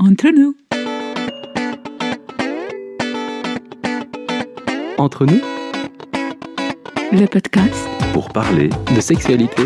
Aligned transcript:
Entre 0.00 0.28
nous. 0.28 0.54
Entre 4.96 5.26
nous, 5.26 5.40
Le 7.10 7.26
podcast 7.26 7.88
pour 8.12 8.28
parler 8.28 8.70
de 8.94 9.00
sexualité. 9.00 9.64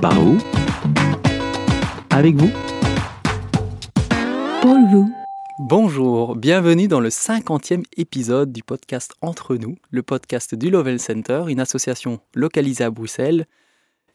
Par 0.00 0.24
où? 0.24 0.38
Avec 2.10 2.36
vous 2.36 2.50
pour 4.62 4.78
vous. 4.88 5.10
Bonjour, 5.58 6.36
bienvenue 6.36 6.86
dans 6.86 7.00
le 7.00 7.08
50e 7.08 7.82
épisode 7.96 8.52
du 8.52 8.62
podcast 8.62 9.14
Entre 9.20 9.56
nous, 9.56 9.74
le 9.90 10.04
podcast 10.04 10.54
du 10.54 10.70
Lovell 10.70 11.00
Center, 11.00 11.46
une 11.48 11.58
association 11.58 12.20
localisée 12.34 12.84
à 12.84 12.90
Bruxelles 12.90 13.46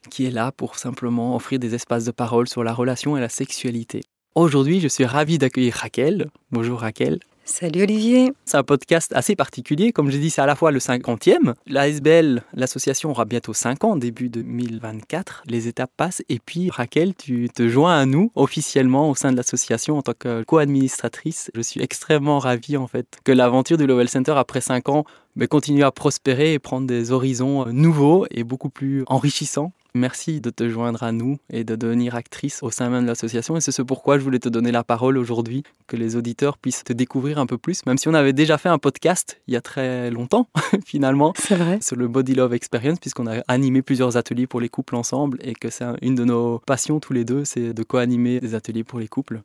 qui 0.09 0.25
est 0.25 0.31
là 0.31 0.51
pour 0.51 0.77
simplement 0.77 1.35
offrir 1.35 1.59
des 1.59 1.75
espaces 1.75 2.05
de 2.05 2.11
parole 2.11 2.47
sur 2.47 2.63
la 2.63 2.73
relation 2.73 3.17
et 3.17 3.21
la 3.21 3.29
sexualité. 3.29 4.01
Aujourd'hui, 4.35 4.79
je 4.79 4.87
suis 4.87 5.05
ravi 5.05 5.37
d'accueillir 5.37 5.75
Raquel. 5.75 6.29
Bonjour 6.51 6.79
Raquel. 6.79 7.19
Salut 7.43 7.81
Olivier. 7.81 8.31
C'est 8.45 8.55
un 8.55 8.63
podcast 8.63 9.11
assez 9.13 9.35
particulier. 9.35 9.91
Comme 9.91 10.09
je 10.09 10.17
dis, 10.17 10.29
c'est 10.29 10.41
à 10.41 10.45
la 10.45 10.55
fois 10.55 10.71
le 10.71 10.79
50e. 10.79 11.53
La 11.67 11.89
SBL, 11.89 12.43
l'association, 12.53 13.09
aura 13.09 13.25
bientôt 13.25 13.53
5 13.53 13.83
ans, 13.83 13.97
début 13.97 14.29
2024. 14.29 15.43
Les 15.47 15.67
étapes 15.67 15.91
passent. 15.97 16.21
Et 16.29 16.39
puis, 16.39 16.69
Raquel, 16.69 17.13
tu 17.13 17.49
te 17.53 17.67
joins 17.67 17.99
à 17.99 18.05
nous 18.05 18.31
officiellement 18.35 19.09
au 19.09 19.15
sein 19.15 19.31
de 19.31 19.37
l'association 19.37 19.97
en 19.97 20.01
tant 20.01 20.13
que 20.17 20.43
co-administratrice. 20.43 21.51
Je 21.53 21.61
suis 21.61 21.81
extrêmement 21.81 22.39
ravi, 22.39 22.77
en 22.77 22.87
fait, 22.87 23.19
que 23.25 23.31
l'aventure 23.31 23.77
du 23.77 23.85
Lovell 23.85 24.07
Center, 24.07 24.33
après 24.37 24.61
5 24.61 24.87
ans, 24.89 25.03
mais 25.35 25.47
continue 25.47 25.83
à 25.83 25.91
prospérer 25.91 26.53
et 26.53 26.59
prendre 26.59 26.87
des 26.87 27.11
horizons 27.11 27.65
nouveaux 27.65 28.27
et 28.31 28.43
beaucoup 28.43 28.69
plus 28.69 29.03
enrichissants. 29.07 29.73
Merci 29.93 30.39
de 30.39 30.49
te 30.49 30.69
joindre 30.69 31.03
à 31.03 31.11
nous 31.11 31.37
et 31.49 31.63
de 31.63 31.75
devenir 31.75 32.15
actrice 32.15 32.63
au 32.63 32.71
sein 32.71 32.89
même 32.89 33.03
de 33.03 33.07
l'association. 33.07 33.57
Et 33.57 33.61
c'est 33.61 33.71
ce 33.71 33.81
pourquoi 33.81 34.17
je 34.17 34.23
voulais 34.23 34.39
te 34.39 34.47
donner 34.49 34.71
la 34.71 34.83
parole 34.83 35.17
aujourd'hui, 35.17 35.63
que 35.87 35.97
les 35.97 36.15
auditeurs 36.15 36.57
puissent 36.57 36.83
te 36.83 36.93
découvrir 36.93 37.39
un 37.39 37.45
peu 37.45 37.57
plus, 37.57 37.85
même 37.85 37.97
si 37.97 38.07
on 38.07 38.13
avait 38.13 38.33
déjà 38.33 38.57
fait 38.57 38.69
un 38.69 38.77
podcast 38.77 39.41
il 39.47 39.53
y 39.53 39.57
a 39.57 39.61
très 39.61 40.09
longtemps, 40.09 40.47
finalement, 40.85 41.33
C'est 41.37 41.55
vrai. 41.55 41.79
sur 41.81 41.95
le 41.97 42.07
Body 42.07 42.35
Love 42.35 42.53
Experience, 42.53 42.99
puisqu'on 42.99 43.27
a 43.27 43.41
animé 43.47 43.81
plusieurs 43.81 44.15
ateliers 44.17 44.47
pour 44.47 44.61
les 44.61 44.69
couples 44.69 44.95
ensemble 44.95 45.39
et 45.41 45.53
que 45.53 45.69
c'est 45.69 45.85
une 46.01 46.15
de 46.15 46.23
nos 46.23 46.59
passions 46.59 46.99
tous 46.99 47.13
les 47.13 47.25
deux, 47.25 47.43
c'est 47.43 47.73
de 47.73 47.83
co-animer 47.83 48.39
des 48.39 48.55
ateliers 48.55 48.83
pour 48.83 48.99
les 48.99 49.07
couples. 49.07 49.41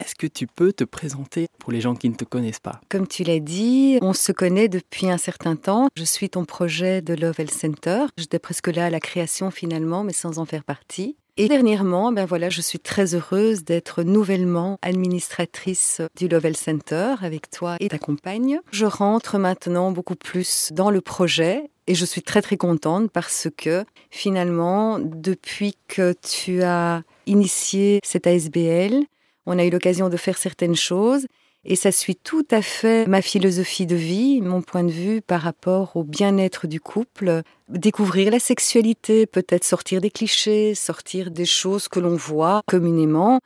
Est-ce 0.00 0.14
que 0.14 0.26
tu 0.26 0.46
peux 0.46 0.72
te 0.72 0.84
présenter 0.84 1.46
pour 1.58 1.72
les 1.72 1.80
gens 1.80 1.94
qui 1.94 2.08
ne 2.08 2.14
te 2.14 2.24
connaissent 2.24 2.60
pas? 2.60 2.80
Comme 2.88 3.06
tu 3.06 3.22
l'as 3.22 3.40
dit, 3.40 3.98
on 4.02 4.12
se 4.12 4.32
connaît 4.32 4.68
depuis 4.68 5.08
un 5.08 5.18
certain 5.18 5.56
temps. 5.56 5.88
Je 5.96 6.04
suis 6.04 6.28
ton 6.28 6.44
projet 6.44 7.02
de 7.02 7.14
Love 7.14 7.38
Health 7.38 7.52
Center. 7.52 8.06
J'étais 8.16 8.38
presque 8.38 8.68
là 8.68 8.86
à 8.86 8.90
la 8.90 9.00
création 9.00 9.50
finalement, 9.50 10.04
mais 10.04 10.12
sans 10.12 10.38
en 10.38 10.44
faire 10.44 10.64
partie. 10.64 11.16
Et 11.38 11.48
dernièrement, 11.48 12.12
ben 12.12 12.26
voilà, 12.26 12.50
je 12.50 12.60
suis 12.60 12.78
très 12.78 13.14
heureuse 13.14 13.64
d'être 13.64 14.02
nouvellement 14.02 14.78
administratrice 14.82 16.02
du 16.14 16.28
Love 16.28 16.44
Health 16.44 16.58
Center 16.58 17.14
avec 17.22 17.48
toi 17.48 17.76
et 17.80 17.88
ta 17.88 17.98
compagne. 17.98 18.60
Je 18.70 18.84
rentre 18.84 19.38
maintenant 19.38 19.92
beaucoup 19.92 20.14
plus 20.14 20.72
dans 20.72 20.90
le 20.90 21.00
projet 21.00 21.70
et 21.86 21.94
je 21.94 22.04
suis 22.04 22.22
très 22.22 22.42
très 22.42 22.58
contente 22.58 23.10
parce 23.10 23.48
que 23.56 23.84
finalement, 24.10 24.98
depuis 24.98 25.74
que 25.88 26.14
tu 26.20 26.62
as 26.62 27.02
initié 27.26 28.00
cette 28.04 28.26
ASBL, 28.26 29.04
on 29.46 29.58
a 29.58 29.64
eu 29.64 29.70
l'occasion 29.70 30.08
de 30.08 30.16
faire 30.16 30.38
certaines 30.38 30.76
choses 30.76 31.26
et 31.64 31.76
ça 31.76 31.92
suit 31.92 32.16
tout 32.16 32.46
à 32.50 32.60
fait 32.60 33.06
ma 33.06 33.22
philosophie 33.22 33.86
de 33.86 33.94
vie, 33.94 34.40
mon 34.40 34.62
point 34.62 34.82
de 34.82 34.90
vue 34.90 35.22
par 35.22 35.42
rapport 35.42 35.96
au 35.96 36.02
bien-être 36.02 36.66
du 36.66 36.80
couple. 36.80 37.42
Découvrir 37.68 38.32
la 38.32 38.40
sexualité, 38.40 39.26
peut-être 39.26 39.64
sortir 39.64 40.00
des 40.00 40.10
clichés, 40.10 40.74
sortir 40.74 41.30
des 41.30 41.44
choses 41.44 41.86
que 41.86 42.00
l'on 42.00 42.16
voit 42.16 42.62
communément 42.66 43.38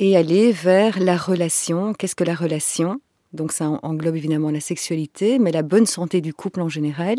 et 0.00 0.16
aller 0.16 0.50
vers 0.50 0.98
la 0.98 1.16
relation. 1.16 1.94
Qu'est-ce 1.94 2.16
que 2.16 2.24
la 2.24 2.34
relation? 2.34 3.00
Donc 3.32 3.52
ça 3.52 3.66
englobe 3.82 4.16
évidemment 4.16 4.50
la 4.50 4.60
sexualité, 4.60 5.38
mais 5.38 5.52
la 5.52 5.62
bonne 5.62 5.86
santé 5.86 6.20
du 6.20 6.34
couple 6.34 6.60
en 6.60 6.68
général. 6.68 7.18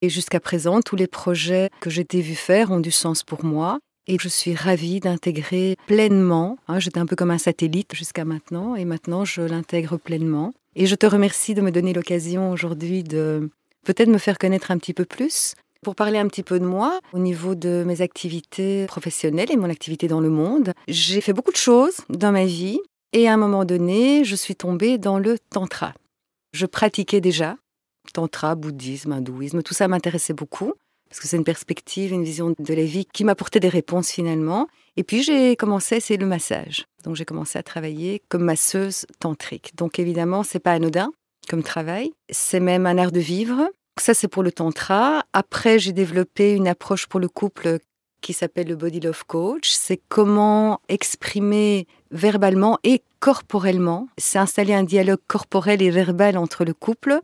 Et 0.00 0.08
jusqu'à 0.08 0.40
présent, 0.40 0.80
tous 0.80 0.96
les 0.96 1.08
projets 1.08 1.68
que 1.80 1.90
j'ai 1.90 2.02
été 2.02 2.22
vu 2.22 2.34
faire 2.34 2.70
ont 2.70 2.80
du 2.80 2.90
sens 2.90 3.22
pour 3.22 3.44
moi. 3.44 3.80
Et 4.10 4.16
je 4.18 4.28
suis 4.28 4.54
ravie 4.54 5.00
d'intégrer 5.00 5.76
pleinement. 5.86 6.56
hein, 6.66 6.80
J'étais 6.80 6.98
un 6.98 7.04
peu 7.04 7.14
comme 7.14 7.30
un 7.30 7.36
satellite 7.38 7.94
jusqu'à 7.94 8.24
maintenant, 8.24 8.74
et 8.74 8.86
maintenant 8.86 9.26
je 9.26 9.42
l'intègre 9.42 9.98
pleinement. 9.98 10.54
Et 10.74 10.86
je 10.86 10.94
te 10.94 11.04
remercie 11.04 11.54
de 11.54 11.60
me 11.60 11.70
donner 11.70 11.92
l'occasion 11.92 12.50
aujourd'hui 12.50 13.02
de 13.04 13.50
peut-être 13.84 14.08
me 14.08 14.16
faire 14.16 14.38
connaître 14.38 14.70
un 14.70 14.78
petit 14.78 14.94
peu 14.94 15.04
plus. 15.04 15.54
Pour 15.82 15.94
parler 15.94 16.18
un 16.18 16.26
petit 16.26 16.42
peu 16.42 16.58
de 16.58 16.64
moi, 16.64 16.98
au 17.12 17.18
niveau 17.18 17.54
de 17.54 17.84
mes 17.86 18.00
activités 18.00 18.86
professionnelles 18.86 19.52
et 19.52 19.56
mon 19.56 19.68
activité 19.68 20.08
dans 20.08 20.20
le 20.20 20.30
monde, 20.30 20.72
j'ai 20.88 21.20
fait 21.20 21.34
beaucoup 21.34 21.52
de 21.52 21.56
choses 21.56 21.98
dans 22.08 22.32
ma 22.32 22.46
vie, 22.46 22.80
et 23.12 23.28
à 23.28 23.34
un 23.34 23.36
moment 23.36 23.66
donné, 23.66 24.24
je 24.24 24.34
suis 24.34 24.56
tombée 24.56 24.96
dans 24.96 25.18
le 25.18 25.38
tantra. 25.50 25.92
Je 26.52 26.64
pratiquais 26.64 27.20
déjà 27.20 27.56
tantra, 28.14 28.54
bouddhisme, 28.54 29.12
hindouisme, 29.12 29.62
tout 29.62 29.74
ça 29.74 29.86
m'intéressait 29.86 30.32
beaucoup 30.32 30.72
parce 31.08 31.20
que 31.20 31.28
c'est 31.28 31.36
une 31.36 31.44
perspective, 31.44 32.12
une 32.12 32.24
vision 32.24 32.54
de 32.58 32.74
la 32.74 32.84
vie 32.84 33.06
qui 33.06 33.24
m'apportait 33.24 33.60
des 33.60 33.68
réponses 33.68 34.10
finalement. 34.10 34.68
Et 34.96 35.04
puis 35.04 35.22
j'ai 35.22 35.56
commencé 35.56 35.96
essayer 35.96 36.18
le 36.18 36.26
massage. 36.26 36.86
Donc 37.04 37.16
j'ai 37.16 37.24
commencé 37.24 37.58
à 37.58 37.62
travailler 37.62 38.22
comme 38.28 38.44
masseuse 38.44 39.06
tantrique. 39.20 39.72
Donc 39.76 39.98
évidemment, 39.98 40.42
c'est 40.42 40.58
pas 40.58 40.72
anodin 40.72 41.10
comme 41.48 41.62
travail, 41.62 42.12
c'est 42.28 42.60
même 42.60 42.86
un 42.86 42.98
art 42.98 43.12
de 43.12 43.20
vivre. 43.20 43.70
Ça 43.98 44.14
c'est 44.14 44.28
pour 44.28 44.42
le 44.42 44.52
tantra. 44.52 45.24
Après, 45.32 45.78
j'ai 45.78 45.92
développé 45.92 46.52
une 46.52 46.68
approche 46.68 47.06
pour 47.06 47.20
le 47.20 47.28
couple 47.28 47.78
qui 48.20 48.32
s'appelle 48.32 48.68
le 48.68 48.76
Body 48.76 49.00
Love 49.00 49.24
Coach. 49.26 49.70
C'est 49.70 50.00
comment 50.08 50.80
exprimer 50.88 51.86
verbalement 52.10 52.78
et 52.84 53.02
corporellement. 53.20 54.08
C'est 54.18 54.38
installer 54.38 54.74
un 54.74 54.84
dialogue 54.84 55.20
corporel 55.26 55.82
et 55.82 55.90
verbal 55.90 56.36
entre 56.36 56.64
le 56.64 56.74
couple 56.74 57.20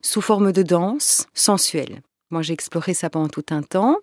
sous 0.00 0.20
forme 0.20 0.52
de 0.52 0.62
danse 0.62 1.26
sensuelle. 1.34 2.00
Moi, 2.30 2.42
j'ai 2.42 2.52
exploré 2.52 2.94
ça 2.94 3.10
pendant 3.10 3.28
tout 3.28 3.46
un 3.50 3.62
temps. 3.62 3.96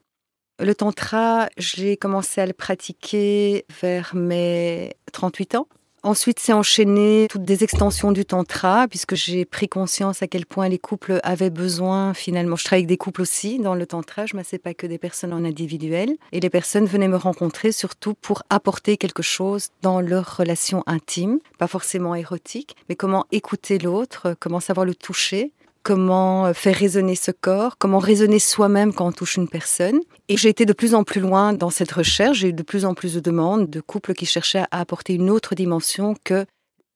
Le 0.60 0.76
tantra, 0.76 1.50
j'ai 1.58 1.98
commencé 1.98 2.40
à 2.40 2.46
le 2.46 2.54
pratiquer 2.54 3.66
vers 3.82 4.16
mes 4.16 4.94
38 5.12 5.56
ans. 5.56 5.68
Ensuite, 6.06 6.40
c'est 6.40 6.52
enchaîné 6.52 7.28
toutes 7.30 7.44
des 7.44 7.64
extensions 7.64 8.12
du 8.12 8.26
tantra, 8.26 8.90
puisque 8.90 9.16
j'ai 9.16 9.46
pris 9.46 9.70
conscience 9.70 10.22
à 10.22 10.28
quel 10.28 10.46
point 10.46 10.68
les 10.68 10.78
couples 10.78 11.22
avaient 11.24 11.50
besoin, 11.50 12.14
finalement. 12.14 12.58
Je 12.58 12.66
travaille 12.66 12.82
avec 12.82 12.90
des 12.90 12.98
couples 12.98 13.22
aussi 13.22 13.58
dans 13.58 13.74
le 13.74 13.86
tantra, 13.86 14.26
je 14.26 14.36
ne 14.36 14.40
massais 14.40 14.58
pas 14.58 14.74
que 14.74 14.86
des 14.86 14.98
personnes 14.98 15.32
en 15.32 15.46
individuel. 15.46 16.18
Et 16.34 16.42
les 16.42 16.50
personnes 16.50 16.88
venaient 16.88 17.08
me 17.08 17.16
rencontrer 17.16 17.72
surtout 17.72 18.16
pour 18.16 18.44
apporter 18.50 18.98
quelque 18.98 19.24
chose 19.24 19.70
dans 19.82 20.02
leur 20.02 20.36
relation 20.36 20.84
intime, 20.88 21.40
pas 21.58 21.68
forcément 21.68 22.16
érotique, 22.16 22.76
mais 22.90 22.96
comment 22.96 23.26
écouter 23.32 23.80
l'autre, 23.80 24.36
comment 24.42 24.60
savoir 24.60 24.86
le 24.86 24.96
toucher, 24.96 25.54
comment 25.84 26.54
faire 26.54 26.76
résonner 26.76 27.16
ce 27.16 27.32
corps, 27.32 27.78
comment 27.78 28.00
raisonner 28.00 28.40
soi-même 28.40 28.94
quand 28.94 29.08
on 29.08 29.12
touche 29.12 29.36
une 29.36 29.50
personne. 29.50 30.00
Et 30.30 30.38
j'ai 30.38 30.50
été 30.50 30.66
de 30.66 30.74
plus 30.74 30.96
en 30.96 31.04
plus 31.04 31.22
loin 31.22 31.54
dans 31.54 31.70
cette 31.70 31.92
recherche, 31.92 32.40
j'ai 32.40 32.50
eu 32.50 32.54
de 32.54 32.64
plus 32.64 32.86
en 32.86 32.94
plus 32.94 33.14
de 33.14 33.20
demandes 33.20 33.70
de 33.70 33.82
couples 33.82 34.14
qui 34.14 34.26
cherchaient 34.26 34.64
à 34.72 34.80
apporter 34.80 35.14
une 35.14 35.30
autre 35.30 35.56
dimension 35.56 36.16
que 36.24 36.46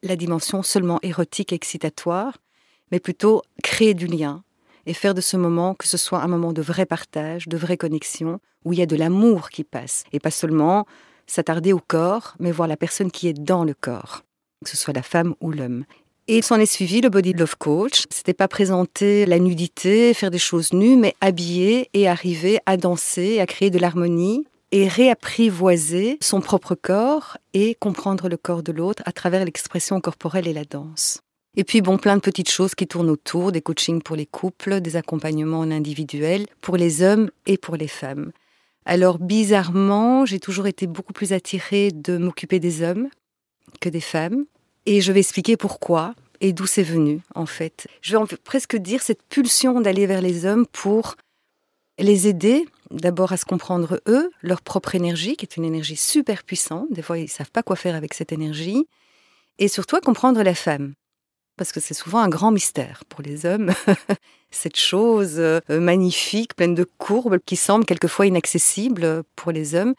la 0.03 0.15
dimension 0.15 0.63
seulement 0.63 0.99
érotique 1.03 1.51
et 1.51 1.55
excitatoire, 1.55 2.37
mais 2.91 2.99
plutôt 2.99 3.41
créer 3.63 3.93
du 3.93 4.07
lien 4.07 4.43
et 4.85 4.93
faire 4.93 5.13
de 5.13 5.21
ce 5.21 5.35
moment 5.35 5.75
que 5.75 5.87
ce 5.87 5.97
soit 5.97 6.21
un 6.21 6.27
moment 6.27 6.53
de 6.53 6.61
vrai 6.61 6.85
partage, 6.85 7.47
de 7.47 7.57
vraie 7.57 7.77
connexion, 7.77 8.39
où 8.63 8.73
il 8.73 8.79
y 8.79 8.81
a 8.81 8.85
de 8.85 8.95
l'amour 8.95 9.49
qui 9.49 9.63
passe, 9.63 10.05
et 10.13 10.19
pas 10.19 10.31
seulement 10.31 10.85
s'attarder 11.25 11.73
au 11.73 11.79
corps, 11.79 12.35
mais 12.39 12.51
voir 12.51 12.69
la 12.69 12.77
personne 12.77 13.11
qui 13.11 13.27
est 13.27 13.33
dans 13.33 13.65
le 13.65 13.73
corps, 13.73 14.23
que 14.63 14.69
ce 14.69 14.77
soit 14.77 14.93
la 14.93 15.03
femme 15.03 15.35
ou 15.41 15.51
l'homme. 15.51 15.83
Et 16.29 16.41
s'en 16.41 16.59
est 16.59 16.65
suivi 16.65 16.99
le 16.99 17.07
Body 17.07 17.31
Love 17.31 17.55
Coach. 17.57 18.03
C'était 18.09 18.33
pas 18.33 18.49
présenter 18.49 19.25
la 19.25 19.39
nudité, 19.39 20.13
faire 20.13 20.29
des 20.29 20.37
choses 20.37 20.73
nues, 20.73 20.97
mais 20.97 21.15
habiller 21.21 21.89
et 21.93 22.09
arriver 22.09 22.59
à 22.65 22.75
danser, 22.75 23.39
à 23.39 23.45
créer 23.45 23.69
de 23.69 23.79
l'harmonie 23.79 24.45
et 24.73 24.89
réapprivoiser 24.89 26.17
son 26.19 26.41
propre 26.41 26.75
corps 26.75 27.37
et 27.53 27.75
comprendre 27.75 28.27
le 28.27 28.35
corps 28.35 28.61
de 28.61 28.73
l'autre 28.73 29.01
à 29.05 29.13
travers 29.13 29.45
l'expression 29.45 30.01
corporelle 30.01 30.49
et 30.49 30.53
la 30.53 30.65
danse. 30.65 31.21
Et 31.55 31.63
puis, 31.63 31.79
bon, 31.79 31.97
plein 31.97 32.17
de 32.17 32.21
petites 32.21 32.51
choses 32.51 32.75
qui 32.75 32.87
tournent 32.87 33.09
autour, 33.09 33.53
des 33.53 33.61
coachings 33.61 34.01
pour 34.01 34.17
les 34.17 34.25
couples, 34.25 34.81
des 34.81 34.97
accompagnements 34.97 35.59
en 35.59 35.71
individuel, 35.71 36.45
pour 36.59 36.75
les 36.75 37.03
hommes 37.03 37.31
et 37.45 37.57
pour 37.57 37.77
les 37.77 37.87
femmes. 37.87 38.33
Alors, 38.85 39.17
bizarrement, 39.17 40.25
j'ai 40.25 40.39
toujours 40.39 40.67
été 40.67 40.87
beaucoup 40.87 41.13
plus 41.13 41.31
attirée 41.31 41.91
de 41.91 42.17
m'occuper 42.17 42.59
des 42.59 42.81
hommes 42.83 43.07
que 43.79 43.87
des 43.87 44.01
femmes. 44.01 44.43
Et 44.87 45.01
je 45.01 45.11
vais 45.11 45.19
expliquer 45.19 45.57
pourquoi 45.57 46.15
et 46.39 46.53
d'où 46.53 46.65
c'est 46.65 46.81
venu, 46.81 47.19
en 47.35 47.45
fait. 47.45 47.87
Je 48.01 48.15
vais 48.15 48.37
presque 48.37 48.77
dire 48.77 49.01
cette 49.01 49.21
pulsion 49.21 49.81
d'aller 49.81 50.07
vers 50.07 50.21
les 50.21 50.45
hommes 50.45 50.65
pour 50.65 51.15
les 51.99 52.27
aider 52.27 52.65
d'abord 52.89 53.33
à 53.33 53.37
se 53.37 53.43
comprendre 53.43 53.99
eux, 54.07 54.31
leur 54.41 54.61
propre 54.61 54.95
énergie, 54.95 55.35
qui 55.35 55.43
est 55.43 55.57
une 55.57 55.65
énergie 55.65 55.97
super 55.97 56.45
puissante. 56.45 56.87
Des 56.89 57.01
fois, 57.01 57.17
ils 57.17 57.23
ne 57.23 57.27
savent 57.27 57.51
pas 57.51 57.63
quoi 57.63 57.75
faire 57.75 57.95
avec 57.95 58.13
cette 58.13 58.31
énergie. 58.31 58.87
Et 59.59 59.67
surtout 59.67 59.99
comprendre 59.99 60.41
la 60.41 60.55
femme. 60.55 60.93
Parce 61.57 61.73
que 61.73 61.81
c'est 61.81 61.93
souvent 61.93 62.19
un 62.19 62.29
grand 62.29 62.51
mystère 62.51 63.03
pour 63.09 63.21
les 63.21 63.45
hommes. 63.45 63.73
cette 64.51 64.77
chose 64.77 65.35
euh, 65.37 65.59
magnifique, 65.69 66.55
pleine 66.55 66.75
de 66.75 66.85
courbes, 66.97 67.39
qui 67.45 67.57
semble 67.57 67.83
quelquefois 67.83 68.27
inaccessible 68.27 69.23
pour 69.35 69.51
les 69.51 69.75
hommes. 69.75 69.95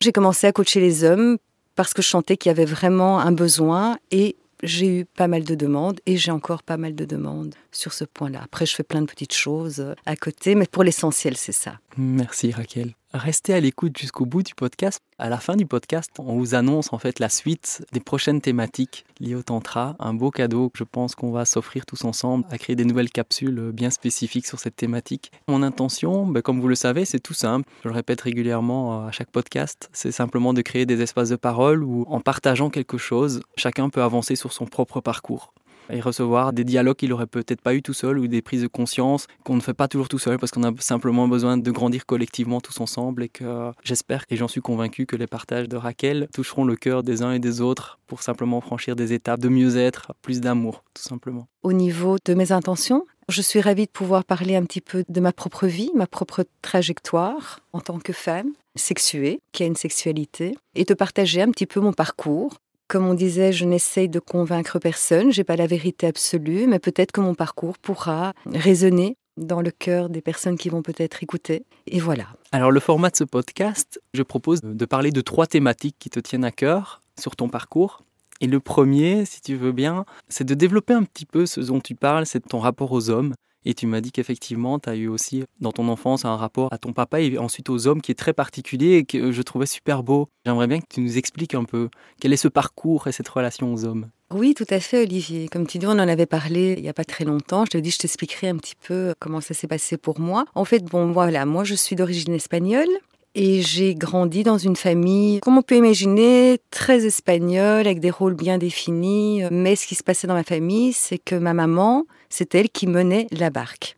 J'ai 0.00 0.10
commencé 0.10 0.48
à 0.48 0.52
coacher 0.52 0.80
les 0.80 1.04
hommes 1.04 1.38
parce 1.74 1.94
que 1.94 2.02
je 2.02 2.08
sentais 2.08 2.36
qu'il 2.36 2.50
y 2.50 2.54
avait 2.54 2.64
vraiment 2.64 3.20
un 3.20 3.32
besoin 3.32 3.98
et 4.10 4.36
j'ai 4.62 5.00
eu 5.00 5.04
pas 5.04 5.28
mal 5.28 5.44
de 5.44 5.54
demandes 5.54 6.00
et 6.06 6.16
j'ai 6.16 6.30
encore 6.30 6.62
pas 6.62 6.76
mal 6.76 6.94
de 6.94 7.04
demandes 7.04 7.54
sur 7.70 7.92
ce 7.92 8.04
point-là. 8.04 8.40
Après, 8.42 8.66
je 8.66 8.74
fais 8.74 8.82
plein 8.82 9.02
de 9.02 9.06
petites 9.06 9.34
choses 9.34 9.94
à 10.06 10.16
côté, 10.16 10.54
mais 10.54 10.66
pour 10.66 10.84
l'essentiel, 10.84 11.36
c'est 11.36 11.52
ça. 11.52 11.78
Merci 11.96 12.50
Raquel. 12.50 12.94
Restez 13.14 13.54
à 13.54 13.60
l'écoute 13.60 13.96
jusqu'au 13.96 14.26
bout 14.26 14.42
du 14.42 14.56
podcast. 14.56 15.00
À 15.20 15.28
la 15.28 15.38
fin 15.38 15.54
du 15.54 15.66
podcast, 15.66 16.10
on 16.18 16.36
vous 16.36 16.56
annonce 16.56 16.92
en 16.92 16.98
fait 16.98 17.20
la 17.20 17.28
suite 17.28 17.86
des 17.92 18.00
prochaines 18.00 18.40
thématiques 18.40 19.04
liées 19.20 19.36
au 19.36 19.44
tantra. 19.44 19.94
Un 20.00 20.14
beau 20.14 20.32
cadeau 20.32 20.68
que 20.68 20.78
je 20.78 20.82
pense 20.82 21.14
qu'on 21.14 21.30
va 21.30 21.44
s'offrir 21.44 21.86
tous 21.86 22.04
ensemble 22.04 22.44
à 22.50 22.58
créer 22.58 22.74
des 22.74 22.84
nouvelles 22.84 23.10
capsules 23.10 23.70
bien 23.72 23.90
spécifiques 23.90 24.48
sur 24.48 24.58
cette 24.58 24.74
thématique. 24.74 25.30
Mon 25.46 25.62
intention, 25.62 26.26
ben, 26.26 26.42
comme 26.42 26.60
vous 26.60 26.66
le 26.66 26.74
savez, 26.74 27.04
c'est 27.04 27.20
tout 27.20 27.34
simple. 27.34 27.70
Je 27.84 27.88
le 27.88 27.94
répète 27.94 28.20
régulièrement 28.20 29.06
à 29.06 29.12
chaque 29.12 29.30
podcast. 29.30 29.88
C'est 29.92 30.10
simplement 30.10 30.52
de 30.52 30.62
créer 30.62 30.84
des 30.84 31.00
espaces 31.00 31.28
de 31.28 31.36
parole 31.36 31.84
où 31.84 32.04
en 32.08 32.18
partageant 32.18 32.68
quelque 32.68 32.98
chose, 32.98 33.42
chacun 33.56 33.90
peut 33.90 34.02
avancer 34.02 34.34
sur 34.34 34.52
son 34.52 34.66
propre 34.66 35.00
parcours 35.00 35.54
et 35.90 36.00
recevoir 36.00 36.52
des 36.52 36.64
dialogues 36.64 36.96
qu'il 36.96 37.12
aurait 37.12 37.26
peut-être 37.26 37.60
pas 37.60 37.74
eu 37.74 37.82
tout 37.82 37.92
seul 37.92 38.18
ou 38.18 38.26
des 38.26 38.42
prises 38.42 38.62
de 38.62 38.66
conscience 38.66 39.26
qu'on 39.44 39.56
ne 39.56 39.60
fait 39.60 39.74
pas 39.74 39.88
toujours 39.88 40.08
tout 40.08 40.18
seul 40.18 40.38
parce 40.38 40.50
qu'on 40.50 40.64
a 40.64 40.72
simplement 40.78 41.28
besoin 41.28 41.56
de 41.56 41.70
grandir 41.70 42.06
collectivement 42.06 42.60
tous 42.60 42.80
ensemble 42.80 43.22
et 43.22 43.28
que 43.28 43.70
j'espère 43.82 44.24
et 44.30 44.36
j'en 44.36 44.48
suis 44.48 44.60
convaincu 44.60 45.06
que 45.06 45.16
les 45.16 45.26
partages 45.26 45.68
de 45.68 45.76
Raquel 45.76 46.28
toucheront 46.32 46.64
le 46.64 46.76
cœur 46.76 47.02
des 47.02 47.22
uns 47.22 47.32
et 47.32 47.38
des 47.38 47.60
autres 47.60 47.98
pour 48.06 48.22
simplement 48.22 48.60
franchir 48.60 48.96
des 48.96 49.12
étapes 49.12 49.40
de 49.40 49.48
mieux-être, 49.48 50.12
plus 50.22 50.40
d'amour, 50.40 50.84
tout 50.94 51.02
simplement. 51.02 51.46
Au 51.62 51.72
niveau 51.72 52.16
de 52.24 52.34
mes 52.34 52.52
intentions, 52.52 53.04
je 53.28 53.40
suis 53.40 53.60
ravie 53.60 53.86
de 53.86 53.90
pouvoir 53.90 54.24
parler 54.24 54.54
un 54.54 54.64
petit 54.64 54.80
peu 54.80 55.04
de 55.08 55.20
ma 55.20 55.32
propre 55.32 55.66
vie, 55.66 55.90
ma 55.94 56.06
propre 56.06 56.44
trajectoire 56.62 57.60
en 57.72 57.80
tant 57.80 57.98
que 57.98 58.12
femme 58.12 58.52
sexuée, 58.76 59.40
qui 59.52 59.62
a 59.62 59.66
une 59.66 59.76
sexualité, 59.76 60.56
et 60.74 60.84
de 60.84 60.94
partager 60.94 61.40
un 61.40 61.50
petit 61.50 61.66
peu 61.66 61.80
mon 61.80 61.92
parcours, 61.92 62.56
comme 62.88 63.06
on 63.06 63.14
disait, 63.14 63.52
je 63.52 63.64
n'essaye 63.64 64.08
de 64.08 64.18
convaincre 64.18 64.78
personne, 64.78 65.32
j'ai 65.32 65.44
pas 65.44 65.56
la 65.56 65.66
vérité 65.66 66.06
absolue, 66.06 66.66
mais 66.66 66.78
peut-être 66.78 67.12
que 67.12 67.20
mon 67.20 67.34
parcours 67.34 67.78
pourra 67.78 68.32
résonner 68.46 69.16
dans 69.36 69.60
le 69.60 69.70
cœur 69.70 70.08
des 70.08 70.20
personnes 70.20 70.56
qui 70.56 70.68
vont 70.68 70.82
peut-être 70.82 71.22
écouter. 71.22 71.64
Et 71.86 71.98
voilà. 71.98 72.26
Alors 72.52 72.70
le 72.70 72.80
format 72.80 73.10
de 73.10 73.16
ce 73.16 73.24
podcast, 73.24 74.00
je 74.12 74.22
propose 74.22 74.60
de 74.62 74.84
parler 74.84 75.10
de 75.10 75.20
trois 75.20 75.46
thématiques 75.46 75.96
qui 75.98 76.10
te 76.10 76.20
tiennent 76.20 76.44
à 76.44 76.52
cœur 76.52 77.02
sur 77.18 77.36
ton 77.36 77.48
parcours. 77.48 78.02
Et 78.40 78.46
le 78.46 78.60
premier, 78.60 79.24
si 79.24 79.40
tu 79.40 79.56
veux 79.56 79.72
bien, 79.72 80.04
c'est 80.28 80.44
de 80.44 80.54
développer 80.54 80.92
un 80.92 81.04
petit 81.04 81.26
peu 81.26 81.46
ce 81.46 81.60
dont 81.60 81.80
tu 81.80 81.94
parles, 81.94 82.26
c'est 82.26 82.40
ton 82.40 82.58
rapport 82.58 82.92
aux 82.92 83.10
hommes. 83.10 83.34
Et 83.64 83.74
tu 83.74 83.86
m'as 83.86 84.00
dit 84.00 84.12
qu'effectivement, 84.12 84.78
tu 84.78 84.88
as 84.88 84.96
eu 84.96 85.08
aussi 85.08 85.44
dans 85.60 85.72
ton 85.72 85.88
enfance 85.88 86.24
un 86.24 86.36
rapport 86.36 86.72
à 86.72 86.78
ton 86.78 86.92
papa 86.92 87.20
et 87.20 87.38
ensuite 87.38 87.70
aux 87.70 87.86
hommes 87.86 88.02
qui 88.02 88.12
est 88.12 88.16
très 88.16 88.32
particulier 88.32 88.96
et 88.96 89.04
que 89.04 89.32
je 89.32 89.42
trouvais 89.42 89.66
super 89.66 90.02
beau. 90.02 90.28
J'aimerais 90.44 90.66
bien 90.66 90.80
que 90.80 90.86
tu 90.88 91.00
nous 91.00 91.16
expliques 91.18 91.54
un 91.54 91.64
peu 91.64 91.88
quel 92.20 92.32
est 92.32 92.38
ce 92.38 92.48
parcours 92.48 93.06
et 93.06 93.12
cette 93.12 93.28
relation 93.28 93.72
aux 93.72 93.84
hommes? 93.84 94.08
Oui, 94.32 94.54
tout 94.54 94.66
à 94.70 94.80
fait, 94.80 95.02
Olivier. 95.02 95.48
Comme 95.48 95.66
tu 95.66 95.78
dis, 95.78 95.86
on 95.86 95.90
en 95.90 95.98
avait 95.98 96.26
parlé 96.26 96.74
il 96.76 96.82
n'y 96.82 96.88
a 96.88 96.94
pas 96.94 97.04
très 97.04 97.24
longtemps. 97.24 97.64
Je 97.66 97.70
te 97.70 97.78
dis, 97.78 97.90
je 97.90 97.98
t'expliquerai 97.98 98.48
un 98.48 98.56
petit 98.56 98.74
peu 98.74 99.14
comment 99.20 99.40
ça 99.40 99.54
s'est 99.54 99.68
passé 99.68 99.96
pour 99.96 100.18
moi. 100.18 100.44
En 100.54 100.64
fait, 100.64 100.84
bon, 100.84 101.12
voilà, 101.12 101.46
moi, 101.46 101.62
je 101.64 101.74
suis 101.74 101.94
d'origine 101.94 102.34
espagnole. 102.34 102.88
Et 103.36 103.62
j'ai 103.62 103.96
grandi 103.96 104.44
dans 104.44 104.58
une 104.58 104.76
famille, 104.76 105.40
comme 105.40 105.58
on 105.58 105.62
peut 105.62 105.76
imaginer, 105.76 106.60
très 106.70 107.04
espagnole, 107.04 107.86
avec 107.86 107.98
des 107.98 108.10
rôles 108.10 108.34
bien 108.34 108.58
définis. 108.58 109.42
Mais 109.50 109.74
ce 109.74 109.88
qui 109.88 109.96
se 109.96 110.04
passait 110.04 110.28
dans 110.28 110.34
ma 110.34 110.44
famille, 110.44 110.92
c'est 110.92 111.18
que 111.18 111.34
ma 111.34 111.52
maman, 111.52 112.04
c'est 112.28 112.54
elle 112.54 112.70
qui 112.70 112.86
menait 112.86 113.26
la 113.32 113.50
barque. 113.50 113.96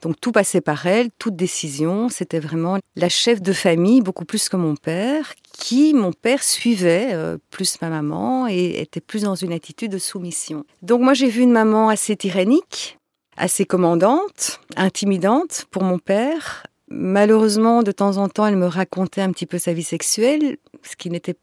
Donc 0.00 0.20
tout 0.20 0.32
passait 0.32 0.60
par 0.60 0.86
elle, 0.86 1.10
toute 1.18 1.34
décision, 1.34 2.08
c'était 2.08 2.38
vraiment 2.38 2.78
la 2.94 3.08
chef 3.08 3.42
de 3.42 3.52
famille, 3.52 4.00
beaucoup 4.00 4.24
plus 4.24 4.48
que 4.48 4.56
mon 4.56 4.76
père, 4.76 5.34
qui, 5.52 5.92
mon 5.92 6.12
père, 6.12 6.42
suivait 6.42 7.08
euh, 7.12 7.36
plus 7.50 7.80
ma 7.82 7.88
maman 7.88 8.46
et 8.46 8.80
était 8.80 9.00
plus 9.00 9.22
dans 9.22 9.34
une 9.34 9.52
attitude 9.52 9.90
de 9.90 9.98
soumission. 9.98 10.64
Donc 10.82 11.00
moi 11.00 11.14
j'ai 11.14 11.28
vu 11.28 11.42
une 11.42 11.50
maman 11.50 11.88
assez 11.88 12.16
tyrannique, 12.16 12.98
assez 13.36 13.64
commandante, 13.64 14.60
intimidante 14.76 15.66
pour 15.70 15.82
mon 15.82 15.98
père, 15.98 16.64
Malheureusement, 16.90 17.82
de 17.82 17.92
temps 17.92 18.16
en 18.16 18.28
temps, 18.28 18.46
elle 18.46 18.56
me 18.56 18.66
racontait 18.66 19.20
un 19.20 19.30
petit 19.30 19.46
peu 19.46 19.58
sa 19.58 19.72
vie 19.72 19.82
sexuelle, 19.82 20.56
ce 20.82 20.96
qui 20.96 21.10
n'était 21.10 21.36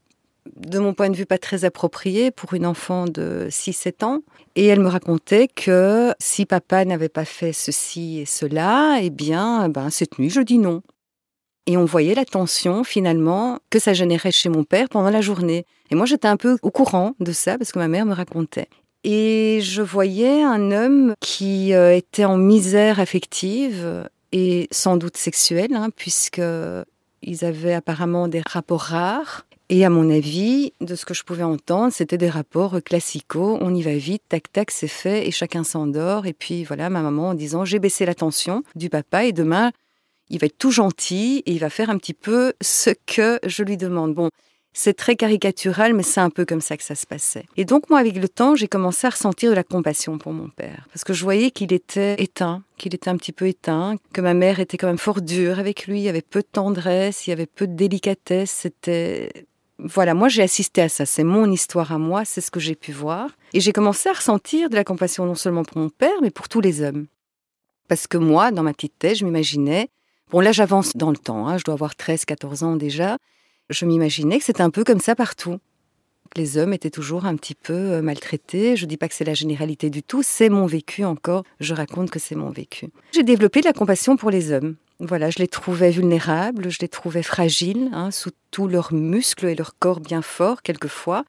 de 0.56 0.80
mon 0.80 0.94
point 0.94 1.10
de 1.10 1.16
vue 1.16 1.26
pas 1.26 1.38
très 1.38 1.66
approprié 1.66 2.32
pour 2.32 2.54
une 2.54 2.66
enfant 2.66 3.06
de 3.06 3.48
6-7 3.50 4.06
ans. 4.06 4.22
Et 4.56 4.66
elle 4.66 4.80
me 4.80 4.88
racontait 4.88 5.48
que 5.48 6.14
si 6.20 6.46
papa 6.46 6.86
n'avait 6.86 7.10
pas 7.10 7.26
fait 7.26 7.54
ceci 7.54 8.20
et 8.20 8.26
cela, 8.26 8.98
eh 9.02 9.10
bien, 9.10 9.70
ben, 9.70 9.90
cette 9.90 10.20
nuit, 10.20 10.30
je 10.30 10.42
dis 10.42 10.58
non. 10.58 10.82
Et 11.68 11.78
on 11.78 11.86
voyait 11.86 12.14
la 12.14 12.26
tension 12.26 12.84
finalement 12.84 13.60
que 13.72 13.80
ça 13.80 13.94
générait 13.94 14.32
chez 14.32 14.50
mon 14.50 14.64
père 14.64 14.88
pendant 14.88 15.10
la 15.10 15.22
journée. 15.22 15.66
Et 15.90 15.96
moi, 15.96 16.06
j'étais 16.06 16.28
un 16.28 16.38
peu 16.38 16.58
au 16.62 16.70
courant 16.70 17.14
de 17.20 17.32
ça 17.32 17.58
parce 17.58 17.72
que 17.72 17.80
ma 17.80 17.88
mère 17.88 18.06
me 18.06 18.14
racontait. 18.14 18.70
Et 19.04 19.60
je 19.62 19.82
voyais 19.82 20.44
un 20.44 20.72
homme 20.72 21.16
qui 21.20 21.74
euh, 21.74 21.96
était 21.96 22.26
en 22.26 22.38
misère 22.38 23.00
affective 23.00 24.08
et 24.36 24.68
sans 24.70 24.98
doute 24.98 25.16
sexuels, 25.16 25.74
hein, 25.74 25.90
puisqu'ils 25.96 27.46
avaient 27.46 27.74
apparemment 27.74 28.28
des 28.28 28.42
rapports 28.46 28.82
rares. 28.82 29.46
Et 29.70 29.86
à 29.86 29.90
mon 29.90 30.12
avis, 30.12 30.74
de 30.82 30.94
ce 30.94 31.06
que 31.06 31.14
je 31.14 31.24
pouvais 31.24 31.44
entendre, 31.44 31.94
c'était 31.94 32.18
des 32.18 32.30
rapports 32.30 32.84
classicaux. 32.84 33.58
On 33.62 33.74
y 33.74 33.82
va 33.82 33.96
vite, 33.96 34.24
tac, 34.28 34.52
tac, 34.52 34.72
c'est 34.72 34.90
fait, 34.90 35.26
et 35.26 35.32
chacun 35.32 35.64
s'endort. 35.64 36.26
Et 36.26 36.34
puis 36.34 36.66
voilà, 36.66 36.90
ma 36.90 37.02
maman 37.02 37.30
en 37.30 37.34
disant 37.34 37.64
J'ai 37.64 37.80
baissé 37.80 38.06
la 38.06 38.14
tension 38.14 38.62
du 38.76 38.90
papa, 38.90 39.24
et 39.24 39.32
demain, 39.32 39.72
il 40.30 40.38
va 40.38 40.48
être 40.48 40.58
tout 40.58 40.72
gentil, 40.72 41.42
et 41.46 41.54
il 41.54 41.60
va 41.60 41.70
faire 41.70 41.90
un 41.90 41.98
petit 41.98 42.14
peu 42.14 42.52
ce 42.62 42.90
que 43.06 43.40
je 43.46 43.64
lui 43.64 43.78
demande. 43.78 44.16
Bon, 44.16 44.30
c'est 44.78 44.94
très 44.94 45.16
caricatural, 45.16 45.94
mais 45.94 46.04
c'est 46.04 46.20
un 46.20 46.30
peu 46.30 46.44
comme 46.44 46.60
ça 46.60 46.76
que 46.76 46.84
ça 46.84 46.96
se 46.96 47.08
passait. 47.08 47.46
Et 47.56 47.64
donc, 47.64 47.90
moi, 47.90 47.98
avec 47.98 48.18
le 48.18 48.28
temps, 48.28 48.56
j'ai 48.56 48.68
commencé 48.68 49.08
à 49.08 49.10
ressentir 49.10 49.50
de 49.50 49.56
la 49.56 49.64
compassion 49.64 50.18
pour 50.18 50.34
mon 50.34 50.50
père. 50.50 50.86
Parce 50.92 51.06
que 51.06 51.14
je 51.14 51.24
voyais 51.24 51.50
qu'il 51.50 51.72
était 51.72 52.22
éteint, 52.22 52.62
qu'il 52.78 52.94
était 52.94 53.10
un 53.10 53.16
petit 53.16 53.32
peu 53.32 53.48
éteint, 53.48 53.96
que 54.12 54.20
ma 54.20 54.34
mère 54.34 54.60
était 54.60 54.78
quand 54.78 54.88
même 54.88 54.98
fort 54.98 55.22
dure 55.22 55.60
avec 55.60 55.88
lui, 55.88 56.00
il 56.00 56.04
y 56.04 56.10
avait 56.10 56.22
peu 56.22 56.42
de 56.42 56.48
tendresse, 56.52 57.26
il 57.26 57.30
y 57.30 57.34
avait 57.34 57.46
peu 57.46 57.68
de 57.68 57.74
délicatesse, 57.74 58.52
c'était... 58.52 59.48
Voilà, 59.78 60.14
moi 60.14 60.30
j'ai 60.30 60.42
assisté 60.42 60.82
à 60.82 60.90
ça, 60.90 61.06
c'est 61.06 61.26
mon 61.26 61.52
histoire 61.52 61.92
à 61.92 61.98
moi, 61.98 62.24
c'est 62.24 62.42
ce 62.42 62.52
que 62.52 62.60
j'ai 62.60 62.76
pu 62.76 62.92
voir. 62.92 63.30
Et 63.54 63.62
j'ai 63.62 63.72
commencé 63.72 64.10
à 64.10 64.14
ressentir 64.14 64.70
de 64.70 64.76
la 64.76 64.84
compassion 64.84 65.26
non 65.26 65.36
seulement 65.36 65.64
pour 65.64 65.78
mon 65.78 65.90
père, 65.90 66.22
mais 66.22 66.32
pour 66.32 66.50
tous 66.50 66.62
les 66.62 66.82
hommes. 66.82 67.08
Parce 67.88 68.08
que 68.08 68.18
moi, 68.18 68.52
dans 68.52 68.64
ma 68.64 68.74
petite 68.74 68.98
tête, 69.00 69.18
je 69.18 69.26
m'imaginais, 69.26 69.90
bon 70.32 70.42
là 70.42 70.52
j'avance 70.52 70.96
dans 70.96 71.12
le 71.12 71.18
temps, 71.18 71.48
hein, 71.48 71.58
je 71.58 71.64
dois 71.64 71.74
avoir 71.74 71.94
13-14 71.94 72.64
ans 72.64 72.76
déjà, 72.76 73.18
je 73.70 73.86
m'imaginais 73.86 74.40
que 74.40 74.46
c'était 74.46 74.62
un 74.62 74.70
peu 74.70 74.84
comme 74.84 75.00
ça 75.00 75.16
partout. 75.16 75.58
Les 76.36 76.58
hommes 76.58 76.74
étaient 76.74 76.90
toujours 76.90 77.26
un 77.26 77.36
petit 77.38 77.56
peu 77.56 77.74
euh, 77.74 78.02
maltraités. 78.02 78.76
Je 78.76 78.84
ne 78.84 78.90
dis 78.90 78.98
pas 78.98 79.08
que 79.08 79.14
c'est 79.14 79.24
la 79.24 79.34
généralité 79.34 79.90
du 79.90 80.04
tout, 80.04 80.22
c'est 80.22 80.50
mon 80.50 80.66
vécu 80.66 81.06
encore. 81.06 81.44
Je 81.62 81.74
raconte 81.74 82.10
que 82.10 82.20
c'est 82.20 82.36
mon 82.36 82.50
vécu. 82.50 82.90
J'ai 83.14 83.24
développé 83.24 83.62
de 83.62 83.66
la 83.66 83.74
compassion 83.74 84.18
pour 84.18 84.32
les 84.32 84.52
hommes. 84.52 84.76
Voilà, 85.00 85.30
je 85.30 85.40
les 85.40 85.48
trouvais 85.48 85.92
vulnérables, 85.92 86.70
je 86.70 86.80
les 86.82 86.88
trouvais 86.88 87.24
fragiles, 87.24 87.90
hein, 87.94 88.12
sous 88.12 88.32
tous 88.52 88.68
leurs 88.68 88.94
muscles 88.94 89.46
et 89.46 89.56
leur 89.56 89.78
corps 89.78 90.00
bien 90.00 90.22
forts 90.22 90.62
quelquefois. 90.62 91.24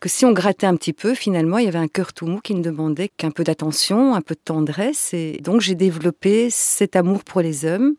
Que 0.00 0.08
si 0.08 0.24
on 0.24 0.32
grattait 0.32 0.66
un 0.66 0.76
petit 0.76 0.92
peu, 0.92 1.14
finalement, 1.14 1.58
il 1.58 1.64
y 1.64 1.68
avait 1.68 1.78
un 1.78 1.88
cœur 1.88 2.12
tout 2.12 2.26
mou 2.26 2.40
qui 2.40 2.54
ne 2.54 2.62
demandait 2.62 3.08
qu'un 3.08 3.32
peu 3.32 3.42
d'attention, 3.42 4.14
un 4.14 4.20
peu 4.20 4.34
de 4.34 4.40
tendresse. 4.44 5.12
Et 5.12 5.38
donc 5.42 5.60
j'ai 5.60 5.74
développé 5.74 6.50
cet 6.50 6.94
amour 6.94 7.24
pour 7.24 7.40
les 7.40 7.64
hommes. 7.64 7.94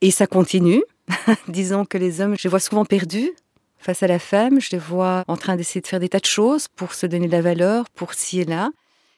Et 0.00 0.10
ça 0.10 0.26
continue. 0.26 0.82
Disons 1.48 1.84
que 1.84 1.98
les 1.98 2.20
hommes, 2.20 2.36
je 2.36 2.44
les 2.44 2.50
vois 2.50 2.60
souvent 2.60 2.84
perdus 2.84 3.30
face 3.78 4.02
à 4.02 4.06
la 4.06 4.18
femme, 4.18 4.60
je 4.60 4.70
les 4.72 4.78
vois 4.78 5.24
en 5.26 5.36
train 5.36 5.56
d'essayer 5.56 5.80
de 5.80 5.86
faire 5.86 6.00
des 6.00 6.10
tas 6.10 6.18
de 6.18 6.26
choses 6.26 6.68
pour 6.68 6.92
se 6.92 7.06
donner 7.06 7.26
de 7.26 7.32
la 7.32 7.40
valeur, 7.40 7.88
pour 7.90 8.14
ci 8.14 8.40
et 8.40 8.44
là. 8.44 8.70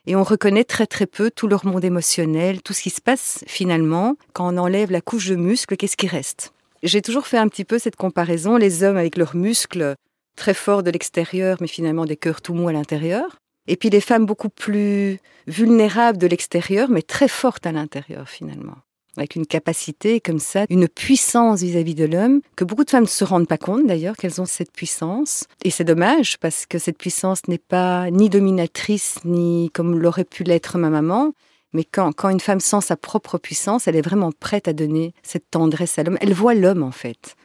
Et 0.07 0.17
on 0.17 0.23
reconnaît 0.23 0.65
très 0.65 0.87
très 0.87 1.07
peu 1.07 1.31
tout 1.31 1.47
leur 1.47 1.67
monde 1.67 1.85
émotionnel, 1.85 2.63
tout 2.63 2.73
ce 2.73 2.83
qui 2.83 2.91
se 2.91 3.01
passe 3.01 3.45
finalement 3.47 4.17
quand 4.33 4.53
on 4.53 4.59
enlève 4.59 4.91
la 4.91 5.01
couche 5.01 5.29
de 5.29 5.37
muscles, 5.37 5.77
qu'est-ce 5.77 5.97
qui 5.97 6.07
reste? 6.09 6.53
J'ai 6.83 7.03
toujours 7.03 7.27
fait 7.27 7.39
un 7.39 7.49
petit 7.49 7.65
peu 7.65 7.79
cette 7.79 7.97
comparaison, 7.97 8.57
les 8.57 8.83
hommes 8.83 8.97
avec 8.97 9.17
leurs 9.17 9.37
muscles 9.37 9.95
très 10.35 10.55
forts 10.55 10.83
de 10.83 10.91
l'extérieur, 10.91 11.59
mais 11.61 11.69
finalement 11.69 12.05
des 12.05 12.17
cœurs 12.17 12.41
tout 12.41 12.55
mous 12.55 12.69
à 12.69 12.73
l'intérieur. 12.73 13.37
Et 13.69 13.77
puis 13.77 13.91
les 13.91 14.01
femmes 14.01 14.27
beaucoup 14.27 14.49
plus 14.49 15.21
vulnérables 15.47 16.19
de 16.19 16.27
l'extérieur, 16.27 16.89
mais 16.89 17.03
très 17.03 17.29
fortes 17.29 17.67
à 17.67 17.73
l'intérieur 17.73 18.29
finalement 18.29 18.79
avec 19.17 19.37
une 19.37 19.47
capacité 19.47 20.21
comme 20.21 20.39
ça, 20.39 20.65
une 20.71 20.89
puissance 20.89 21.61
vis-à-vis 21.61 21.95
de 21.95 22.05
l'homme, 22.05 22.41
que 22.57 22.65
beaucoup 22.65 22.85
de 22.85 22.91
femmes 22.91 23.03
ne 23.03 23.09
se 23.09 23.25
rendent 23.25 23.49
pas 23.49 23.59
compte 23.59 23.87
d'ailleurs 23.87 24.17
qu'elles 24.17 24.41
ont 24.41 24.47
cette 24.47 24.73
puissance. 24.73 25.45
Et 25.65 25.71
c'est 25.71 25.85
dommage 25.85 26.39
parce 26.39 26.67
que 26.67 26.79
cette 26.79 26.99
puissance 26.99 27.47
n'est 27.49 27.59
pas 27.59 28.11
ni 28.11 28.29
dominatrice, 28.31 29.19
ni 29.25 29.71
comme 29.75 29.99
l'aurait 29.99 30.25
pu 30.25 30.45
l'être 30.45 30.79
ma 30.79 30.91
maman. 30.91 31.33
Mais 31.75 31.85
quand, 31.85 32.13
quand 32.13 32.29
une 32.29 32.41
femme 32.41 32.61
sent 32.61 32.83
sa 32.83 32.97
propre 32.97 33.39
puissance, 33.39 33.89
elle 33.89 33.97
est 33.97 34.03
vraiment 34.03 34.33
prête 34.33 34.69
à 34.69 34.73
donner 34.73 35.15
cette 35.23 35.51
tendresse 35.51 35.99
à 35.99 36.03
l'homme. 36.03 36.19
Elle 36.21 36.35
voit 36.35 36.55
l'homme 36.55 36.83
en 36.83 36.91
fait. 36.91 37.37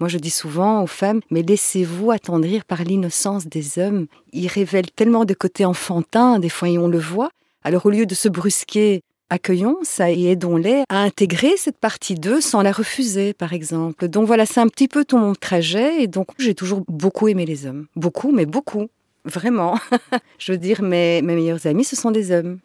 Moi, 0.00 0.08
je 0.08 0.18
dis 0.18 0.30
souvent 0.30 0.82
aux 0.82 0.88
femmes, 0.88 1.20
mais 1.30 1.42
laissez-vous 1.42 2.10
attendrir 2.10 2.64
par 2.64 2.82
l'innocence 2.82 3.46
des 3.46 3.78
hommes. 3.78 4.06
Ils 4.32 4.48
révèlent 4.48 4.90
tellement 4.90 5.24
de 5.24 5.34
côtés 5.34 5.64
enfantins, 5.64 6.40
des 6.40 6.48
fois, 6.48 6.68
et 6.68 6.78
on 6.78 6.88
le 6.88 6.98
voit. 6.98 7.30
Alors, 7.62 7.86
au 7.86 7.90
lieu 7.90 8.04
de 8.04 8.14
se 8.14 8.28
brusquer 8.28 9.02
accueillons 9.30 9.78
ça 9.82 10.10
et 10.10 10.24
aidons-les 10.24 10.84
à 10.88 11.00
intégrer 11.00 11.56
cette 11.56 11.78
partie 11.78 12.14
d'eux 12.14 12.40
sans 12.40 12.62
la 12.62 12.72
refuser, 12.72 13.32
par 13.32 13.52
exemple. 13.52 14.08
Donc 14.08 14.26
voilà, 14.26 14.46
c'est 14.46 14.60
un 14.60 14.68
petit 14.68 14.88
peu 14.88 15.04
tout 15.04 15.18
mon 15.18 15.34
trajet. 15.34 16.02
Et 16.02 16.06
donc, 16.06 16.28
j'ai 16.38 16.54
toujours 16.54 16.82
beaucoup 16.88 17.28
aimé 17.28 17.46
les 17.46 17.66
hommes. 17.66 17.86
Beaucoup, 17.96 18.32
mais 18.32 18.46
beaucoup. 18.46 18.88
Vraiment. 19.24 19.78
Je 20.38 20.52
veux 20.52 20.58
dire, 20.58 20.82
mes, 20.82 21.22
mes 21.22 21.34
meilleurs 21.34 21.66
amis, 21.66 21.84
ce 21.84 21.96
sont 21.96 22.10
des 22.10 22.30
hommes. 22.30 22.58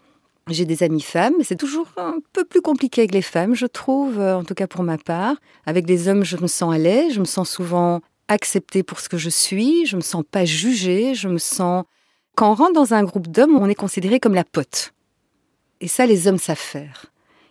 J'ai 0.50 0.66
des 0.66 0.82
amis 0.84 1.02
femmes, 1.02 1.36
mais 1.38 1.44
c'est 1.44 1.56
toujours 1.56 1.88
un 1.98 2.16
peu 2.34 2.44
plus 2.44 2.62
compliqué 2.62 3.02
avec 3.02 3.14
les 3.14 3.22
femmes, 3.22 3.54
je 3.54 3.68
trouve, 3.68 4.20
euh, 4.20 4.36
en 4.36 4.44
tout 4.44 4.56
cas 4.56 4.66
pour 4.66 4.82
ma 4.82 4.98
part. 4.98 5.36
Avec 5.68 5.88
les 5.88 6.08
hommes, 6.08 6.24
je 6.24 6.38
me 6.38 6.48
sens 6.48 6.74
à 6.74 6.80
l'aise, 6.80 7.14
je 7.14 7.20
me 7.20 7.26
sens 7.26 7.50
souvent 7.50 8.02
acceptée 8.28 8.82
pour 8.82 9.00
ce 9.00 9.10
que 9.10 9.18
je 9.18 9.30
suis, 9.30 9.86
je 9.86 9.96
me 9.96 10.02
sens 10.02 10.24
pas 10.30 10.46
jugée, 10.46 11.14
je 11.14 11.28
me 11.28 11.38
sens... 11.38 11.84
Quand 12.36 12.52
on 12.52 12.56
rentre 12.56 12.74
dans 12.74 12.94
un 12.94 13.04
groupe 13.04 13.28
d'hommes, 13.28 13.58
on 13.58 13.68
est 13.68 13.76
considéré 13.76 14.20
comme 14.20 14.34
la 14.34 14.44
pote. 14.44 14.94
Et 15.82 15.88
ça, 15.88 16.06
les 16.06 16.28
hommes 16.28 16.38
savent 16.38 16.58
faire. 16.58 17.06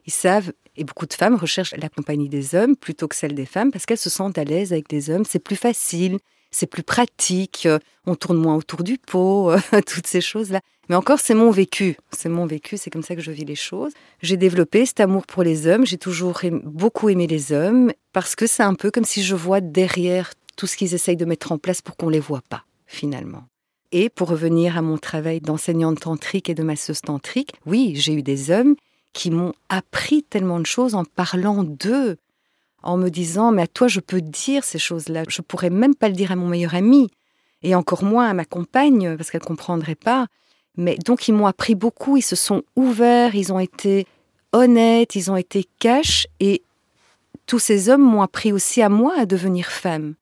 Ils 0.07 0.13
savent, 0.13 0.53
et 0.77 0.85
beaucoup 0.85 1.07
de 1.07 1.15
femmes 1.15 1.35
recherchent 1.35 1.75
la 1.77 1.89
compagnie 1.89 2.29
des 2.29 2.55
hommes 2.55 2.77
plutôt 2.77 3.09
que 3.09 3.17
celle 3.17 3.35
des 3.35 3.47
femmes 3.47 3.71
parce 3.71 3.87
qu'elles 3.87 3.99
se 3.99 4.11
sentent 4.11 4.39
à 4.39 4.45
l'aise 4.45 4.73
avec 4.73 4.89
des 4.89 5.11
hommes. 5.11 5.25
C'est 5.29 5.39
plus 5.39 5.57
facile, 5.57 6.19
c'est 6.51 6.67
plus 6.67 6.83
pratique, 6.83 7.69
on 8.07 8.15
tourne 8.15 8.39
moins 8.39 8.57
autour 8.57 8.83
du 8.83 8.99
pot, 8.99 9.53
toutes 9.87 10.07
ces 10.07 10.21
choses-là. 10.21 10.61
Mais 10.89 10.97
encore, 10.97 11.21
c'est 11.21 11.35
mon 11.35 11.51
vécu. 11.51 11.97
C'est 12.17 12.31
mon 12.31 12.47
vécu, 12.47 12.79
c'est 12.79 12.91
comme 12.91 13.03
ça 13.03 13.15
que 13.15 13.21
je 13.21 13.31
vis 13.31 13.45
les 13.45 13.55
choses. 13.55 13.93
J'ai 14.23 14.39
développé 14.39 14.87
cet 14.87 15.01
amour 15.01 15.27
pour 15.27 15.43
les 15.43 15.67
hommes. 15.67 15.85
J'ai 15.85 15.99
toujours 15.99 16.41
beaucoup 16.65 17.11
aimé 17.11 17.27
les 17.27 17.53
hommes 17.53 17.93
parce 18.13 18.35
que 18.35 18.47
c'est 18.47 18.63
un 18.63 18.75
peu 18.75 18.91
comme 18.91 19.05
si 19.05 19.23
je 19.23 19.35
vois 19.35 19.61
derrière 19.61 20.33
tout 20.57 20.67
ce 20.67 20.77
qu'ils 20.77 20.95
essayent 20.95 21.17
de 21.17 21.27
mettre 21.27 21.53
en 21.53 21.59
place 21.59 21.83
pour 21.83 21.97
qu'on 21.97 22.09
les 22.09 22.21
voit 22.21 22.43
pas, 22.49 22.65
finalement. 22.87 23.45
Et 23.91 24.11
pour 24.11 24.29
revenir 24.29 24.77
à 24.77 24.83
mon 24.83 24.99
travail 24.99 25.41
d'enseignante 25.41 26.01
tantrique 26.01 26.51
et 26.51 26.55
de 26.55 26.63
masseuse 26.63 27.01
tantrique, 27.01 27.53
oui, 27.65 27.95
j'ai 27.97 28.13
eu 28.13 28.23
des 28.23 28.51
hommes 28.51 28.77
qui 29.15 29.31
m'ont 29.31 29.55
appris 29.71 30.23
tellement 30.23 30.61
de 30.61 30.67
choses 30.67 30.95
en 30.95 31.05
parlant 31.05 31.65
d'eux, 31.65 32.19
en 32.83 32.99
me 32.99 33.09
disant 33.09 33.51
mais 33.51 33.63
à 33.63 33.67
toi 33.67 33.89
je 33.89 34.01
peux 34.01 34.21
dire 34.21 34.63
ces 34.63 34.79
choses-là, 34.79 35.25
je 35.29 35.41
pourrais 35.41 35.71
même 35.71 35.95
pas 35.95 36.09
le 36.09 36.15
dire 36.15 36.33
à 36.33 36.37
mon 36.37 36.47
meilleur 36.47 36.75
ami. 36.75 37.09
Et 37.63 37.75
encore 37.75 38.05
moins 38.05 38.29
à 38.29 38.35
ma 38.35 38.45
compagne 38.45 39.17
parce 39.17 39.33
qu'elle 39.33 39.41
comprendrait 39.41 39.97
pas. 39.97 40.27
Mais 40.77 40.97
donc 41.05 41.27
ils 41.27 41.35
m'ont 41.35 41.47
appris 41.47 41.75
beaucoup, 41.75 42.17
ils 42.17 42.23
se 42.23 42.37
sont 42.37 42.63
ouverts, 42.77 43.35
ils 43.35 43.53
ont 43.53 43.59
été 43.59 44.07
honnêtes, 44.53 45.17
ils 45.17 45.31
ont 45.33 45.37
été 45.37 45.65
cash. 45.81 46.29
Et 46.39 46.63
tous 47.47 47.59
ces 47.59 47.89
hommes 47.89 48.03
m'ont 48.03 48.23
appris 48.23 48.53
aussi 48.53 48.81
à 48.81 48.89
moi 48.89 49.15
à 49.19 49.27
devenir 49.27 49.67
femme 49.67 50.15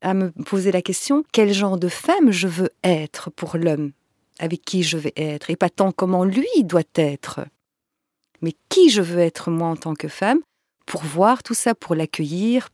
à 0.00 0.14
me 0.14 0.30
poser 0.30 0.72
la 0.72 0.82
question 0.82 1.24
quel 1.32 1.52
genre 1.52 1.78
de 1.78 1.88
femme 1.88 2.30
je 2.30 2.48
veux 2.48 2.70
être 2.84 3.30
pour 3.30 3.56
l'homme? 3.56 3.92
Avec 4.38 4.64
qui 4.64 4.82
je 4.82 4.98
vais 4.98 5.12
être, 5.16 5.50
et 5.50 5.56
pas 5.56 5.70
tant 5.70 5.90
comment 5.90 6.24
lui 6.24 6.46
doit 6.62 6.82
être, 6.94 7.40
mais 8.40 8.54
qui 8.68 8.88
je 8.88 9.02
veux 9.02 9.18
être 9.18 9.50
moi 9.50 9.68
en 9.68 9.76
tant 9.76 9.94
que 9.94 10.08
femme, 10.08 10.40
pour 10.86 11.02
voir 11.02 11.42
tout 11.42 11.54
ça, 11.54 11.74
pour 11.74 11.94
l'accueillir, 11.94 12.68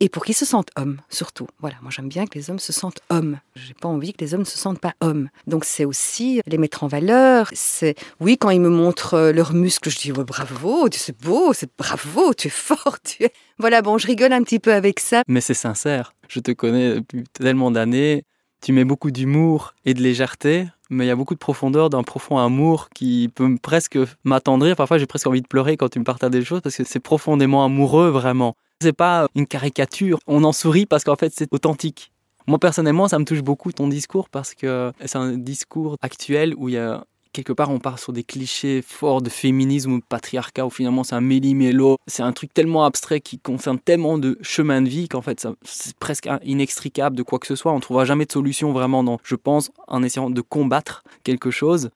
et 0.00 0.08
pour 0.08 0.24
qu'ils 0.24 0.34
se 0.34 0.44
sentent 0.44 0.70
hommes, 0.76 1.00
surtout. 1.08 1.46
Voilà, 1.60 1.76
moi 1.80 1.90
j'aime 1.90 2.08
bien 2.08 2.26
que 2.26 2.38
les 2.38 2.50
hommes 2.50 2.58
se 2.58 2.72
sentent 2.72 3.00
hommes. 3.08 3.38
J'ai 3.54 3.74
pas 3.74 3.88
envie 3.88 4.12
que 4.12 4.22
les 4.22 4.34
hommes 4.34 4.40
ne 4.40 4.46
se 4.46 4.58
sentent 4.58 4.80
pas 4.80 4.94
hommes. 5.00 5.30
Donc 5.46 5.64
c'est 5.64 5.84
aussi 5.84 6.42
les 6.46 6.58
mettre 6.58 6.84
en 6.84 6.86
valeur. 6.86 7.48
C'est 7.52 7.94
oui, 8.20 8.36
quand 8.36 8.50
ils 8.50 8.60
me 8.60 8.68
montrent 8.68 9.14
euh, 9.14 9.32
leurs 9.32 9.54
muscles, 9.54 9.88
je 9.88 9.98
dis 9.98 10.12
bravo, 10.12 10.88
tu 10.88 10.98
c'est 10.98 11.18
beau, 11.18 11.52
c'est 11.54 11.70
bravo, 11.78 12.34
tu 12.34 12.48
es 12.48 12.50
fort, 12.50 12.98
tu 13.02 13.24
es. 13.24 13.32
Voilà, 13.58 13.80
bon, 13.80 13.96
je 13.96 14.06
rigole 14.06 14.34
un 14.34 14.42
petit 14.42 14.58
peu 14.58 14.74
avec 14.74 15.00
ça. 15.00 15.22
Mais 15.28 15.40
c'est 15.40 15.54
sincère. 15.54 16.12
Je 16.28 16.40
te 16.40 16.50
connais 16.50 16.96
depuis 16.96 17.24
tellement 17.32 17.70
d'années. 17.70 18.24
Tu 18.60 18.72
mets 18.72 18.84
beaucoup 18.84 19.10
d'humour 19.10 19.74
et 19.86 19.94
de 19.94 20.02
légèreté, 20.02 20.66
mais 20.90 21.04
il 21.04 21.08
y 21.08 21.10
a 21.10 21.16
beaucoup 21.16 21.34
de 21.34 21.38
profondeur, 21.38 21.90
d'un 21.90 22.02
profond 22.02 22.38
amour 22.38 22.88
qui 22.90 23.30
peut 23.34 23.56
presque 23.60 23.98
m'attendrir. 24.24 24.76
Parfois, 24.76 24.98
j'ai 24.98 25.06
presque 25.06 25.26
envie 25.26 25.42
de 25.42 25.46
pleurer 25.46 25.76
quand 25.76 25.88
tu 25.88 25.98
me 25.98 26.04
partages 26.04 26.30
des 26.30 26.44
choses 26.44 26.60
parce 26.60 26.76
que 26.76 26.84
c'est 26.84 27.00
profondément 27.00 27.64
amoureux, 27.64 28.10
vraiment. 28.10 28.54
C'est 28.80 28.92
pas 28.92 29.28
une 29.34 29.46
caricature. 29.46 30.18
On 30.26 30.44
en 30.44 30.52
sourit 30.52 30.86
parce 30.86 31.04
qu'en 31.04 31.16
fait, 31.16 31.32
c'est 31.34 31.52
authentique. 31.52 32.12
Moi, 32.46 32.58
personnellement, 32.58 33.08
ça 33.08 33.18
me 33.18 33.24
touche 33.24 33.42
beaucoup 33.42 33.72
ton 33.72 33.88
discours 33.88 34.28
parce 34.28 34.54
que 34.54 34.92
c'est 35.04 35.18
un 35.18 35.36
discours 35.36 35.96
actuel 36.00 36.54
où 36.56 36.68
il 36.68 36.74
y 36.74 36.78
a 36.78 37.04
quelque 37.36 37.52
part 37.52 37.68
on 37.70 37.78
part 37.78 37.98
sur 37.98 38.14
des 38.14 38.24
clichés 38.24 38.80
forts 38.80 39.20
de 39.20 39.28
féminisme 39.28 39.92
ou 39.92 39.98
de 39.98 40.04
patriarcat 40.08 40.64
où 40.64 40.70
finalement 40.70 41.04
c'est 41.04 41.14
un 41.14 41.20
méli-mélo, 41.20 41.98
c'est 42.06 42.22
un 42.22 42.32
truc 42.32 42.54
tellement 42.54 42.86
abstrait 42.86 43.20
qui 43.20 43.38
concerne 43.38 43.78
tellement 43.78 44.16
de 44.16 44.38
chemins 44.40 44.80
de 44.80 44.88
vie 44.88 45.06
qu'en 45.06 45.20
fait 45.20 45.46
c'est 45.62 45.94
presque 45.98 46.28
inextricable 46.44 47.14
de 47.14 47.22
quoi 47.22 47.38
que 47.38 47.46
ce 47.46 47.54
soit, 47.54 47.72
on 47.72 47.80
trouvera 47.80 48.06
jamais 48.06 48.24
de 48.24 48.32
solution 48.32 48.72
vraiment 48.72 49.04
dans, 49.04 49.18
je 49.22 49.34
pense, 49.34 49.70
en 49.86 50.02
essayant 50.02 50.30
de 50.30 50.40
combattre 50.40 51.04
quelque 51.24 51.50
chose. 51.50 51.90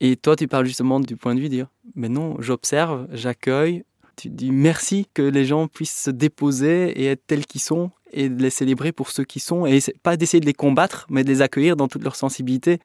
Et 0.00 0.16
toi 0.16 0.36
tu 0.36 0.46
parles 0.46 0.66
justement 0.66 1.00
du 1.00 1.16
point 1.16 1.34
de 1.34 1.40
vue 1.40 1.48
de 1.48 1.54
dire, 1.54 1.68
mais 1.96 2.08
non, 2.08 2.36
j'observe, 2.38 3.08
j'accueille, 3.10 3.82
tu 4.14 4.28
dis 4.28 4.52
merci 4.52 5.08
que 5.12 5.22
les 5.22 5.44
gens 5.44 5.66
puissent 5.66 6.04
se 6.04 6.10
déposer 6.10 6.90
et 6.90 7.06
être 7.06 7.26
tels 7.26 7.44
qu'ils 7.44 7.60
sont 7.60 7.90
et 8.12 8.28
de 8.28 8.40
les 8.40 8.50
célébrer 8.50 8.92
pour 8.92 9.10
ceux 9.10 9.24
qui 9.24 9.40
sont 9.40 9.66
et 9.66 9.80
pas 10.04 10.16
d'essayer 10.16 10.40
de 10.40 10.46
les 10.46 10.54
combattre 10.54 11.08
mais 11.10 11.24
de 11.24 11.28
les 11.28 11.42
accueillir 11.42 11.74
dans 11.74 11.88
toute 11.88 12.04
leur 12.04 12.14
sensibilité. 12.14 12.78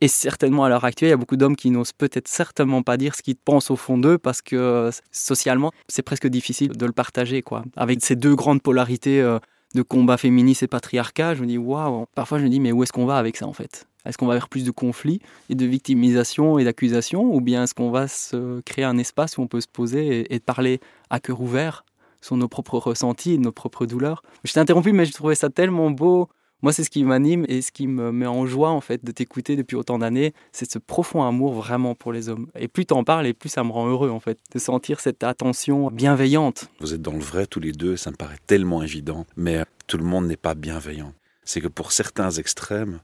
Et 0.00 0.08
certainement 0.08 0.64
à 0.64 0.68
l'heure 0.68 0.84
actuelle, 0.84 1.08
il 1.08 1.10
y 1.10 1.14
a 1.14 1.16
beaucoup 1.16 1.36
d'hommes 1.36 1.56
qui 1.56 1.70
n'osent 1.70 1.92
peut-être 1.92 2.28
certainement 2.28 2.82
pas 2.82 2.96
dire 2.96 3.14
ce 3.14 3.22
qu'ils 3.22 3.36
pensent 3.36 3.70
au 3.70 3.76
fond 3.76 3.96
d'eux 3.96 4.18
parce 4.18 4.42
que 4.42 4.90
socialement, 5.10 5.72
c'est 5.88 6.02
presque 6.02 6.26
difficile 6.26 6.76
de 6.76 6.86
le 6.86 6.92
partager 6.92 7.42
quoi. 7.42 7.64
Avec 7.76 8.04
ces 8.04 8.14
deux 8.14 8.34
grandes 8.34 8.60
polarités 8.60 9.22
euh, 9.22 9.38
de 9.74 9.82
combat 9.82 10.18
féministe 10.18 10.62
et 10.62 10.66
patriarcat, 10.66 11.34
je 11.34 11.42
me 11.42 11.46
dis 11.46 11.56
waouh, 11.56 12.06
parfois 12.14 12.38
je 12.38 12.44
me 12.44 12.50
dis 12.50 12.60
mais 12.60 12.72
où 12.72 12.82
est-ce 12.82 12.92
qu'on 12.92 13.06
va 13.06 13.16
avec 13.16 13.36
ça 13.36 13.46
en 13.46 13.54
fait? 13.54 13.86
Est-ce 14.04 14.18
qu'on 14.18 14.26
va 14.26 14.34
vers 14.34 14.48
plus 14.48 14.64
de 14.64 14.70
conflits 14.70 15.20
et 15.48 15.54
de 15.54 15.66
victimisation 15.66 16.58
et 16.58 16.64
d'accusation 16.64 17.22
ou 17.34 17.40
bien 17.40 17.64
est-ce 17.64 17.74
qu'on 17.74 17.90
va 17.90 18.06
se 18.06 18.60
créer 18.60 18.84
un 18.84 18.98
espace 18.98 19.38
où 19.38 19.42
on 19.42 19.48
peut 19.48 19.60
se 19.60 19.68
poser 19.68 20.32
et, 20.32 20.38
parler 20.40 20.80
à 21.10 21.20
cœur 21.20 21.40
ouvert 21.40 21.84
sur 22.20 22.36
nos 22.36 22.48
propres 22.48 22.78
ressentis 22.78 23.38
nos 23.38 23.50
propres 23.50 23.86
douleurs? 23.86 24.22
Je 24.44 24.52
t'ai 24.52 24.60
interrompu, 24.60 24.92
mais 24.92 25.06
je 25.06 25.12
trouvais 25.12 25.34
ça 25.34 25.48
tellement 25.50 25.90
beau. 25.90 26.28
Moi, 26.66 26.72
c'est 26.72 26.82
ce 26.82 26.90
qui 26.90 27.04
m'anime 27.04 27.46
et 27.48 27.62
ce 27.62 27.70
qui 27.70 27.86
me 27.86 28.10
met 28.10 28.26
en 28.26 28.44
joie 28.44 28.70
en 28.70 28.80
fait 28.80 29.04
de 29.04 29.12
t'écouter 29.12 29.54
depuis 29.54 29.76
autant 29.76 30.00
d'années, 30.00 30.34
c'est 30.50 30.68
ce 30.68 30.80
profond 30.80 31.22
amour 31.22 31.52
vraiment 31.54 31.94
pour 31.94 32.12
les 32.12 32.28
hommes. 32.28 32.48
Et 32.58 32.66
plus 32.66 32.86
t'en 32.86 33.04
parles, 33.04 33.28
et 33.28 33.34
plus 33.34 33.50
ça 33.50 33.62
me 33.62 33.70
rend 33.70 33.86
heureux 33.86 34.10
en 34.10 34.18
fait 34.18 34.40
de 34.52 34.58
sentir 34.58 34.98
cette 34.98 35.22
attention 35.22 35.92
bienveillante. 35.92 36.68
Vous 36.80 36.92
êtes 36.92 37.02
dans 37.02 37.12
le 37.12 37.20
vrai 37.20 37.46
tous 37.46 37.60
les 37.60 37.70
deux, 37.70 37.96
ça 37.96 38.10
me 38.10 38.16
paraît 38.16 38.40
tellement 38.48 38.82
évident, 38.82 39.26
mais 39.36 39.64
tout 39.86 39.96
le 39.96 40.02
monde 40.02 40.26
n'est 40.26 40.36
pas 40.36 40.56
bienveillant. 40.56 41.12
C'est 41.44 41.60
que 41.60 41.68
pour 41.68 41.92
certains 41.92 42.32
extrêmes, 42.32 42.98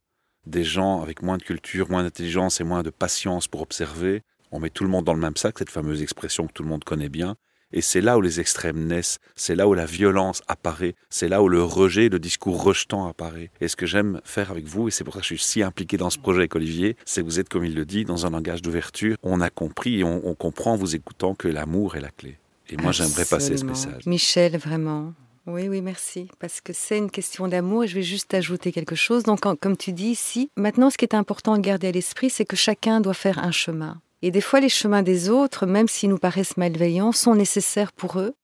des 0.44 0.64
gens 0.64 1.00
avec 1.00 1.22
moins 1.22 1.36
de 1.36 1.44
culture, 1.44 1.88
moins 1.88 2.02
d'intelligence 2.02 2.60
et 2.60 2.64
moins 2.64 2.82
de 2.82 2.90
patience 2.90 3.46
pour 3.46 3.62
observer. 3.62 4.22
On 4.50 4.58
met 4.58 4.70
tout 4.70 4.82
le 4.82 4.90
monde 4.90 5.04
dans 5.04 5.14
le 5.14 5.20
même 5.20 5.36
sac, 5.36 5.60
cette 5.60 5.70
fameuse 5.70 6.02
expression 6.02 6.48
que 6.48 6.52
tout 6.52 6.64
le 6.64 6.68
monde 6.68 6.82
connaît 6.82 7.08
bien. 7.08 7.36
Et 7.72 7.80
c'est 7.80 8.00
là 8.00 8.18
où 8.18 8.20
les 8.20 8.40
extrêmes 8.40 8.86
naissent, 8.86 9.18
c'est 9.34 9.54
là 9.54 9.66
où 9.66 9.74
la 9.74 9.86
violence 9.86 10.42
apparaît, 10.48 10.94
c'est 11.10 11.28
là 11.28 11.42
où 11.42 11.48
le 11.48 11.62
rejet, 11.62 12.08
le 12.08 12.18
discours 12.18 12.62
rejetant 12.62 13.06
apparaît. 13.06 13.50
Et 13.60 13.68
ce 13.68 13.76
que 13.76 13.86
j'aime 13.86 14.20
faire 14.24 14.50
avec 14.50 14.66
vous, 14.66 14.88
et 14.88 14.90
c'est 14.90 15.04
pour 15.04 15.14
ça 15.14 15.20
que 15.20 15.26
je 15.26 15.34
suis 15.34 15.44
si 15.44 15.62
impliqué 15.62 15.96
dans 15.96 16.10
ce 16.10 16.18
projet 16.18 16.40
avec 16.40 16.54
Olivier, 16.54 16.96
c'est 17.04 17.22
que 17.22 17.26
vous 17.26 17.40
êtes, 17.40 17.48
comme 17.48 17.64
il 17.64 17.74
le 17.74 17.84
dit, 17.84 18.04
dans 18.04 18.26
un 18.26 18.30
langage 18.30 18.62
d'ouverture. 18.62 19.16
On 19.22 19.40
a 19.40 19.50
compris 19.50 20.00
et 20.00 20.04
on, 20.04 20.34
comprend 20.34 20.72
en 20.72 20.76
vous 20.76 20.96
écoutant 20.96 21.34
que 21.34 21.48
l'amour 21.48 21.96
est 21.96 22.00
la 22.00 22.10
clé. 22.10 22.38
Et 22.68 22.76
moi, 22.76 22.92
j'aimerais 22.92 23.24
passer 23.24 23.56
ce 23.56 23.64
message. 23.64 24.06
Michel, 24.06 24.56
vraiment. 24.56 25.12
Oui, 25.46 25.68
oui, 25.68 25.82
merci. 25.82 26.28
Parce 26.38 26.60
que 26.60 26.72
c'est 26.72 26.98
une 26.98 27.10
question 27.10 27.48
d'amour 27.48 27.84
et 27.84 27.88
je 27.88 27.94
vais 27.96 28.02
juste 28.02 28.32
ajouter 28.32 28.72
quelque 28.72 28.94
chose. 28.94 29.24
Donc, 29.24 29.40
comme 29.40 29.76
tu 29.76 29.92
dis 29.92 30.08
ici, 30.08 30.50
maintenant, 30.56 30.88
ce 30.88 30.96
qui 30.96 31.04
est 31.04 31.14
important 31.14 31.56
de 31.56 31.62
garder 31.62 31.88
à 31.88 31.92
l'esprit, 31.92 32.30
c'est 32.30 32.44
que 32.44 32.56
chacun 32.56 33.00
doit 33.00 33.14
faire 33.14 33.38
un 33.38 33.50
chemin. 33.50 34.00
Et 34.22 34.30
des 34.30 34.40
fois, 34.40 34.60
les 34.60 34.68
chemins 34.68 35.02
des 35.02 35.28
autres, 35.28 35.66
même 35.66 35.88
s'ils 35.88 36.08
nous 36.08 36.18
paraissent 36.18 36.56
malveillants, 36.56 37.12
sont 37.12 37.34
nécessaires 37.34 37.92
pour 37.92 38.20
eux. 38.20 38.34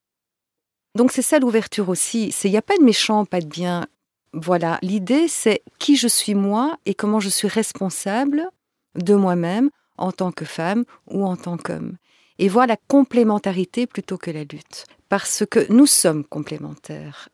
Donc, 0.94 1.12
c'est 1.12 1.22
ça 1.22 1.38
l'ouverture 1.38 1.88
aussi. 1.88 2.34
Il 2.44 2.50
n'y 2.50 2.56
a 2.56 2.62
pas 2.62 2.76
de 2.76 2.82
méchant, 2.82 3.24
pas 3.24 3.40
de 3.40 3.46
bien. 3.46 3.86
Voilà, 4.32 4.78
l'idée, 4.82 5.28
c'est 5.28 5.62
qui 5.78 5.96
je 5.96 6.08
suis 6.08 6.34
moi 6.34 6.76
et 6.84 6.94
comment 6.94 7.20
je 7.20 7.28
suis 7.28 7.48
responsable 7.48 8.48
de 8.96 9.14
moi-même 9.14 9.70
en 9.96 10.12
tant 10.12 10.32
que 10.32 10.44
femme 10.44 10.84
ou 11.06 11.24
en 11.24 11.36
tant 11.36 11.56
qu'homme. 11.56 11.96
Et 12.38 12.48
voir 12.48 12.66
la 12.66 12.76
complémentarité 12.76 13.86
plutôt 13.86 14.18
que 14.18 14.30
la 14.30 14.42
lutte 14.42 14.86
parce 15.08 15.44
que 15.50 15.70
nous 15.72 15.86
sommes 15.86 16.24
complémentaires. 16.24 17.28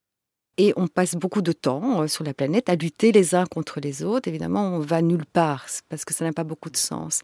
Et 0.56 0.72
on 0.76 0.86
passe 0.86 1.16
beaucoup 1.16 1.42
de 1.42 1.52
temps 1.52 2.02
euh, 2.02 2.06
sur 2.06 2.22
la 2.22 2.32
planète 2.32 2.68
à 2.68 2.76
lutter 2.76 3.10
les 3.10 3.34
uns 3.34 3.44
contre 3.44 3.80
les 3.80 4.04
autres. 4.04 4.28
Évidemment, 4.28 4.68
on 4.68 4.78
va 4.78 5.02
nulle 5.02 5.26
part 5.26 5.66
parce 5.88 6.04
que 6.04 6.14
ça 6.14 6.24
n'a 6.24 6.32
pas 6.32 6.44
beaucoup 6.44 6.70
de 6.70 6.76
sens. 6.76 7.22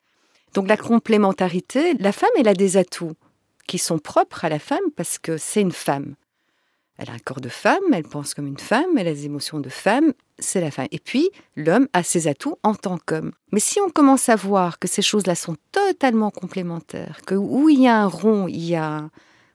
Donc 0.54 0.68
la 0.68 0.76
complémentarité, 0.76 1.94
la 1.94 2.12
femme, 2.12 2.30
elle 2.38 2.48
a 2.48 2.54
des 2.54 2.76
atouts 2.76 3.14
qui 3.66 3.78
sont 3.78 3.98
propres 3.98 4.44
à 4.44 4.48
la 4.48 4.58
femme 4.58 4.78
parce 4.96 5.18
que 5.18 5.36
c'est 5.36 5.60
une 5.60 5.72
femme. 5.72 6.14
Elle 6.98 7.08
a 7.08 7.14
un 7.14 7.18
corps 7.18 7.40
de 7.40 7.48
femme, 7.48 7.82
elle 7.92 8.04
pense 8.04 8.34
comme 8.34 8.46
une 8.46 8.58
femme, 8.58 8.98
elle 8.98 9.08
a 9.08 9.14
des 9.14 9.24
émotions 9.24 9.58
de 9.58 9.70
femme, 9.70 10.12
c'est 10.38 10.60
la 10.60 10.70
femme. 10.70 10.88
Et 10.90 10.98
puis, 10.98 11.30
l'homme 11.56 11.88
a 11.94 12.02
ses 12.02 12.28
atouts 12.28 12.58
en 12.62 12.74
tant 12.74 12.98
qu'homme. 12.98 13.32
Mais 13.52 13.60
si 13.60 13.80
on 13.80 13.88
commence 13.88 14.28
à 14.28 14.36
voir 14.36 14.78
que 14.78 14.86
ces 14.86 15.00
choses-là 15.00 15.34
sont 15.34 15.56
totalement 15.72 16.30
complémentaires, 16.30 17.20
que 17.26 17.34
où 17.34 17.70
il 17.70 17.80
y 17.80 17.88
a 17.88 17.96
un 17.96 18.06
rond, 18.06 18.48
il 18.48 18.64
y 18.64 18.76
a 18.76 19.08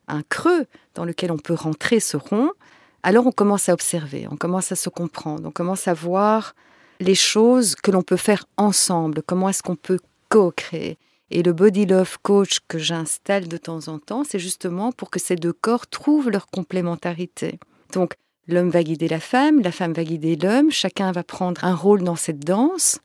un 0.07 0.21
creux 0.23 0.65
dans 0.95 1.05
lequel 1.05 1.31
on 1.31 1.37
peut 1.37 1.53
rentrer 1.53 1.99
ce 1.99 2.17
rond, 2.17 2.51
alors 3.03 3.27
on 3.27 3.31
commence 3.31 3.69
à 3.69 3.73
observer, 3.73 4.27
on 4.31 4.37
commence 4.37 4.71
à 4.71 4.75
se 4.75 4.89
comprendre, 4.89 5.47
on 5.47 5.51
commence 5.51 5.87
à 5.87 5.93
voir 5.93 6.55
les 6.99 7.13
choses 7.13 7.75
que 7.75 7.91
l'on 7.91 8.01
peut 8.01 8.17
faire 8.17 8.45
ensemble, 8.57 9.21
comment 9.21 9.49
est-ce 9.49 9.61
qu'on 9.61 9.75
peut 9.75 9.99
co-créer. 10.35 10.97
Et 11.31 11.43
le 11.43 11.53
Body 11.53 11.85
Love 11.85 12.17
Coach 12.21 12.59
que 12.67 12.77
j'installe 12.77 13.47
de 13.47 13.55
temps 13.55 13.87
en 13.87 13.99
temps, 13.99 14.25
c'est 14.25 14.37
justement 14.37 14.91
pour 14.91 15.09
que 15.09 15.17
ces 15.17 15.37
deux 15.37 15.53
corps 15.53 15.87
trouvent 15.87 16.29
leur 16.29 16.47
complémentarité. 16.47 17.57
Donc, 17.93 18.15
l'homme 18.45 18.69
va 18.69 18.83
guider 18.83 19.07
la 19.07 19.21
femme, 19.21 19.61
la 19.61 19.71
femme 19.71 19.93
va 19.93 20.03
guider 20.03 20.35
l'homme, 20.35 20.71
chacun 20.71 21.13
va 21.13 21.23
prendre 21.23 21.63
un 21.63 21.73
rôle 21.73 22.03
dans 22.03 22.17
cette 22.17 22.41
danse, 22.41 22.99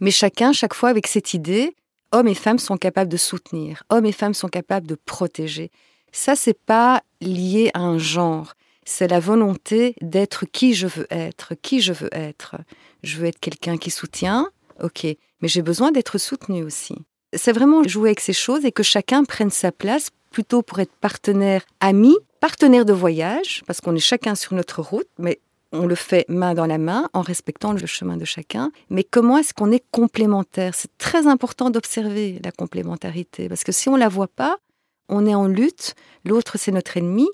mais 0.00 0.10
chacun, 0.10 0.52
chaque 0.52 0.74
fois, 0.74 0.88
avec 0.88 1.06
cette 1.06 1.34
idée, 1.34 1.76
hommes 2.10 2.26
et 2.26 2.34
femmes 2.34 2.58
sont 2.58 2.76
capables 2.76 3.12
de 3.12 3.16
soutenir, 3.16 3.84
hommes 3.88 4.06
et 4.06 4.12
femmes 4.12 4.34
sont 4.34 4.48
capables 4.48 4.88
de 4.88 4.96
protéger. 4.96 5.70
Ça, 6.10 6.34
c'est 6.34 6.58
pas 6.58 7.04
lié 7.20 7.70
à 7.74 7.80
un 7.80 7.98
genre. 7.98 8.54
C'est 8.84 9.06
la 9.06 9.20
volonté 9.20 9.94
d'être 10.00 10.46
qui 10.46 10.74
je 10.74 10.88
veux 10.88 11.06
être, 11.10 11.54
qui 11.62 11.80
je 11.80 11.92
veux 11.92 12.10
être. 12.12 12.56
Je 13.04 13.18
veux 13.18 13.26
être 13.26 13.38
quelqu'un 13.38 13.78
qui 13.78 13.92
soutient, 13.92 14.50
ok, 14.82 15.06
mais 15.40 15.48
j'ai 15.48 15.62
besoin 15.62 15.92
d'être 15.92 16.18
soutenu 16.18 16.62
aussi. 16.62 16.94
C'est 17.32 17.52
vraiment 17.52 17.82
jouer 17.84 18.10
avec 18.10 18.20
ces 18.20 18.32
choses 18.32 18.64
et 18.64 18.72
que 18.72 18.82
chacun 18.82 19.24
prenne 19.24 19.50
sa 19.50 19.72
place 19.72 20.10
plutôt 20.30 20.62
pour 20.62 20.80
être 20.80 20.94
partenaire 21.00 21.62
ami, 21.80 22.16
partenaire 22.40 22.84
de 22.84 22.92
voyage, 22.92 23.62
parce 23.66 23.80
qu'on 23.80 23.94
est 23.94 24.00
chacun 24.00 24.34
sur 24.34 24.54
notre 24.54 24.82
route, 24.82 25.08
mais 25.18 25.40
on 25.72 25.86
le 25.86 25.94
fait 25.94 26.28
main 26.28 26.54
dans 26.54 26.66
la 26.66 26.78
main 26.78 27.08
en 27.14 27.22
respectant 27.22 27.72
le 27.72 27.86
chemin 27.86 28.16
de 28.16 28.24
chacun. 28.24 28.70
Mais 28.90 29.04
comment 29.04 29.38
est-ce 29.38 29.54
qu'on 29.54 29.70
est 29.72 29.84
complémentaire? 29.90 30.74
C'est 30.74 30.96
très 30.98 31.26
important 31.26 31.70
d'observer 31.70 32.40
la 32.44 32.52
complémentarité, 32.52 33.48
parce 33.48 33.64
que 33.64 33.72
si 33.72 33.88
on 33.88 33.94
ne 33.94 34.00
la 34.00 34.08
voit 34.08 34.28
pas, 34.28 34.58
on 35.08 35.26
est 35.26 35.34
en 35.34 35.46
lutte, 35.46 35.94
l'autre 36.24 36.58
c'est 36.58 36.72
notre 36.72 36.96
ennemi, 36.96 37.28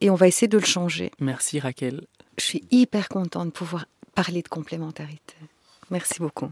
et 0.00 0.10
on 0.10 0.14
va 0.14 0.28
essayer 0.28 0.48
de 0.48 0.58
le 0.58 0.64
changer. 0.64 1.10
Merci 1.20 1.58
Raquel. 1.58 2.06
Je 2.38 2.44
suis 2.44 2.64
hyper 2.70 3.08
contente 3.08 3.46
de 3.46 3.52
pouvoir 3.52 3.86
parler 4.14 4.42
de 4.42 4.48
complémentarité. 4.48 5.34
Merci 5.90 6.18
beaucoup, 6.18 6.50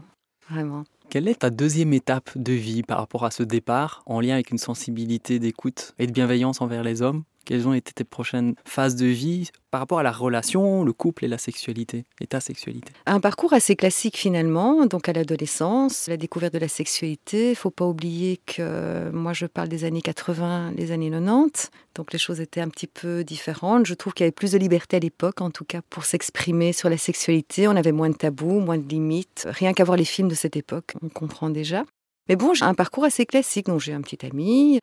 vraiment. 0.49 0.83
Quelle 1.09 1.27
est 1.27 1.39
ta 1.41 1.49
deuxième 1.49 1.93
étape 1.93 2.31
de 2.35 2.53
vie 2.53 2.83
par 2.83 2.97
rapport 2.97 3.25
à 3.25 3.31
ce 3.31 3.43
départ, 3.43 4.03
en 4.05 4.19
lien 4.19 4.33
avec 4.33 4.51
une 4.51 4.57
sensibilité 4.57 5.39
d'écoute 5.39 5.93
et 5.99 6.07
de 6.07 6.11
bienveillance 6.11 6.61
envers 6.61 6.83
les 6.83 7.01
hommes? 7.01 7.23
Quelles 7.45 7.67
ont 7.67 7.73
été 7.73 7.91
tes 7.93 8.03
prochaines 8.03 8.55
phases 8.65 8.95
de 8.95 9.05
vie 9.05 9.49
par 9.71 9.79
rapport 9.79 9.99
à 9.99 10.03
la 10.03 10.11
relation, 10.11 10.83
le 10.83 10.93
couple 10.93 11.25
et 11.25 11.27
la 11.27 11.37
sexualité, 11.37 12.05
et 12.21 12.27
ta 12.27 12.39
sexualité? 12.39 12.91
Un 13.05 13.19
parcours 13.19 13.53
assez 13.53 13.75
classique 13.75 14.17
finalement, 14.17 14.85
donc 14.85 15.09
à 15.09 15.13
l'adolescence, 15.13 16.07
la 16.07 16.17
découverte 16.17 16.53
de 16.53 16.59
la 16.59 16.67
sexualité. 16.67 17.51
Il 17.51 17.55
faut 17.55 17.71
pas 17.71 17.85
oublier 17.85 18.39
que 18.45 19.09
moi 19.11 19.33
je 19.33 19.45
parle 19.45 19.69
des 19.69 19.83
années 19.83 20.01
80, 20.01 20.73
les 20.75 20.91
années 20.91 21.09
90, 21.09 21.71
donc 21.95 22.13
les 22.13 22.19
choses 22.19 22.39
étaient 22.39 22.61
un 22.61 22.69
petit 22.69 22.87
peu 22.87 23.23
différentes. 23.23 23.85
Je 23.85 23.93
trouve 23.93 24.13
qu'il 24.13 24.23
y 24.23 24.27
avait 24.27 24.31
plus 24.31 24.51
de 24.51 24.57
liberté 24.57 24.97
à 24.97 24.99
l'époque, 24.99 25.41
en 25.41 25.51
tout 25.51 25.65
cas 25.65 25.81
pour 25.89 26.05
s'exprimer 26.05 26.73
sur 26.73 26.89
la 26.89 26.97
sexualité. 26.97 27.67
On 27.67 27.75
avait 27.75 27.91
moins 27.91 28.09
de 28.09 28.15
tabous, 28.15 28.59
moins 28.59 28.77
de 28.77 28.87
limites. 28.87 29.47
Rien 29.49 29.73
qu'à 29.73 29.83
voir 29.83 29.97
les 29.97 30.05
films 30.05 30.27
de 30.27 30.35
cette 30.35 30.55
époque, 30.55 30.93
on 31.01 31.09
comprend 31.09 31.49
déjà. 31.49 31.83
Mais 32.29 32.35
bon, 32.35 32.53
j'ai 32.53 32.65
un 32.65 32.73
parcours 32.73 33.03
assez 33.03 33.25
classique. 33.25 33.65
Donc 33.65 33.79
j'ai 33.79 33.93
un 33.93 34.01
petit 34.01 34.25
ami, 34.25 34.79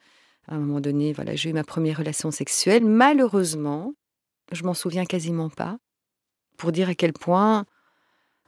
à 0.51 0.57
un 0.57 0.59
moment 0.59 0.81
donné, 0.81 1.13
voilà, 1.13 1.37
j'ai 1.37 1.51
eu 1.51 1.53
ma 1.53 1.63
première 1.63 1.99
relation 1.99 2.33
sexuelle. 2.33 2.85
Malheureusement, 2.85 3.95
je 4.51 4.65
m'en 4.65 4.75
souviens 4.75 5.05
quasiment 5.05 5.49
pas. 5.49 5.79
Pour 6.57 6.73
dire 6.73 6.89
à 6.89 6.95
quel 6.95 7.13
point, 7.13 7.65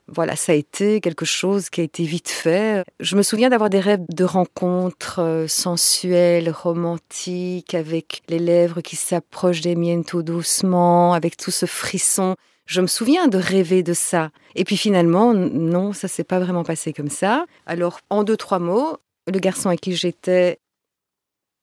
voilà, 0.08 0.34
ça 0.34 0.50
a 0.50 0.56
été 0.56 1.00
quelque 1.00 1.24
chose 1.24 1.70
qui 1.70 1.80
a 1.80 1.84
été 1.84 2.02
vite 2.02 2.28
fait. 2.28 2.84
Je 2.98 3.14
me 3.14 3.22
souviens 3.22 3.50
d'avoir 3.50 3.70
des 3.70 3.78
rêves 3.78 4.04
de 4.08 4.24
rencontres 4.24 5.20
euh, 5.20 5.46
sensuelles, 5.46 6.50
romantiques, 6.50 7.74
avec 7.74 8.22
les 8.28 8.40
lèvres 8.40 8.80
qui 8.80 8.96
s'approchent 8.96 9.60
des 9.60 9.76
miennes 9.76 10.04
tout 10.04 10.24
doucement, 10.24 11.14
avec 11.14 11.36
tout 11.36 11.52
ce 11.52 11.66
frisson. 11.66 12.34
Je 12.66 12.80
me 12.80 12.88
souviens 12.88 13.28
de 13.28 13.38
rêver 13.38 13.84
de 13.84 13.94
ça. 13.94 14.30
Et 14.56 14.64
puis 14.64 14.76
finalement, 14.76 15.34
non, 15.34 15.92
ça 15.92 16.08
s'est 16.08 16.24
pas 16.24 16.40
vraiment 16.40 16.64
passé 16.64 16.92
comme 16.92 17.10
ça. 17.10 17.46
Alors, 17.64 18.00
en 18.10 18.24
deux, 18.24 18.36
trois 18.36 18.58
mots, 18.58 18.96
le 19.32 19.38
garçon 19.38 19.68
avec 19.68 19.82
qui 19.82 19.94
j'étais 19.94 20.58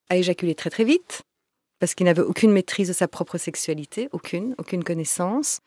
a 0.09 0.17
éjaculé 0.17 0.55
très 0.55 0.69
très 0.69 0.83
vite, 0.83 1.23
parce 1.79 1.95
qu'il 1.95 2.05
n'avait 2.05 2.21
aucune 2.21 2.51
maîtrise 2.51 2.87
de 2.89 2.93
sa 2.93 3.07
propre 3.07 3.37
sexualité, 3.37 4.09
aucune, 4.11 4.55
aucune 4.57 4.83
connaissance. 4.83 5.59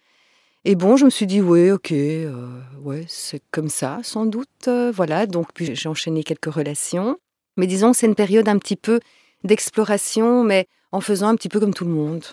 Et 0.65 0.77
bon, 0.77 0.97
je 0.97 1.05
me 1.05 1.11
suis 1.11 1.27
dit, 1.27 1.41
oui, 1.41 1.71
ok, 1.71 1.91
euh, 1.93 2.61
ouais, 2.83 3.05
c'est 3.09 3.43
comme 3.51 3.69
ça, 3.69 4.01
sans 4.03 4.27
doute. 4.27 4.49
Euh, 4.69 4.93
voilà, 4.95 5.27
donc 5.27 5.53
puis 5.55 5.75
j'ai 5.75 5.89
enchaîné 5.89 6.23
quelques 6.23 6.53
relations. 6.53 7.19
Mais 7.57 7.67
disons 7.67 7.93
c'est 7.93 8.07
une 8.07 8.15
période 8.15 8.49
un 8.49 8.59
petit 8.59 8.77
peu 8.77 9.01
d'exploration, 9.45 10.45
mais 10.45 10.67
en 10.93 11.01
faisant 11.01 11.29
un 11.29 11.37
petit 11.37 11.49
peu 11.49 11.59
comme 11.59 11.75
tout 11.75 11.85
le 11.85 11.91
monde. 11.91 12.25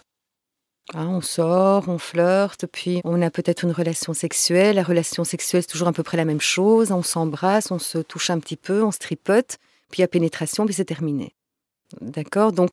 Hein, 0.93 1.07
on 1.07 1.21
sort, 1.21 1.87
on 1.87 1.97
flirte, 1.97 2.65
puis 2.67 3.01
on 3.03 3.21
a 3.21 3.29
peut-être 3.29 3.63
une 3.63 3.71
relation 3.71 4.13
sexuelle. 4.13 4.75
La 4.75 4.83
relation 4.83 5.23
sexuelle, 5.23 5.61
c'est 5.61 5.71
toujours 5.71 5.87
à 5.87 5.93
peu 5.93 6.03
près 6.03 6.17
la 6.17 6.25
même 6.25 6.41
chose. 6.41 6.91
On 6.91 7.03
s'embrasse, 7.03 7.71
on 7.71 7.79
se 7.79 7.99
touche 7.99 8.29
un 8.29 8.39
petit 8.39 8.55
peu, 8.57 8.83
on 8.83 8.91
se 8.91 8.99
tripote, 8.99 9.57
puis 9.89 9.99
il 9.99 10.01
y 10.01 10.03
a 10.03 10.07
pénétration, 10.07 10.65
puis 10.65 10.73
c'est 10.73 10.85
terminé. 10.85 11.35
D'accord 12.01 12.51
Donc, 12.51 12.69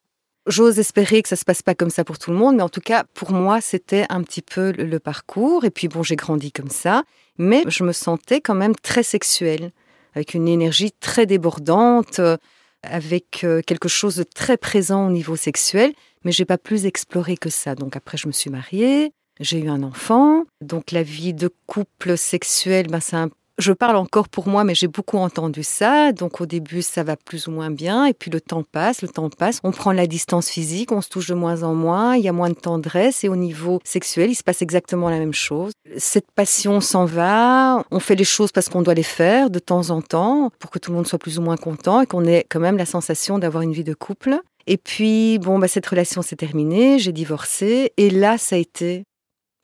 j'ose 0.46 0.78
espérer 0.78 1.22
que 1.22 1.28
ça 1.28 1.36
se 1.36 1.44
passe 1.44 1.62
pas 1.62 1.74
comme 1.74 1.90
ça 1.90 2.04
pour 2.04 2.18
tout 2.18 2.30
le 2.30 2.36
monde, 2.36 2.56
mais 2.56 2.62
en 2.62 2.68
tout 2.68 2.80
cas, 2.80 3.04
pour 3.14 3.32
moi, 3.32 3.60
c'était 3.60 4.06
un 4.08 4.22
petit 4.22 4.42
peu 4.42 4.72
le, 4.72 4.98
parcours. 4.98 5.64
Et 5.64 5.70
puis, 5.70 5.88
bon, 5.88 6.02
j'ai 6.02 6.16
grandi 6.16 6.52
comme 6.52 6.70
ça, 6.70 7.02
mais 7.38 7.64
je 7.68 7.84
me 7.84 7.92
sentais 7.92 8.40
quand 8.40 8.54
même 8.54 8.74
très 8.74 9.02
sexuelle, 9.02 9.72
avec 10.14 10.34
une 10.34 10.48
énergie 10.48 10.92
très 10.92 11.26
débordante, 11.26 12.18
euh, 12.18 12.36
avec 12.82 13.42
euh, 13.44 13.62
quelque 13.66 13.88
chose 13.88 14.16
de 14.16 14.22
très 14.22 14.56
présent 14.56 15.06
au 15.06 15.10
niveau 15.10 15.36
sexuel, 15.36 15.92
mais 16.24 16.32
j'ai 16.32 16.44
pas 16.44 16.58
plus 16.58 16.86
exploré 16.86 17.36
que 17.36 17.50
ça. 17.50 17.74
Donc 17.74 17.96
après, 17.96 18.16
je 18.16 18.26
me 18.26 18.32
suis 18.32 18.50
mariée, 18.50 19.12
j'ai 19.40 19.58
eu 19.58 19.68
un 19.68 19.82
enfant. 19.82 20.44
Donc 20.60 20.92
la 20.92 21.02
vie 21.02 21.34
de 21.34 21.50
couple 21.66 22.16
sexuel, 22.16 22.86
ben, 22.88 23.00
c'est 23.00 23.16
un 23.16 23.30
je 23.58 23.72
parle 23.72 23.96
encore 23.96 24.28
pour 24.28 24.48
moi, 24.48 24.64
mais 24.64 24.74
j'ai 24.74 24.88
beaucoup 24.88 25.16
entendu 25.16 25.62
ça. 25.62 26.12
Donc 26.12 26.40
au 26.40 26.46
début, 26.46 26.82
ça 26.82 27.02
va 27.02 27.16
plus 27.16 27.46
ou 27.46 27.50
moins 27.50 27.70
bien. 27.70 28.06
Et 28.06 28.12
puis 28.12 28.30
le 28.30 28.40
temps 28.40 28.62
passe, 28.62 29.02
le 29.02 29.08
temps 29.08 29.30
passe. 29.30 29.60
On 29.64 29.72
prend 29.72 29.92
la 29.92 30.06
distance 30.06 30.48
physique, 30.48 30.92
on 30.92 31.00
se 31.00 31.08
touche 31.08 31.28
de 31.28 31.34
moins 31.34 31.62
en 31.62 31.74
moins. 31.74 32.16
Il 32.16 32.22
y 32.22 32.28
a 32.28 32.32
moins 32.32 32.50
de 32.50 32.54
tendresse. 32.54 33.24
Et 33.24 33.28
au 33.28 33.36
niveau 33.36 33.80
sexuel, 33.84 34.30
il 34.30 34.34
se 34.34 34.42
passe 34.42 34.62
exactement 34.62 35.08
la 35.08 35.18
même 35.18 35.32
chose. 35.32 35.72
Cette 35.96 36.30
passion 36.32 36.80
s'en 36.80 37.06
va. 37.06 37.84
On 37.90 38.00
fait 38.00 38.16
les 38.16 38.24
choses 38.24 38.52
parce 38.52 38.68
qu'on 38.68 38.82
doit 38.82 38.94
les 38.94 39.02
faire 39.02 39.48
de 39.48 39.58
temps 39.58 39.90
en 39.90 40.02
temps 40.02 40.50
pour 40.58 40.70
que 40.70 40.78
tout 40.78 40.90
le 40.90 40.96
monde 40.96 41.06
soit 41.06 41.18
plus 41.18 41.38
ou 41.38 41.42
moins 41.42 41.56
content 41.56 42.02
et 42.02 42.06
qu'on 42.06 42.24
ait 42.24 42.44
quand 42.48 42.60
même 42.60 42.76
la 42.76 42.86
sensation 42.86 43.38
d'avoir 43.38 43.62
une 43.62 43.72
vie 43.72 43.84
de 43.84 43.94
couple. 43.94 44.38
Et 44.66 44.76
puis, 44.76 45.38
bon, 45.38 45.58
bah, 45.58 45.68
cette 45.68 45.86
relation 45.86 46.22
s'est 46.22 46.36
terminée. 46.36 46.98
J'ai 46.98 47.12
divorcé. 47.12 47.92
Et 47.96 48.10
là, 48.10 48.36
ça 48.36 48.56
a 48.56 48.58
été 48.58 49.04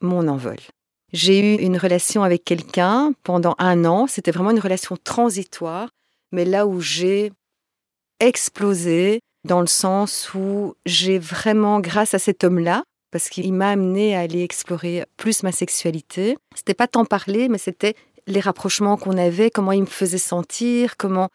mon 0.00 0.28
envol. 0.28 0.56
J'ai 1.12 1.40
eu 1.40 1.58
une 1.58 1.76
relation 1.76 2.22
avec 2.22 2.44
quelqu'un 2.44 3.12
pendant 3.22 3.54
un 3.58 3.84
an. 3.84 4.06
C'était 4.06 4.30
vraiment 4.30 4.50
une 4.50 4.60
relation 4.60 4.96
transitoire, 4.96 5.90
mais 6.32 6.44
là 6.44 6.66
où 6.66 6.80
j'ai 6.80 7.32
explosé, 8.20 9.20
dans 9.44 9.60
le 9.60 9.66
sens 9.66 10.32
où 10.34 10.74
j'ai 10.86 11.18
vraiment, 11.18 11.80
grâce 11.80 12.14
à 12.14 12.18
cet 12.18 12.44
homme-là, 12.44 12.84
parce 13.10 13.28
qu'il 13.28 13.52
m'a 13.52 13.70
amené 13.70 14.16
à 14.16 14.20
aller 14.20 14.42
explorer 14.42 15.04
plus 15.16 15.42
ma 15.42 15.52
sexualité. 15.52 16.38
C'était 16.54 16.74
pas 16.74 16.88
tant 16.88 17.04
parler, 17.04 17.48
mais 17.48 17.58
c'était 17.58 17.94
les 18.26 18.40
rapprochements 18.40 18.96
qu'on 18.96 19.18
avait, 19.18 19.50
comment 19.50 19.72
il 19.72 19.82
me 19.82 19.86
faisait 19.86 20.18
sentir, 20.18 20.96
comment. 20.96 21.28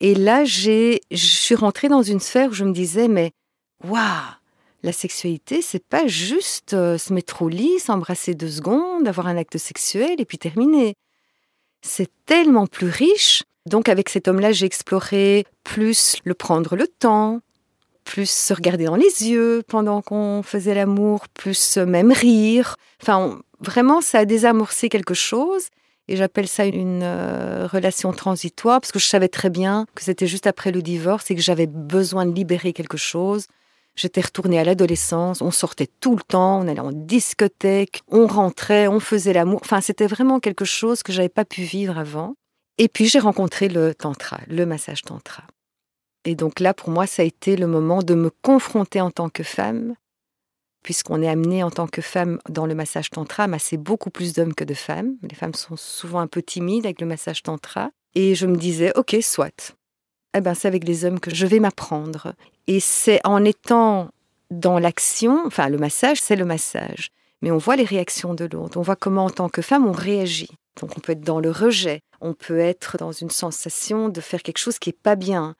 Et 0.00 0.14
là, 0.14 0.44
j'ai, 0.44 1.00
je 1.10 1.24
suis 1.24 1.54
rentrée 1.54 1.88
dans 1.88 2.02
une 2.02 2.20
sphère 2.20 2.50
où 2.50 2.52
je 2.52 2.64
me 2.64 2.72
disais, 2.72 3.08
mais 3.08 3.32
waouh, 3.84 4.00
la 4.84 4.92
sexualité, 4.92 5.62
c'est 5.62 5.84
pas 5.84 6.06
juste 6.06 6.74
euh, 6.74 6.98
se 6.98 7.12
mettre 7.14 7.40
au 7.40 7.48
lit, 7.48 7.80
s'embrasser 7.80 8.34
deux 8.34 8.50
secondes, 8.50 9.08
avoir 9.08 9.26
un 9.26 9.36
acte 9.38 9.56
sexuel 9.56 10.16
et 10.18 10.26
puis 10.26 10.36
terminer. 10.36 10.94
C'est 11.80 12.10
tellement 12.26 12.66
plus 12.66 12.88
riche. 12.88 13.44
Donc 13.66 13.88
avec 13.88 14.10
cet 14.10 14.28
homme-là, 14.28 14.52
j'ai 14.52 14.66
exploré 14.66 15.46
plus 15.64 16.18
le 16.24 16.34
prendre 16.34 16.76
le 16.76 16.86
temps, 16.86 17.40
plus 18.04 18.30
se 18.30 18.52
regarder 18.52 18.84
dans 18.84 18.96
les 18.96 19.30
yeux 19.30 19.62
pendant 19.66 20.02
qu'on 20.02 20.42
faisait 20.42 20.74
l'amour, 20.74 21.28
plus 21.30 21.78
même 21.78 22.12
rire. 22.12 22.76
Enfin, 23.02 23.40
vraiment, 23.60 24.02
ça 24.02 24.18
a 24.18 24.24
désamorcé 24.26 24.90
quelque 24.90 25.14
chose. 25.14 25.68
Et 26.08 26.16
j'appelle 26.16 26.46
ça 26.46 26.66
une 26.66 27.00
euh, 27.02 27.66
relation 27.66 28.12
transitoire 28.12 28.82
parce 28.82 28.92
que 28.92 28.98
je 28.98 29.06
savais 29.06 29.28
très 29.28 29.48
bien 29.48 29.86
que 29.94 30.04
c'était 30.04 30.26
juste 30.26 30.46
après 30.46 30.70
le 30.70 30.82
divorce 30.82 31.30
et 31.30 31.34
que 31.34 31.40
j'avais 31.40 31.66
besoin 31.66 32.26
de 32.26 32.34
libérer 32.34 32.74
quelque 32.74 32.98
chose. 32.98 33.46
J'étais 33.96 34.20
retournée 34.20 34.58
à 34.58 34.64
l'adolescence, 34.64 35.40
on 35.40 35.52
sortait 35.52 35.88
tout 36.00 36.16
le 36.16 36.22
temps, 36.22 36.60
on 36.60 36.68
allait 36.68 36.80
en 36.80 36.92
discothèque, 36.92 38.02
on 38.08 38.26
rentrait, 38.26 38.88
on 38.88 38.98
faisait 38.98 39.32
l'amour. 39.32 39.60
Enfin, 39.62 39.80
c'était 39.80 40.08
vraiment 40.08 40.40
quelque 40.40 40.64
chose 40.64 41.02
que 41.02 41.12
j'avais 41.12 41.28
pas 41.28 41.44
pu 41.44 41.62
vivre 41.62 41.96
avant. 41.96 42.34
Et 42.78 42.88
puis 42.88 43.06
j'ai 43.06 43.20
rencontré 43.20 43.68
le 43.68 43.94
tantra, 43.94 44.40
le 44.48 44.66
massage 44.66 45.02
tantra. 45.02 45.44
Et 46.24 46.34
donc 46.34 46.58
là, 46.58 46.74
pour 46.74 46.90
moi, 46.90 47.06
ça 47.06 47.22
a 47.22 47.24
été 47.24 47.56
le 47.56 47.68
moment 47.68 48.02
de 48.02 48.14
me 48.14 48.30
confronter 48.30 49.00
en 49.00 49.10
tant 49.10 49.28
que 49.28 49.44
femme, 49.44 49.94
puisqu'on 50.82 51.22
est 51.22 51.28
amené 51.28 51.62
en 51.62 51.70
tant 51.70 51.86
que 51.86 52.02
femme 52.02 52.40
dans 52.48 52.66
le 52.66 52.74
massage 52.74 53.10
tantra 53.10 53.44
à 53.44 53.46
masser 53.46 53.76
beaucoup 53.76 54.10
plus 54.10 54.32
d'hommes 54.32 54.54
que 54.54 54.64
de 54.64 54.74
femmes. 54.74 55.16
Les 55.22 55.36
femmes 55.36 55.54
sont 55.54 55.76
souvent 55.76 56.18
un 56.18 56.26
peu 56.26 56.42
timides 56.42 56.86
avec 56.86 57.00
le 57.00 57.06
massage 57.06 57.42
tantra. 57.42 57.90
Et 58.16 58.34
je 58.34 58.46
me 58.46 58.56
disais, 58.56 58.92
ok, 58.96 59.16
soit. 59.22 59.76
Eh 60.36 60.40
ben, 60.40 60.54
c'est 60.54 60.68
avec 60.68 60.84
les 60.84 61.04
hommes 61.04 61.20
que 61.20 61.34
je 61.34 61.46
vais 61.46 61.60
m'apprendre. 61.60 62.34
Et 62.66 62.80
c'est 62.80 63.20
en 63.24 63.44
étant 63.44 64.10
dans 64.50 64.78
l'action, 64.78 65.42
enfin 65.46 65.68
le 65.68 65.78
massage, 65.78 66.20
c'est 66.20 66.36
le 66.36 66.44
massage, 66.44 67.10
mais 67.42 67.50
on 67.50 67.58
voit 67.58 67.76
les 67.76 67.84
réactions 67.84 68.34
de 68.34 68.44
l'autre, 68.44 68.78
on 68.78 68.82
voit 68.82 68.96
comment 68.96 69.26
en 69.26 69.30
tant 69.30 69.48
que 69.48 69.62
femme 69.62 69.86
on 69.86 69.92
réagit. 69.92 70.50
Donc 70.80 70.96
on 70.96 71.00
peut 71.00 71.12
être 71.12 71.20
dans 71.20 71.40
le 71.40 71.50
rejet, 71.50 72.00
on 72.20 72.34
peut 72.34 72.58
être 72.58 72.96
dans 72.96 73.12
une 73.12 73.30
sensation 73.30 74.08
de 74.08 74.20
faire 74.20 74.42
quelque 74.42 74.58
chose 74.58 74.78
qui 74.78 74.90
est 74.90 74.98
pas 74.98 75.16
bien, 75.16 75.54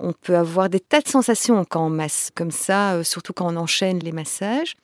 On 0.00 0.12
peut 0.12 0.36
avoir 0.36 0.68
des 0.68 0.78
tas 0.78 1.00
de 1.00 1.08
sensations 1.08 1.64
quand 1.64 1.86
on 1.86 1.90
masse, 1.90 2.30
comme 2.34 2.52
ça, 2.52 2.94
euh, 2.94 3.02
surtout 3.02 3.32
quand 3.32 3.52
on 3.52 3.56
enchaîne 3.56 3.98
les 3.98 4.12
massages. 4.12 4.76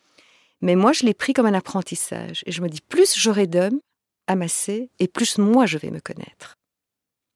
Mais 0.61 0.75
moi, 0.75 0.93
je 0.93 1.05
l'ai 1.07 1.15
pris 1.15 1.35
comme 1.35 1.47
un 1.47 1.55
apprentissage. 1.55 2.43
Et 2.47 2.53
je 2.53 2.63
me 2.63 2.69
dis, 2.69 2.81
plus 2.81 3.17
j'aurai 3.17 3.47
d'hommes 3.47 3.79
à 4.27 4.35
masser, 4.35 4.91
et 4.99 5.07
plus 5.07 5.39
moi, 5.39 5.67
je 5.67 5.79
vais 5.79 5.91
me 5.91 6.01
connaître. 6.01 6.57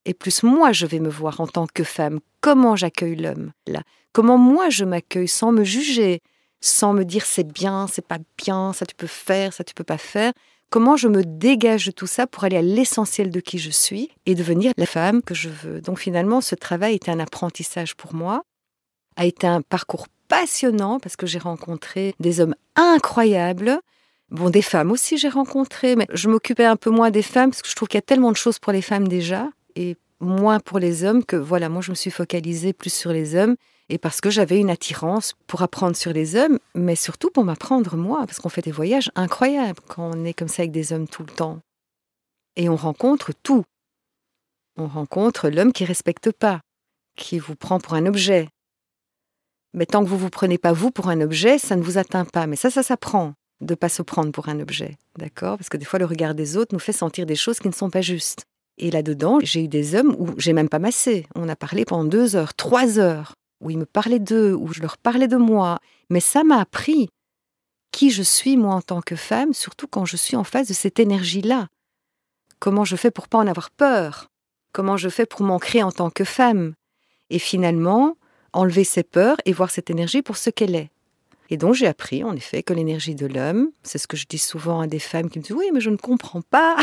Et 0.05 0.15
plus 0.15 0.43
moi, 0.43 0.73
je 0.73 0.87
vais 0.87 1.01
me 1.01 1.09
voir 1.09 1.41
en 1.41 1.47
tant 1.47 1.67
que 1.67 1.85
femme. 1.85 2.21
Comment 2.41 2.77
j'accueille 2.77 3.17
l'homme 3.17 3.53
là? 3.67 3.83
Comment 4.13 4.39
moi, 4.39 4.71
je 4.71 4.85
m'accueille 4.85 5.29
sans 5.29 5.53
me 5.53 5.65
juger, 5.65 6.21
sans 6.61 6.93
me 6.93 7.05
dire 7.05 7.25
c'est 7.27 7.47
bien, 7.47 7.87
c'est 7.87 8.07
pas 8.07 8.19
bien, 8.37 8.73
ça 8.73 8.87
tu 8.87 8.95
peux 8.95 9.07
faire, 9.07 9.53
ça 9.53 9.65
tu 9.65 9.75
peux 9.75 9.85
pas 9.85 9.99
faire? 9.99 10.33
Comment 10.71 10.97
je 10.97 11.09
me 11.09 11.25
dégage 11.25 11.87
de 11.87 11.91
tout 11.91 12.07
ça 12.07 12.27
pour 12.27 12.45
aller 12.45 12.57
à 12.57 12.63
l'essentiel 12.63 13.31
de 13.31 13.41
qui 13.41 13.59
je 13.59 13.71
suis 13.71 14.11
et 14.27 14.35
devenir 14.35 14.73
la 14.77 14.87
femme 14.87 15.23
que 15.23 15.35
je 15.35 15.49
veux? 15.49 15.81
Donc 15.81 15.99
finalement, 15.99 16.41
ce 16.41 16.55
travail 16.55 16.95
était 16.95 17.11
un 17.11 17.21
apprentissage 17.21 17.95
pour 17.95 18.15
moi, 18.15 18.43
a 19.17 19.25
été 19.25 19.47
un 19.47 19.63
parcours 19.63 20.09
passionnant 20.29 21.01
parce 21.01 21.17
que 21.17 21.27
j'ai 21.27 21.39
rencontré 21.39 22.15
des 22.21 22.41
hommes 22.41 22.55
incroyables. 22.77 23.81
Bon, 24.31 24.51
des 24.51 24.61
femmes 24.61 24.91
aussi 24.91 25.17
j'ai 25.17 25.31
rencontré, 25.31 25.97
mais 25.97 26.07
je 26.13 26.29
m'occupais 26.29 26.67
un 26.67 26.77
peu 26.77 26.91
moins 26.91 27.11
des 27.11 27.23
femmes 27.23 27.51
parce 27.51 27.63
que 27.63 27.69
je 27.69 27.75
trouve 27.75 27.89
qu'il 27.89 27.97
y 27.97 27.99
a 27.99 28.03
tellement 28.03 28.31
de 28.31 28.37
choses 28.37 28.59
pour 28.59 28.73
les 28.73 28.83
femmes 28.83 29.09
déjà 29.09 29.49
et 29.79 29.97
moins 30.21 30.59
pour 30.59 30.81
les 30.81 31.05
hommes 31.05 31.25
que 31.25 31.37
voilà, 31.37 31.69
moi 31.69 31.81
je 31.81 31.91
me 31.91 31.95
suis 31.95 32.11
focalisée 32.11 32.73
plus 32.73 32.93
sur 32.93 33.13
les 33.13 33.37
hommes 33.37 33.55
et 33.89 33.97
parce 33.97 34.21
que 34.21 34.29
j'avais 34.29 34.59
une 34.59 34.71
attirance 34.71 35.35
pour 35.47 35.63
apprendre 35.63 35.97
sur 35.97 36.13
les 36.13 36.35
hommes, 36.35 36.59
mais 36.75 36.97
surtout 36.97 37.31
pour 37.31 37.45
m'apprendre 37.45 37.97
moi, 37.97 38.27
parce 38.27 38.39
qu'on 38.39 38.49
fait 38.49 38.61
des 38.63 38.73
voyages 38.73 39.11
incroyables 39.15 39.81
quand 39.87 40.11
on 40.15 40.25
est 40.25 40.35
comme 40.35 40.49
ça 40.49 40.63
avec 40.63 40.73
des 40.73 40.93
hommes 40.93 41.09
tout 41.09 41.23
le 41.23 41.33
temps. 41.33 41.61
Et 42.57 42.69
on 42.69 42.77
rencontre 42.77 43.33
tout. 43.43 43.65
On 44.77 44.89
rencontre 44.89 45.49
l'homme 45.49 45.73
qui 45.73 45.85
respecte 45.85 46.33
pas, 46.33 46.61
qui 47.17 47.39
vous 47.39 47.55
prend 47.55 47.79
pour 47.79 47.95
un 47.95 48.05
objet. 48.05 48.49
Mais 49.73 49.87
tant 49.87 50.03
que 50.05 50.09
vous 50.09 50.19
vous 50.19 50.29
prenez 50.29 50.59
pas 50.59 50.73
vous 50.73 50.91
pour 50.91 51.09
un 51.09 51.21
objet, 51.21 51.59
ça 51.59 51.77
ne 51.77 51.83
vous 51.83 51.99
atteint 51.99 52.25
pas. 52.25 52.47
Mais 52.47 52.57
ça, 52.57 52.71
ça 52.71 52.83
s'apprend 52.83 53.35
de 53.61 53.75
pas 53.75 53.89
se 53.89 54.03
prendre 54.03 54.33
pour 54.33 54.49
un 54.49 54.61
objet, 54.61 54.99
d'accord? 55.17 55.57
Parce 55.57 55.69
que 55.69 55.77
des 55.77 55.85
fois, 55.85 55.99
le 55.99 56.05
regard 56.05 56.35
des 56.35 56.57
autres 56.57 56.75
nous 56.75 56.81
fait 56.81 56.93
sentir 56.93 57.27
des 57.27 57.37
choses 57.37 57.59
qui 57.59 57.69
ne 57.69 57.73
sont 57.73 57.91
pas 57.91 58.03
justes. 58.03 58.45
Et 58.79 58.91
là-dedans, 58.91 59.39
j'ai 59.43 59.65
eu 59.65 59.69
des 59.69 59.95
hommes 59.97 60.15
où 60.19 60.29
j'ai 60.39 60.53
même 60.53 60.69
pas 60.69 60.79
massé. 60.79 61.27
On 61.35 61.49
a 61.49 61.57
parlé 61.57 61.85
pendant 61.85 62.05
deux 62.05 62.37
heures, 62.37 62.55
trois 62.55 62.99
heures 62.99 63.35
où 63.61 63.71
ils 63.71 63.79
me 63.79 63.87
parlaient 63.87 64.21
d'eux, 64.21 64.55
où 64.55 64.73
je 64.73 64.81
leur 64.81 64.97
parlais 64.99 65.27
de 65.27 65.37
moi. 65.37 65.81
Mais 66.11 66.21
ça 66.21 66.45
m'a 66.45 66.61
appris 66.61 67.09
qui 67.91 68.11
je 68.11 68.23
suis, 68.23 68.57
moi, 68.57 68.75
en 68.75 68.83
tant 68.83 69.01
que 69.01 69.17
femme, 69.17 69.53
surtout 69.53 69.89
quand 69.89 70.05
je 70.05 70.17
suis 70.17 70.37
en 70.37 70.45
face 70.45 70.69
de 70.69 70.75
cette 70.75 71.01
énergie-là. 71.01 71.67
Comment 72.61 72.85
je 72.85 72.95
fais 72.95 73.11
pour 73.11 73.27
pas 73.29 73.39
en 73.39 73.47
avoir 73.49 73.71
peur? 73.71 74.29
Comment 74.73 74.97
je 74.97 75.09
fais 75.09 75.27
pour 75.27 75.43
m'ancrer 75.43 75.83
en 75.83 75.91
tant 75.91 76.11
que 76.11 76.25
femme? 76.25 76.75
Et 77.31 77.41
finalement, 77.41 78.17
enlever 78.53 78.85
ses 78.85 79.03
peurs 79.03 79.39
et 79.45 79.53
voir 79.53 79.71
cette 79.71 79.91
énergie 79.91 80.23
pour 80.23 80.37
ce 80.37 80.51
qu'elle 80.51 80.77
est. 80.77 80.91
Et 81.51 81.57
donc 81.57 81.75
j'ai 81.75 81.87
appris, 81.87 82.23
en 82.23 82.37
effet, 82.37 82.63
que 82.63 82.75
l'énergie 82.75 83.15
de 83.15 83.27
l'homme, 83.27 83.71
c'est 83.83 83.99
ce 83.99 84.07
que 84.07 84.17
je 84.17 84.27
dis 84.29 84.39
souvent 84.39 84.81
à 84.81 84.87
des 84.87 84.99
femmes 84.99 85.31
qui 85.31 85.39
me 85.39 85.45
disent 85.45 85.57
Oui, 85.57 85.71
mais 85.73 85.81
je 85.81 85.91
ne 85.91 85.97
comprends 85.97 86.43
pas 86.43 86.77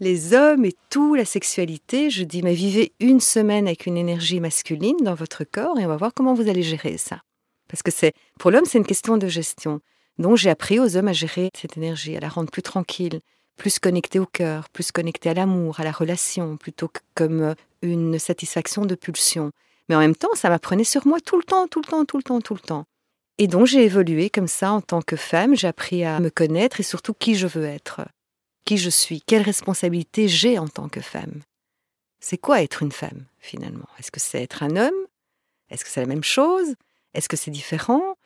les 0.00 0.34
hommes 0.34 0.64
et 0.64 0.74
tout, 0.90 1.14
la 1.14 1.24
sexualité. 1.24 2.10
Je 2.10 2.24
dis, 2.24 2.42
mais 2.42 2.54
vivez 2.54 2.92
une 3.00 3.20
semaine 3.20 3.66
avec 3.66 3.86
une 3.86 3.96
énergie 3.96 4.40
masculine 4.40 4.96
dans 5.02 5.14
votre 5.14 5.44
corps 5.44 5.78
et 5.78 5.84
on 5.84 5.88
va 5.88 5.96
voir 5.96 6.12
comment 6.14 6.34
vous 6.34 6.48
allez 6.48 6.62
gérer 6.62 6.98
ça. 6.98 7.22
Parce 7.68 7.82
que 7.82 7.90
c'est, 7.90 8.12
pour 8.38 8.50
l'homme, 8.50 8.64
c'est 8.64 8.78
une 8.78 8.86
question 8.86 9.16
de 9.16 9.28
gestion. 9.28 9.80
Donc 10.18 10.36
j'ai 10.36 10.50
appris 10.50 10.78
aux 10.78 10.96
hommes 10.96 11.08
à 11.08 11.12
gérer 11.12 11.50
cette 11.54 11.76
énergie, 11.76 12.16
à 12.16 12.20
la 12.20 12.28
rendre 12.28 12.50
plus 12.50 12.62
tranquille, 12.62 13.20
plus 13.56 13.78
connectée 13.78 14.18
au 14.18 14.26
cœur, 14.26 14.68
plus 14.68 14.92
connectée 14.92 15.30
à 15.30 15.34
l'amour, 15.34 15.80
à 15.80 15.84
la 15.84 15.92
relation, 15.92 16.56
plutôt 16.56 16.88
que 16.88 17.00
comme 17.14 17.40
euh, 17.40 17.54
une 17.82 18.18
satisfaction 18.18 18.84
de 18.86 18.94
pulsion. 18.94 19.50
Mais 19.88 19.94
en 19.94 20.00
même 20.00 20.16
temps, 20.16 20.34
ça 20.34 20.48
m'apprenait 20.48 20.84
sur 20.84 21.06
moi 21.06 21.20
tout 21.20 21.36
le 21.36 21.42
temps, 21.42 21.66
tout 21.66 21.80
le 21.80 21.86
temps, 21.86 22.04
tout 22.04 22.16
le 22.16 22.22
temps, 22.22 22.40
tout 22.40 22.54
le 22.54 22.60
temps. 22.60 22.84
Et 23.38 23.46
donc 23.46 23.66
j'ai 23.66 23.84
évolué 23.84 24.30
comme 24.30 24.48
ça 24.48 24.72
en 24.72 24.80
tant 24.80 25.02
que 25.02 25.16
femme, 25.16 25.54
j'ai 25.54 25.68
appris 25.68 26.04
à 26.04 26.20
me 26.20 26.30
connaître 26.30 26.80
et 26.80 26.82
surtout 26.82 27.12
qui 27.12 27.34
je 27.34 27.46
veux 27.46 27.64
être 27.64 28.00
qui 28.66 28.76
je 28.76 28.90
suis, 28.90 29.22
quelle 29.22 29.42
responsabilité 29.42 30.28
j'ai 30.28 30.58
en 30.58 30.68
tant 30.68 30.90
que 30.90 31.00
femme. 31.00 31.40
C'est 32.20 32.36
quoi 32.36 32.62
être 32.62 32.82
une 32.82 32.92
femme, 32.92 33.24
finalement? 33.38 33.88
Est-ce 33.98 34.10
que 34.10 34.20
c'est 34.20 34.42
être 34.42 34.62
un 34.62 34.76
homme? 34.76 35.06
Est-ce 35.70 35.84
que 35.84 35.90
c'est 35.90 36.00
la 36.00 36.06
même 36.06 36.24
chose? 36.24 36.74
Est-ce 37.14 37.28
que 37.28 37.36
c'est 37.36 37.50
différent? 37.50 38.16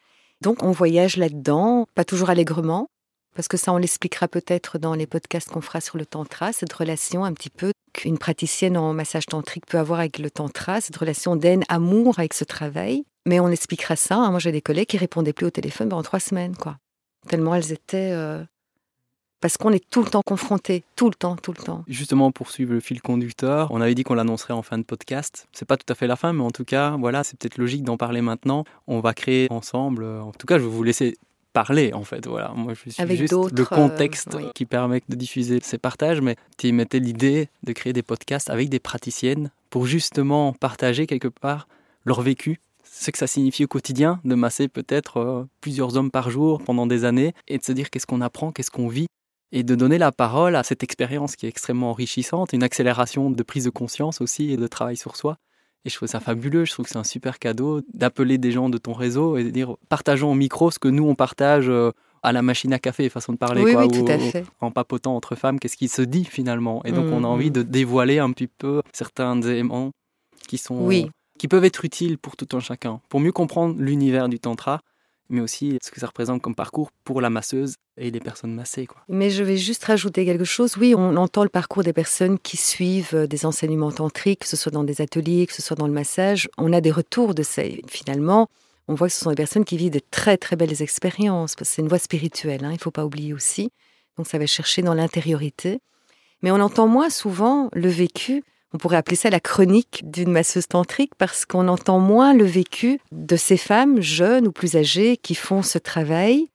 Donc 0.41 0.63
on 0.63 0.73
voyage 0.73 1.17
là-dedans, 1.17 1.87
pas 1.95 2.05
toujours 2.05 2.31
allègrement, 2.31 2.89
parce 3.35 3.47
que 3.47 3.59
ça 3.59 3.73
on 3.73 3.77
l'expliquera 3.77 4.27
peut-être 4.27 4.79
dans 4.79 4.95
les 4.95 5.07
podcasts 5.07 5.51
qu'on 5.51 5.61
fera 5.61 5.83
sur 5.83 5.99
le 5.99 6.07
tantra, 6.07 6.53
cette 6.53 6.73
relation 6.73 7.25
un 7.25 7.35
petit 7.35 7.51
peu 7.51 7.73
qu'une 7.93 8.19
praticienne 8.19 8.77
en 8.79 8.95
massage 8.95 9.27
tantrique 9.27 9.67
peut 9.67 9.79
avoir 9.79 10.01
avec 10.01 10.19
le 10.19 10.31
tantra, 10.31 10.81
cette 10.81 10.97
relation 10.97 11.37
d'aine, 11.37 11.65
amour 11.69 12.19
avec 12.19 12.33
ce 12.33 12.45
travail. 12.45 13.05
Mais 13.27 13.39
on 13.39 13.49
expliquera 13.49 13.97
ça. 13.97 14.17
Hein. 14.17 14.31
Moi 14.31 14.41
j'ai 14.41 14.53
des 14.53 14.63
collègues 14.63 14.89
qui 14.89 14.97
répondaient 14.97 15.35
plus 15.35 15.47
au 15.47 15.51
téléphone 15.51 15.91
pendant 15.91 16.03
trois 16.03 16.21
semaines, 16.21 16.57
quoi. 16.57 16.79
Tellement 17.29 17.55
elles 17.55 17.73
étaient 17.73 18.13
euh, 18.13 18.43
parce 19.41 19.57
qu'on 19.57 19.73
est 19.73 19.85
tout 19.91 20.03
le 20.03 20.11
temps 20.11 20.23
confronté, 20.23 20.85
tout 20.97 21.09
le 21.09 21.15
temps, 21.15 21.37
tout 21.37 21.53
le 21.57 21.63
temps. 21.63 21.85
Justement, 21.89 22.31
pour 22.31 22.51
suivre 22.51 22.73
le 22.73 22.81
fil 22.81 23.01
conducteur, 23.01 23.71
on 23.71 23.81
avait 23.81 23.95
dit 23.95 24.03
qu'on 24.03 24.15
l'annoncerait 24.15 24.55
en 24.55 24.63
fin 24.63 24.79
de 24.79 24.83
podcast. 24.83 25.49
C'est 25.53 25.67
pas 25.67 25.77
tout 25.77 25.91
à 25.91 25.95
fait 25.95 26.07
la 26.07 26.17
fin, 26.17 26.33
mais 26.33 26.43
en 26.43 26.51
tout 26.51 26.65
cas, 26.65 26.97
voilà, 26.99 27.25
c'est 27.25 27.39
peut-être 27.39 27.59
logique 27.59 27.83
d'en 27.83 27.97
parler 27.97 28.21
maintenant. 28.21 28.65
On 28.87 29.01
va 29.01 29.15
créer 29.15 29.49
ensemble. 29.51 30.05
Euh, 30.05 30.21
en 30.21 30.33
tout 30.33 30.47
cas, 30.47 30.59
je 30.59 30.65
vais 30.65 30.69
vous 30.69 30.83
laisser 30.83 31.17
parler 31.53 31.93
en 31.93 32.05
fait. 32.05 32.27
Voilà, 32.27 32.53
moi 32.55 32.75
je 32.75 32.91
suis 32.91 33.17
juste 33.17 33.33
le 33.33 33.65
contexte 33.65 34.35
euh, 34.35 34.51
qui 34.55 34.67
permet 34.67 35.03
de 35.09 35.17
diffuser 35.17 35.59
ces 35.63 35.79
partages, 35.79 36.21
mais 36.21 36.37
tu 36.59 36.71
mettais 36.73 37.01
l'idée 37.01 37.49
de 37.65 37.73
créer 37.73 37.93
des 37.93 38.03
podcasts 38.03 38.51
avec 38.51 38.69
des 38.69 38.79
praticiennes 38.79 39.51
pour 39.69 39.87
justement 39.87 40.53
partager 40.53 41.07
quelque 41.07 41.29
part 41.29 41.67
leur 42.05 42.23
vécu 42.23 42.61
ce 42.85 43.11
que 43.11 43.19
ça 43.19 43.27
signifie 43.27 43.65
au 43.65 43.69
quotidien 43.69 44.21
de 44.25 44.35
masser 44.35 44.69
peut-être 44.69 45.19
euh, 45.19 45.45
plusieurs 45.61 45.97
hommes 45.97 46.11
par 46.11 46.31
jour 46.31 46.63
pendant 46.63 46.87
des 46.87 47.05
années 47.05 47.35
et 47.47 47.59
de 47.59 47.65
se 47.65 47.73
dire 47.73 47.91
qu'est-ce 47.91 48.07
qu'on 48.07 48.21
apprend, 48.21 48.53
qu'est-ce 48.53 48.71
qu'on 48.71 48.89
vit 48.89 49.07
et 49.53 49.63
de 49.63 49.75
donner 49.75 49.99
la 49.99 50.13
parole 50.13 50.55
à 50.57 50.63
cette 50.63 50.83
expérience 50.83 51.37
qui 51.37 51.47
est 51.47 51.49
extrêmement 51.49 51.91
enrichissante, 51.91 52.53
une 52.53 52.63
accélération 52.63 53.31
de 53.31 53.43
prise 53.43 53.65
de 53.65 53.71
conscience 53.71 54.21
aussi 54.21 54.53
et 54.53 54.57
de 54.57 54.67
travail 54.67 54.97
sur 54.97 55.17
soi. 55.17 55.39
Et 55.85 55.91
je 55.91 55.97
trouve 55.97 56.09
ça 56.09 56.21
fabuleux, 56.21 56.65
je 56.67 56.73
trouve 56.73 56.85
que 56.85 56.91
c'est 56.93 56.99
un 56.99 57.05
super 57.05 57.39
cadeau 57.39 57.81
d'appeler 57.95 58.37
des 58.39 58.53
gens 58.53 58.69
de 58.69 58.77
ton 58.79 58.93
réseau 58.93 59.37
et 59.39 59.45
de 59.45 59.51
dire 59.51 59.77
partageons 59.89 60.31
au 60.31 60.35
micro 60.35 60.71
ce 60.71 60.79
que 60.79 60.89
nous 60.89 61.05
on 61.09 61.15
partage 61.15 61.69
euh, 61.71 61.91
à 62.23 62.33
la 62.33 62.43
machine 62.43 62.73
à 62.75 62.79
café, 62.79 63.09
façon 63.09 63.33
de 63.33 63.39
parler, 63.39 63.63
oui, 63.63 63.73
quoi, 63.73 63.87
oui, 63.87 63.93
tout 64.05 64.05
à 64.13 64.19
fait. 64.19 64.45
en 64.61 64.71
papotant 64.71 65.17
entre 65.17 65.37
femmes, 65.37 65.59
qu'est-ce 65.59 65.79
qui 65.79 65.89
se 65.89 66.03
dit 66.03 66.27
finalement? 66.27 66.85
Et 66.85 66.93
donc 66.93 67.07
on 67.11 67.25
a 67.25 67.27
envie 67.27 67.51
de 67.51 67.63
dévoiler 67.63 68.19
un 68.19 68.31
petit 68.33 68.47
peu 68.47 68.83
certains 68.93 69.41
éléments 69.41 69.91
qui 70.47 70.59
sont 70.59 70.85
Oui. 70.87 71.11
qui 71.39 71.49
peuvent 71.49 71.65
être 71.65 71.83
utiles 71.87 72.19
pour 72.19 72.37
tout 72.37 72.55
un 72.55 72.61
chacun, 72.61 73.01
pour 73.09 73.21
mieux 73.21 73.33
comprendre 73.33 73.77
l'univers 73.79 74.29
du 74.29 74.39
tantra, 74.39 74.81
mais 75.31 75.41
aussi 75.41 75.79
ce 75.83 75.91
que 75.91 76.01
ça 76.01 76.07
représente 76.07 76.43
comme 76.43 76.55
parcours 76.55 76.91
pour 77.05 77.21
la 77.21 77.31
masseuse 77.31 77.77
et 77.97 78.11
les 78.11 78.21
personnes 78.21 78.55
massées. 78.55 78.87
Quoi. 78.87 79.03
Mais 79.09 79.31
je 79.31 79.43
vais 79.43 79.57
juste 79.57 79.85
rajouter 79.85 80.25
quelque 80.25 80.45
chose. 80.45 80.77
Oui, 80.77 80.95
on 80.97 81.17
entend 81.17 81.43
le 81.43 81.49
parcours 81.49 81.83
des 81.83 81.93
personnes 81.93 82.39
qui 82.39 82.57
suivent 82.57 83.15
euh, 83.15 83.27
des 83.27 83.47
enseignements 83.47 83.93
tantriques, 83.93 84.41
que 84.41 84.49
ce 84.49 84.57
soit 84.57 84.73
dans 84.73 84.85
des 84.85 85.01
ateliers, 85.01 85.47
que 85.47 85.55
ce 85.55 85.63
soit 85.63 85.77
dans 85.77 85.87
le 85.87 85.93
massage. 85.93 86.49
On 86.59 86.73
a 86.73 86.81
des 86.81 86.91
retours 86.91 87.35
de 87.35 87.43
ça. 87.43 87.63
Finalement, 87.89 88.49
on 88.89 88.95
voit 88.95 89.07
que 89.07 89.15
ce 89.15 89.21
sont 89.21 89.31
des 89.31 89.37
personnes 89.37 89.65
qui 89.65 89.77
vivent 89.77 89.93
de 89.93 90.01
très 90.11 90.37
très 90.37 90.57
belles 90.57 90.83
expériences, 90.83 91.55
c'est 91.63 91.81
une 91.81 91.89
voie 91.89 92.01
spirituelle, 92.01 92.65
hein, 92.65 92.71
il 92.71 92.75
ne 92.75 92.79
faut 92.81 92.91
pas 92.91 93.05
oublier 93.05 93.33
aussi. 93.33 93.71
Donc 94.17 94.27
ça 94.27 94.37
va 94.37 94.47
chercher 94.47 94.83
dans 94.83 94.95
l'intériorité. 94.95 95.81
Mais 96.43 96.51
on 96.51 96.61
entend 96.61 96.89
moins 96.89 97.09
souvent 97.09 97.69
le 97.73 97.89
vécu, 97.89 98.43
on 98.73 98.79
pourrait 98.79 98.97
appeler 98.97 99.17
ça 99.17 99.31
la 99.31 99.41
chronique 99.41 100.03
d'une 100.05 100.31
masseuse 100.31 100.69
tantrique, 100.69 101.15
parce 101.17 101.45
qu'on 101.45 101.69
entend 101.69 101.99
moins 101.99 102.35
le 102.35 102.45
vécu 102.45 103.01
de 103.13 103.37
ces 103.37 103.57
femmes 103.57 104.01
jeunes 104.01 104.47
ou 104.47 104.53
plus 104.53 104.77
âgées 104.77 105.17
qui 105.17 105.35
font 105.35 105.63
ce 105.63 105.79
travail. 105.79 106.49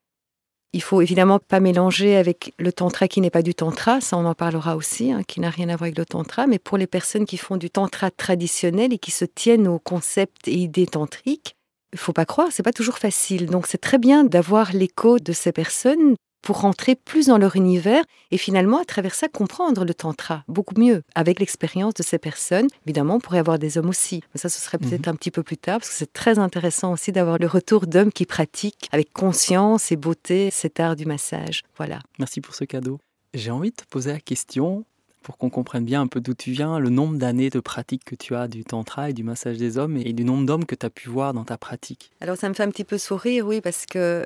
Il 0.73 0.82
faut 0.82 1.01
évidemment 1.01 1.39
pas 1.39 1.62
mélanger 1.62 2.17
avec 2.17 2.54
le 2.60 2.73
tantra 2.73 3.08
qui 3.08 3.21
n'est 3.21 3.30
pas 3.30 3.41
du 3.41 3.56
tantra, 3.56 4.01
ça 4.01 4.17
on 4.17 4.25
en 4.25 4.34
parlera 4.34 4.75
aussi, 4.75 5.12
hein, 5.12 5.23
qui 5.25 5.39
n'a 5.39 5.49
rien 5.49 5.69
à 5.69 5.78
voir 5.78 5.84
avec 5.84 5.97
le 5.97 6.06
tantra, 6.06 6.47
mais 6.47 6.60
pour 6.60 6.78
les 6.78 6.88
personnes 6.88 7.25
qui 7.25 7.38
font 7.38 7.56
du 7.56 7.69
tantra 7.69 8.12
traditionnel 8.12 8.91
et 8.91 8.97
qui 8.97 9.12
se 9.12 9.23
tiennent 9.23 9.67
aux 9.69 9.80
concepts 9.80 10.49
et 10.49 10.56
idées 10.56 10.88
tantriques, 10.88 11.56
il 11.93 11.99
faut 11.99 12.12
pas 12.12 12.25
croire, 12.25 12.49
c'est 12.51 12.62
pas 12.62 12.73
toujours 12.73 12.97
facile. 12.97 13.45
Donc 13.45 13.67
c'est 13.67 13.78
très 13.78 13.97
bien 13.97 14.25
d'avoir 14.25 14.73
l'écho 14.73 15.17
de 15.17 15.32
ces 15.32 15.54
personnes 15.54 16.15
pour 16.46 16.62
rentrer 16.62 16.96
plus 16.96 17.26
dans 17.26 17.40
leur 17.40 17.56
univers 17.56 18.04
et 18.32 18.38
finalement 18.38 18.78
à 18.80 18.86
travers 18.86 19.16
ça 19.16 19.28
comprendre 19.28 19.84
le 19.84 19.94
tantra 19.94 20.44
beaucoup 20.48 20.80
mieux 20.80 21.02
avec 21.16 21.40
l'expérience 21.40 21.96
de 21.96 22.04
ces 22.04 22.20
personnes. 22.20 22.68
Évidemment, 22.86 23.16
on 23.16 23.20
pourrait 23.20 23.40
avoir 23.40 23.58
des 23.60 23.78
hommes 23.78 23.90
aussi, 23.90 24.22
mais 24.34 24.40
ça 24.40 24.48
ce 24.48 24.62
serait 24.62 24.78
peut-être 24.78 25.08
un 25.08 25.16
petit 25.16 25.32
peu 25.32 25.42
plus 25.42 25.58
tard 25.58 25.80
parce 25.80 25.90
que 25.90 25.96
c'est 25.96 26.14
très 26.14 26.38
intéressant 26.38 26.94
aussi 26.94 27.12
d'avoir 27.12 27.40
le 27.40 27.48
retour 27.48 27.88
d'hommes 27.88 28.12
qui 28.12 28.28
pratiquent 28.28 28.88
avec 28.92 29.12
conscience 29.12 29.92
et 29.92 29.96
beauté 29.96 30.52
cet 30.52 30.80
art 30.80 30.96
du 30.96 31.08
massage. 31.08 31.64
Voilà. 31.78 32.00
Merci 32.20 32.42
pour 32.42 32.54
ce 32.54 32.64
cadeau. 32.64 33.00
J'ai 33.34 33.50
envie 33.50 33.72
de 33.72 33.76
te 33.76 33.86
poser 33.90 34.14
la 34.14 34.20
question, 34.20 34.86
pour 35.24 35.40
qu'on 35.40 35.50
comprenne 35.50 35.84
bien 35.84 36.02
un 36.02 36.08
peu 36.08 36.22
d'où 36.22 36.36
tu 36.36 36.52
viens, 36.52 36.78
le 36.78 36.92
nombre 36.92 37.18
d'années 37.18 37.50
de 37.50 37.60
pratique 37.60 38.06
que 38.06 38.14
tu 38.14 38.36
as 38.36 38.48
du 38.48 38.64
tantra 38.64 39.10
et 39.10 39.14
du 39.14 39.24
massage 39.24 39.58
des 39.58 39.80
hommes 39.80 39.98
et 39.98 40.14
du 40.14 40.24
nombre 40.24 40.46
d'hommes 40.46 40.66
que 40.66 40.76
tu 40.76 40.86
as 40.86 40.92
pu 40.92 41.10
voir 41.10 41.34
dans 41.34 41.44
ta 41.44 41.58
pratique. 41.58 42.12
Alors 42.22 42.38
ça 42.38 42.48
me 42.48 42.54
fait 42.54 42.62
un 42.62 42.70
petit 42.70 42.84
peu 42.84 43.00
sourire, 43.00 43.48
oui, 43.48 43.60
parce 43.60 43.88
que 43.88 44.24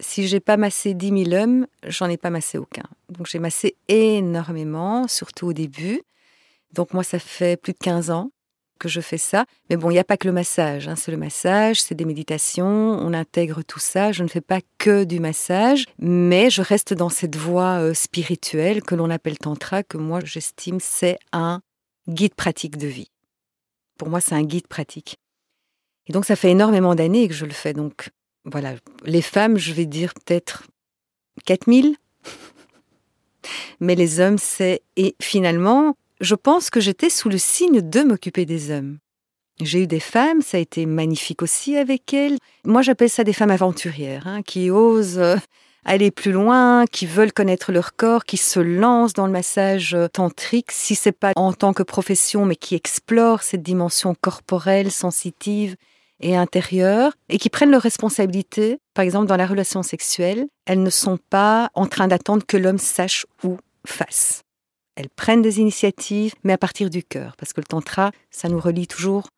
si 0.00 0.26
j'ai 0.26 0.40
pas 0.40 0.56
massé 0.56 0.94
10 0.94 1.24
000 1.24 1.42
hommes, 1.42 1.66
j'en 1.86 2.08
ai 2.08 2.16
pas 2.16 2.30
massé 2.30 2.58
aucun. 2.58 2.84
Donc 3.08 3.26
j'ai 3.26 3.38
massé 3.38 3.76
énormément, 3.88 5.08
surtout 5.08 5.48
au 5.48 5.52
début. 5.52 6.02
Donc 6.72 6.92
moi, 6.92 7.02
ça 7.02 7.18
fait 7.18 7.60
plus 7.60 7.72
de 7.72 7.78
15 7.78 8.10
ans 8.10 8.30
que 8.78 8.88
je 8.88 9.00
fais 9.00 9.18
ça. 9.18 9.46
Mais 9.70 9.76
bon, 9.76 9.90
il 9.90 9.94
n'y 9.94 9.98
a 9.98 10.04
pas 10.04 10.16
que 10.16 10.28
le 10.28 10.32
massage. 10.32 10.86
Hein. 10.88 10.96
C'est 10.96 11.10
le 11.10 11.16
massage, 11.16 11.80
c'est 11.80 11.94
des 11.94 12.04
méditations, 12.04 12.66
on 12.66 13.14
intègre 13.14 13.62
tout 13.62 13.78
ça. 13.78 14.12
Je 14.12 14.22
ne 14.22 14.28
fais 14.28 14.42
pas 14.42 14.60
que 14.78 15.04
du 15.04 15.18
massage, 15.18 15.86
mais 15.98 16.50
je 16.50 16.62
reste 16.62 16.92
dans 16.92 17.08
cette 17.08 17.36
voie 17.36 17.80
euh, 17.80 17.94
spirituelle 17.94 18.82
que 18.82 18.94
l'on 18.94 19.10
appelle 19.10 19.38
tantra, 19.38 19.82
que 19.82 19.96
moi 19.96 20.20
j'estime 20.24 20.78
c'est 20.80 21.18
un 21.32 21.62
guide 22.08 22.34
pratique 22.34 22.76
de 22.76 22.86
vie. 22.86 23.10
Pour 23.98 24.08
moi, 24.08 24.20
c'est 24.20 24.34
un 24.34 24.42
guide 24.42 24.66
pratique. 24.66 25.16
Et 26.06 26.12
donc, 26.12 26.24
ça 26.24 26.36
fait 26.36 26.50
énormément 26.50 26.94
d'années 26.94 27.28
que 27.28 27.34
je 27.34 27.46
le 27.46 27.52
fais. 27.52 27.72
Donc, 27.72 28.10
voilà, 28.46 28.74
les 29.04 29.22
femmes, 29.22 29.58
je 29.58 29.72
vais 29.72 29.86
dire 29.86 30.14
peut-être 30.14 30.64
4000. 31.44 31.96
Mais 33.80 33.94
les 33.94 34.20
hommes, 34.20 34.38
c'est... 34.38 34.82
Et 34.96 35.16
finalement, 35.20 35.96
je 36.20 36.34
pense 36.34 36.70
que 36.70 36.80
j'étais 36.80 37.10
sous 37.10 37.28
le 37.28 37.38
signe 37.38 37.80
de 37.82 38.02
m'occuper 38.02 38.46
des 38.46 38.70
hommes. 38.70 38.98
J'ai 39.60 39.82
eu 39.82 39.86
des 39.86 40.00
femmes, 40.00 40.42
ça 40.42 40.58
a 40.58 40.60
été 40.60 40.86
magnifique 40.86 41.42
aussi 41.42 41.76
avec 41.76 42.12
elles. 42.14 42.36
Moi, 42.64 42.82
j'appelle 42.82 43.10
ça 43.10 43.24
des 43.24 43.32
femmes 43.32 43.50
aventurières, 43.50 44.26
hein, 44.26 44.42
qui 44.42 44.70
osent 44.70 45.18
euh, 45.18 45.36
aller 45.84 46.10
plus 46.10 46.32
loin, 46.32 46.84
qui 46.86 47.06
veulent 47.06 47.32
connaître 47.32 47.72
leur 47.72 47.96
corps, 47.96 48.24
qui 48.24 48.36
se 48.36 48.60
lancent 48.60 49.14
dans 49.14 49.26
le 49.26 49.32
massage 49.32 49.94
euh, 49.94 50.08
tantrique, 50.08 50.72
si 50.72 50.94
c'est 50.94 51.12
pas 51.12 51.32
en 51.36 51.52
tant 51.52 51.72
que 51.72 51.82
profession, 51.82 52.44
mais 52.44 52.56
qui 52.56 52.74
explorent 52.74 53.42
cette 53.42 53.62
dimension 53.62 54.14
corporelle, 54.14 54.92
sensitive 54.92 55.76
et 56.20 56.36
intérieure, 56.36 57.12
et 57.28 57.38
qui 57.38 57.50
prennent 57.50 57.70
leurs 57.70 57.82
responsabilités. 57.82 58.78
Par 58.94 59.04
exemple, 59.04 59.26
dans 59.26 59.36
la 59.36 59.46
relation 59.46 59.82
sexuelle, 59.82 60.46
elles 60.64 60.82
ne 60.82 60.90
sont 60.90 61.18
pas 61.18 61.70
en 61.74 61.86
train 61.86 62.08
d'attendre 62.08 62.44
que 62.46 62.56
l'homme 62.56 62.78
sache 62.78 63.26
ou 63.44 63.58
fasse. 63.86 64.42
Elles 64.96 65.10
prennent 65.10 65.42
des 65.42 65.60
initiatives, 65.60 66.34
mais 66.42 66.54
à 66.54 66.58
partir 66.58 66.88
du 66.88 67.04
cœur, 67.04 67.36
parce 67.36 67.52
que 67.52 67.60
le 67.60 67.66
tantra, 67.66 68.12
ça 68.30 68.48
nous 68.48 68.58
relie 68.58 68.86
toujours 68.86 69.28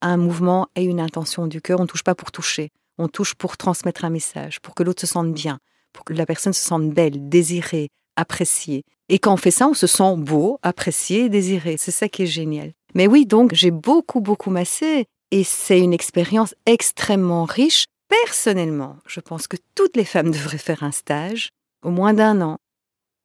à 0.00 0.08
un 0.08 0.16
mouvement 0.16 0.68
et 0.74 0.84
une 0.84 1.00
intention 1.00 1.46
du 1.46 1.60
cœur. 1.60 1.78
On 1.78 1.84
ne 1.84 1.88
touche 1.88 2.02
pas 2.02 2.16
pour 2.16 2.32
toucher, 2.32 2.70
on 2.98 3.08
touche 3.08 3.34
pour 3.34 3.56
transmettre 3.56 4.04
un 4.04 4.10
message, 4.10 4.60
pour 4.60 4.74
que 4.74 4.82
l'autre 4.82 5.00
se 5.00 5.06
sente 5.06 5.32
bien, 5.32 5.58
pour 5.92 6.04
que 6.04 6.12
la 6.12 6.26
personne 6.26 6.52
se 6.52 6.64
sente 6.64 6.90
belle, 6.90 7.28
désirée, 7.28 7.90
appréciée. 8.16 8.82
Et 9.08 9.18
quand 9.18 9.32
on 9.32 9.36
fait 9.36 9.50
ça, 9.50 9.68
on 9.68 9.74
se 9.74 9.86
sent 9.86 10.16
beau, 10.16 10.58
apprécié, 10.62 11.28
désiré. 11.28 11.76
C'est 11.78 11.90
ça 11.90 12.08
qui 12.08 12.22
est 12.22 12.26
génial. 12.26 12.72
Mais 12.94 13.06
oui, 13.06 13.26
donc 13.26 13.54
j'ai 13.54 13.70
beaucoup, 13.70 14.20
beaucoup 14.20 14.50
massé 14.50 15.06
et 15.30 15.44
c'est 15.44 15.80
une 15.80 15.92
expérience 15.92 16.54
extrêmement 16.66 17.44
riche. 17.44 17.86
Personnellement, 18.08 18.98
je 19.06 19.20
pense 19.20 19.46
que 19.46 19.56
toutes 19.74 19.96
les 19.96 20.04
femmes 20.04 20.30
devraient 20.32 20.58
faire 20.58 20.82
un 20.82 20.92
stage, 20.92 21.48
au 21.82 21.90
moins 21.90 22.14
d'un 22.14 22.40
an, 22.40 22.58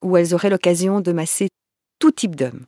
où 0.03 0.17
elles 0.17 0.33
auraient 0.33 0.49
l'occasion 0.49 1.01
de 1.01 1.12
masser 1.12 1.49
tout 1.99 2.12
type 2.12 2.35
d'homme. 2.35 2.65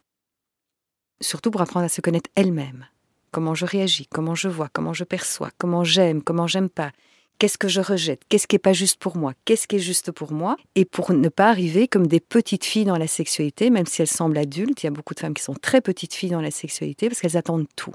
Surtout 1.21 1.51
pour 1.51 1.61
apprendre 1.61 1.85
à 1.85 1.89
se 1.89 2.01
connaître 2.01 2.29
elle-même. 2.35 2.87
Comment 3.31 3.55
je 3.55 3.65
réagis, 3.65 4.07
comment 4.07 4.35
je 4.35 4.49
vois, 4.49 4.69
comment 4.73 4.93
je 4.93 5.05
perçois, 5.05 5.51
comment 5.57 5.83
j'aime, 5.83 6.21
comment 6.21 6.47
j'aime 6.47 6.69
pas, 6.69 6.91
qu'est-ce 7.41 7.57
que 7.57 7.69
je 7.69 7.79
rejette, 7.81 8.21
qu'est-ce 8.27 8.45
qui 8.45 8.55
n'est 8.55 8.59
pas 8.59 8.73
juste 8.73 8.99
pour 8.99 9.15
moi, 9.17 9.33
qu'est-ce 9.45 9.67
qui 9.67 9.77
est 9.77 9.79
juste 9.79 10.11
pour 10.11 10.33
moi, 10.33 10.57
et 10.75 10.85
pour 10.85 11.11
ne 11.11 11.29
pas 11.29 11.49
arriver 11.49 11.87
comme 11.87 12.07
des 12.07 12.19
petites 12.19 12.65
filles 12.65 12.85
dans 12.85 12.97
la 12.97 13.07
sexualité, 13.07 13.69
même 13.69 13.85
si 13.85 14.01
elles 14.01 14.07
semblent 14.07 14.37
adultes, 14.37 14.83
il 14.83 14.85
y 14.85 14.89
a 14.89 14.91
beaucoup 14.91 15.13
de 15.13 15.19
femmes 15.19 15.33
qui 15.33 15.43
sont 15.43 15.55
très 15.55 15.81
petites 15.81 16.13
filles 16.13 16.31
dans 16.31 16.41
la 16.41 16.51
sexualité 16.51 17.07
parce 17.07 17.21
qu'elles 17.21 17.37
attendent 17.37 17.67
tout. 17.75 17.93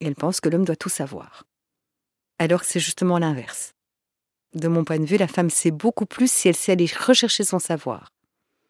Et 0.00 0.06
elles 0.06 0.14
pensent 0.14 0.40
que 0.40 0.48
l'homme 0.48 0.64
doit 0.64 0.76
tout 0.76 0.88
savoir. 0.88 1.44
Alors 2.38 2.60
que 2.60 2.66
c'est 2.66 2.80
justement 2.80 3.18
l'inverse. 3.18 3.74
De 4.54 4.68
mon 4.68 4.84
point 4.84 4.98
de 4.98 5.04
vue, 5.04 5.16
la 5.16 5.28
femme 5.28 5.50
sait 5.50 5.70
beaucoup 5.70 6.06
plus 6.06 6.30
si 6.30 6.48
elle 6.48 6.56
sait 6.56 6.72
aller 6.72 6.90
rechercher 7.06 7.44
son 7.44 7.58
savoir 7.58 8.10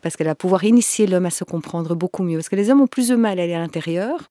parce 0.01 0.16
qu'elle 0.16 0.27
va 0.27 0.35
pouvoir 0.35 0.64
initier 0.64 1.07
l'homme 1.07 1.27
à 1.27 1.31
se 1.31 1.45
comprendre 1.45 1.95
beaucoup 1.95 2.23
mieux. 2.23 2.38
Parce 2.38 2.49
que 2.49 2.57
les 2.57 2.71
hommes 2.71 2.81
ont 2.81 2.87
plus 2.87 3.09
de 3.09 3.16
mal 3.16 3.38
à 3.38 3.43
aller 3.43 3.55
à 3.55 3.59
l'intérieur, 3.59 4.31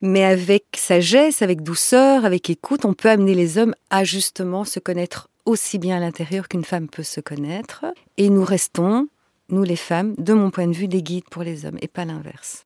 mais 0.00 0.24
avec 0.24 0.64
sagesse, 0.76 1.42
avec 1.42 1.62
douceur, 1.62 2.24
avec 2.24 2.50
écoute, 2.50 2.84
on 2.84 2.94
peut 2.94 3.10
amener 3.10 3.34
les 3.34 3.58
hommes 3.58 3.74
à 3.90 4.04
justement 4.04 4.64
se 4.64 4.80
connaître 4.80 5.28
aussi 5.44 5.78
bien 5.78 5.96
à 5.96 6.00
l'intérieur 6.00 6.48
qu'une 6.48 6.64
femme 6.64 6.88
peut 6.88 7.02
se 7.02 7.20
connaître. 7.20 7.86
Et 8.16 8.30
nous 8.30 8.44
restons, 8.44 9.08
nous 9.48 9.64
les 9.64 9.76
femmes, 9.76 10.14
de 10.18 10.34
mon 10.34 10.50
point 10.50 10.66
de 10.66 10.74
vue, 10.74 10.88
des 10.88 11.02
guides 11.02 11.28
pour 11.30 11.42
les 11.42 11.64
hommes, 11.64 11.78
et 11.80 11.88
pas 11.88 12.04
l'inverse. 12.04 12.64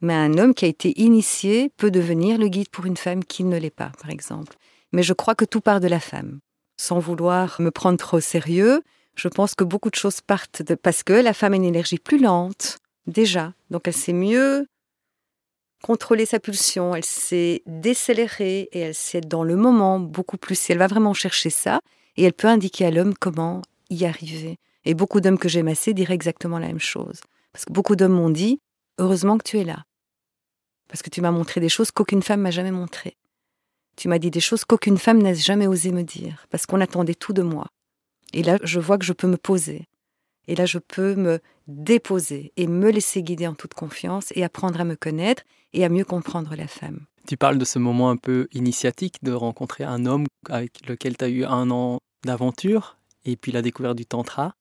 Mais 0.00 0.14
un 0.14 0.38
homme 0.38 0.54
qui 0.54 0.64
a 0.64 0.68
été 0.68 0.98
initié 1.00 1.70
peut 1.76 1.90
devenir 1.90 2.38
le 2.38 2.48
guide 2.48 2.70
pour 2.70 2.86
une 2.86 2.96
femme 2.96 3.24
qui 3.24 3.44
ne 3.44 3.58
l'est 3.58 3.70
pas, 3.70 3.92
par 4.00 4.10
exemple. 4.10 4.56
Mais 4.92 5.02
je 5.02 5.12
crois 5.12 5.34
que 5.34 5.44
tout 5.44 5.60
part 5.60 5.80
de 5.80 5.88
la 5.88 6.00
femme. 6.00 6.40
Sans 6.76 6.98
vouloir 6.98 7.60
me 7.60 7.70
prendre 7.70 7.98
trop 7.98 8.16
au 8.16 8.20
sérieux, 8.20 8.82
je 9.14 9.28
pense 9.28 9.54
que 9.54 9.64
beaucoup 9.64 9.90
de 9.90 9.96
choses 9.96 10.20
partent 10.20 10.62
de 10.62 10.74
parce 10.74 11.02
que 11.02 11.12
la 11.12 11.34
femme 11.34 11.52
a 11.52 11.56
une 11.56 11.64
énergie 11.64 11.98
plus 11.98 12.18
lente 12.18 12.78
déjà, 13.06 13.52
donc 13.70 13.86
elle 13.86 13.94
sait 13.94 14.12
mieux 14.12 14.66
contrôler 15.82 16.26
sa 16.26 16.40
pulsion, 16.40 16.94
elle 16.94 17.04
sait 17.04 17.62
décélérer 17.66 18.68
et 18.72 18.80
elle 18.80 18.94
sait 18.94 19.18
être 19.18 19.28
dans 19.28 19.44
le 19.44 19.56
moment 19.56 19.98
beaucoup 19.98 20.36
plus. 20.36 20.70
Elle 20.70 20.78
va 20.78 20.86
vraiment 20.86 21.14
chercher 21.14 21.50
ça 21.50 21.80
et 22.16 22.24
elle 22.24 22.32
peut 22.32 22.48
indiquer 22.48 22.86
à 22.86 22.90
l'homme 22.90 23.14
comment 23.18 23.62
y 23.88 24.04
arriver. 24.04 24.56
Et 24.84 24.94
beaucoup 24.94 25.20
d'hommes 25.20 25.38
que 25.38 25.48
j'ai 25.48 25.62
massés 25.62 25.94
diraient 25.94 26.14
exactement 26.14 26.58
la 26.58 26.68
même 26.68 26.80
chose. 26.80 27.20
Parce 27.52 27.64
que 27.64 27.72
beaucoup 27.72 27.96
d'hommes 27.96 28.12
m'ont 28.12 28.30
dit 28.30 28.60
Heureusement 28.98 29.38
que 29.38 29.44
tu 29.44 29.58
es 29.58 29.64
là. 29.64 29.84
Parce 30.90 31.02
que 31.02 31.10
tu 31.10 31.20
m'as 31.20 31.30
montré 31.30 31.60
des 31.60 31.68
choses 31.68 31.92
qu'aucune 31.92 32.22
femme 32.22 32.40
m'a 32.40 32.50
jamais 32.50 32.72
montrées. 32.72 33.16
Tu 33.96 34.08
m'as 34.08 34.18
dit 34.18 34.30
des 34.30 34.40
choses 34.40 34.64
qu'aucune 34.64 34.98
femme 34.98 35.22
n'a 35.22 35.34
jamais 35.34 35.68
osé 35.68 35.92
me 35.92 36.02
dire. 36.02 36.46
Parce 36.50 36.66
qu'on 36.66 36.80
attendait 36.80 37.14
tout 37.14 37.32
de 37.32 37.42
moi. 37.42 37.68
Et 38.32 38.42
là, 38.42 38.58
je 38.64 38.80
vois 38.80 38.98
que 38.98 39.04
je 39.04 39.12
peux 39.12 39.28
me 39.28 39.36
poser. 39.36 39.86
Et 40.48 40.56
là, 40.56 40.66
je 40.66 40.78
peux 40.78 41.14
me 41.14 41.38
déposer 41.68 42.52
et 42.56 42.66
me 42.66 42.90
laisser 42.90 43.22
guider 43.22 43.46
en 43.46 43.54
toute 43.54 43.74
confiance 43.74 44.32
et 44.34 44.42
apprendre 44.42 44.80
à 44.80 44.84
me 44.84 44.96
connaître 44.96 45.44
et 45.72 45.84
à 45.84 45.88
mieux 45.88 46.04
comprendre 46.04 46.56
la 46.56 46.66
femme. 46.66 47.06
Tu 47.28 47.36
parles 47.36 47.58
de 47.58 47.64
ce 47.64 47.78
moment 47.78 48.10
un 48.10 48.16
peu 48.16 48.48
initiatique 48.52 49.22
de 49.22 49.32
rencontrer 49.32 49.84
un 49.84 50.06
homme 50.06 50.26
avec 50.48 50.88
lequel 50.88 51.16
tu 51.16 51.24
as 51.24 51.28
eu 51.28 51.44
un 51.44 51.70
an 51.70 52.00
d'aventure 52.24 52.96
et 53.24 53.36
puis 53.36 53.52
la 53.52 53.62
découverte 53.62 53.96
du 53.96 54.06
tantra. 54.06 54.54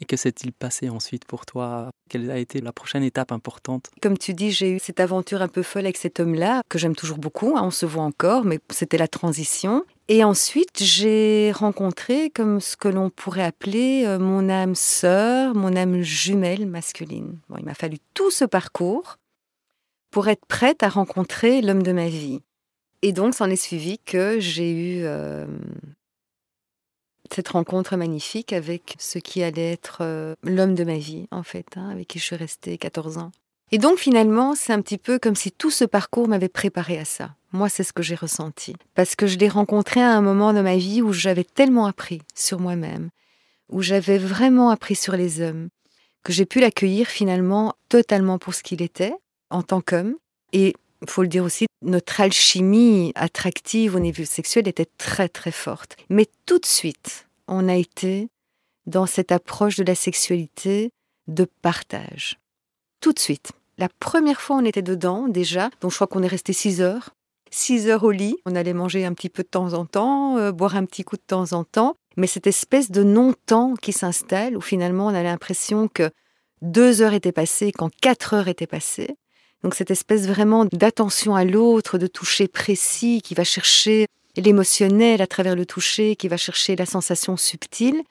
Et 0.00 0.04
que 0.04 0.16
s'est-il 0.16 0.52
passé 0.52 0.88
ensuite 0.88 1.24
pour 1.24 1.46
toi? 1.46 1.90
Quelle 2.08 2.30
a 2.30 2.38
été 2.38 2.60
la 2.60 2.72
prochaine 2.72 3.04
étape 3.04 3.30
importante? 3.30 3.90
Comme 4.00 4.18
tu 4.18 4.34
dis, 4.34 4.50
j'ai 4.50 4.70
eu 4.70 4.78
cette 4.80 4.98
aventure 4.98 5.42
un 5.42 5.48
peu 5.48 5.62
folle 5.62 5.84
avec 5.84 5.96
cet 5.96 6.18
homme-là, 6.18 6.62
que 6.68 6.76
j'aime 6.78 6.96
toujours 6.96 7.18
beaucoup, 7.18 7.56
hein, 7.56 7.62
on 7.62 7.70
se 7.70 7.86
voit 7.86 8.02
encore, 8.02 8.44
mais 8.44 8.58
c'était 8.70 8.98
la 8.98 9.06
transition. 9.06 9.84
Et 10.08 10.24
ensuite, 10.24 10.82
j'ai 10.82 11.52
rencontré 11.52 12.30
comme 12.30 12.60
ce 12.60 12.76
que 12.76 12.88
l'on 12.88 13.10
pourrait 13.10 13.44
appeler 13.44 14.02
euh, 14.04 14.18
mon 14.18 14.48
âme 14.48 14.74
sœur, 14.74 15.54
mon 15.54 15.76
âme 15.76 16.02
jumelle 16.02 16.66
masculine. 16.66 17.38
Bon, 17.48 17.56
il 17.58 17.64
m'a 17.64 17.74
fallu 17.74 17.98
tout 18.12 18.30
ce 18.30 18.44
parcours 18.44 19.18
pour 20.10 20.28
être 20.28 20.44
prête 20.46 20.82
à 20.82 20.88
rencontrer 20.88 21.62
l'homme 21.62 21.82
de 21.82 21.92
ma 21.92 22.08
vie. 22.08 22.40
Et 23.02 23.12
donc, 23.12 23.34
s'en 23.34 23.50
est 23.50 23.56
suivi 23.56 23.98
que 23.98 24.38
j'ai 24.38 24.70
eu 24.70 25.04
euh, 25.04 25.46
cette 27.34 27.48
rencontre 27.48 27.96
magnifique 27.96 28.52
avec 28.52 28.94
ce 28.98 29.18
qui 29.18 29.42
allait 29.42 29.72
être 29.72 29.98
euh, 30.00 30.34
l'homme 30.42 30.74
de 30.74 30.84
ma 30.84 30.98
vie, 30.98 31.26
en 31.30 31.42
fait, 31.42 31.66
hein, 31.76 31.88
avec 31.90 32.08
qui 32.08 32.18
je 32.18 32.24
suis 32.24 32.36
restée 32.36 32.78
14 32.78 33.18
ans. 33.18 33.32
Et 33.70 33.78
donc, 33.78 33.98
finalement, 33.98 34.54
c'est 34.54 34.72
un 34.72 34.82
petit 34.82 34.98
peu 34.98 35.18
comme 35.18 35.34
si 35.34 35.50
tout 35.50 35.70
ce 35.70 35.84
parcours 35.84 36.28
m'avait 36.28 36.48
préparé 36.48 36.98
à 36.98 37.06
ça. 37.06 37.34
Moi, 37.52 37.68
c'est 37.70 37.84
ce 37.84 37.94
que 37.94 38.02
j'ai 38.02 38.14
ressenti. 38.14 38.74
Parce 38.94 39.16
que 39.16 39.26
je 39.26 39.38
l'ai 39.38 39.48
rencontré 39.48 40.02
à 40.02 40.12
un 40.12 40.20
moment 40.20 40.52
de 40.52 40.60
ma 40.60 40.76
vie 40.76 41.00
où 41.00 41.12
j'avais 41.12 41.44
tellement 41.44 41.86
appris 41.86 42.20
sur 42.34 42.60
moi-même, 42.60 43.08
où 43.70 43.80
j'avais 43.80 44.18
vraiment 44.18 44.68
appris 44.68 44.94
sur 44.94 45.16
les 45.16 45.40
hommes, 45.40 45.68
que 46.22 46.32
j'ai 46.32 46.44
pu 46.44 46.60
l'accueillir 46.60 47.06
finalement 47.06 47.74
totalement 47.88 48.38
pour 48.38 48.54
ce 48.54 48.62
qu'il 48.62 48.82
était, 48.82 49.14
en 49.48 49.62
tant 49.62 49.80
qu'homme. 49.80 50.16
Et 50.52 50.74
il 51.02 51.10
faut 51.10 51.22
le 51.22 51.28
dire 51.28 51.44
aussi, 51.44 51.66
notre 51.82 52.20
alchimie 52.20 53.12
attractive 53.14 53.96
au 53.96 54.00
niveau 54.00 54.24
sexuel 54.24 54.68
était 54.68 54.88
très 54.98 55.28
très 55.28 55.50
forte. 55.50 55.96
Mais 56.08 56.26
tout 56.46 56.58
de 56.58 56.66
suite, 56.66 57.28
on 57.48 57.68
a 57.68 57.74
été 57.74 58.28
dans 58.86 59.06
cette 59.06 59.32
approche 59.32 59.76
de 59.76 59.84
la 59.84 59.94
sexualité 59.94 60.90
de 61.28 61.46
partage. 61.62 62.38
Tout 63.00 63.12
de 63.12 63.18
suite. 63.18 63.52
La 63.78 63.88
première 63.88 64.40
fois, 64.40 64.56
on 64.56 64.64
était 64.64 64.82
dedans 64.82 65.28
déjà, 65.28 65.70
donc 65.80 65.90
je 65.90 65.96
crois 65.96 66.06
qu'on 66.06 66.22
est 66.22 66.28
resté 66.28 66.52
six 66.52 66.80
heures. 66.80 67.10
6 67.54 67.88
heures 67.88 68.02
au 68.02 68.10
lit. 68.10 68.36
On 68.46 68.56
allait 68.56 68.72
manger 68.72 69.04
un 69.04 69.12
petit 69.12 69.28
peu 69.28 69.42
de 69.42 69.48
temps 69.48 69.74
en 69.74 69.84
temps, 69.84 70.38
euh, 70.38 70.52
boire 70.52 70.74
un 70.74 70.84
petit 70.84 71.04
coup 71.04 71.16
de 71.16 71.22
temps 71.22 71.52
en 71.52 71.64
temps. 71.64 71.96
Mais 72.16 72.26
cette 72.26 72.46
espèce 72.46 72.90
de 72.90 73.02
non-temps 73.02 73.74
qui 73.74 73.92
s'installe, 73.92 74.56
où 74.56 74.60
finalement 74.60 75.06
on 75.06 75.14
a 75.14 75.22
l'impression 75.22 75.88
que 75.88 76.10
deux 76.62 77.02
heures 77.02 77.12
étaient 77.14 77.32
passées 77.32 77.72
quand 77.72 77.90
quatre 78.00 78.34
heures 78.34 78.48
étaient 78.48 78.66
passées. 78.66 79.16
Donc 79.62 79.74
cette 79.74 79.90
espèce 79.90 80.26
vraiment 80.26 80.64
d'attention 80.64 81.34
à 81.34 81.44
l'autre, 81.44 81.98
de 81.98 82.06
toucher 82.06 82.48
précis, 82.48 83.22
qui 83.22 83.34
va 83.34 83.44
chercher 83.44 84.06
l'émotionnel 84.36 85.22
à 85.22 85.26
travers 85.26 85.54
le 85.54 85.66
toucher, 85.66 86.16
qui 86.16 86.28
va 86.28 86.36
chercher 86.36 86.74
la 86.76 86.86
sensation 86.86 87.36
subtile. 87.36 88.02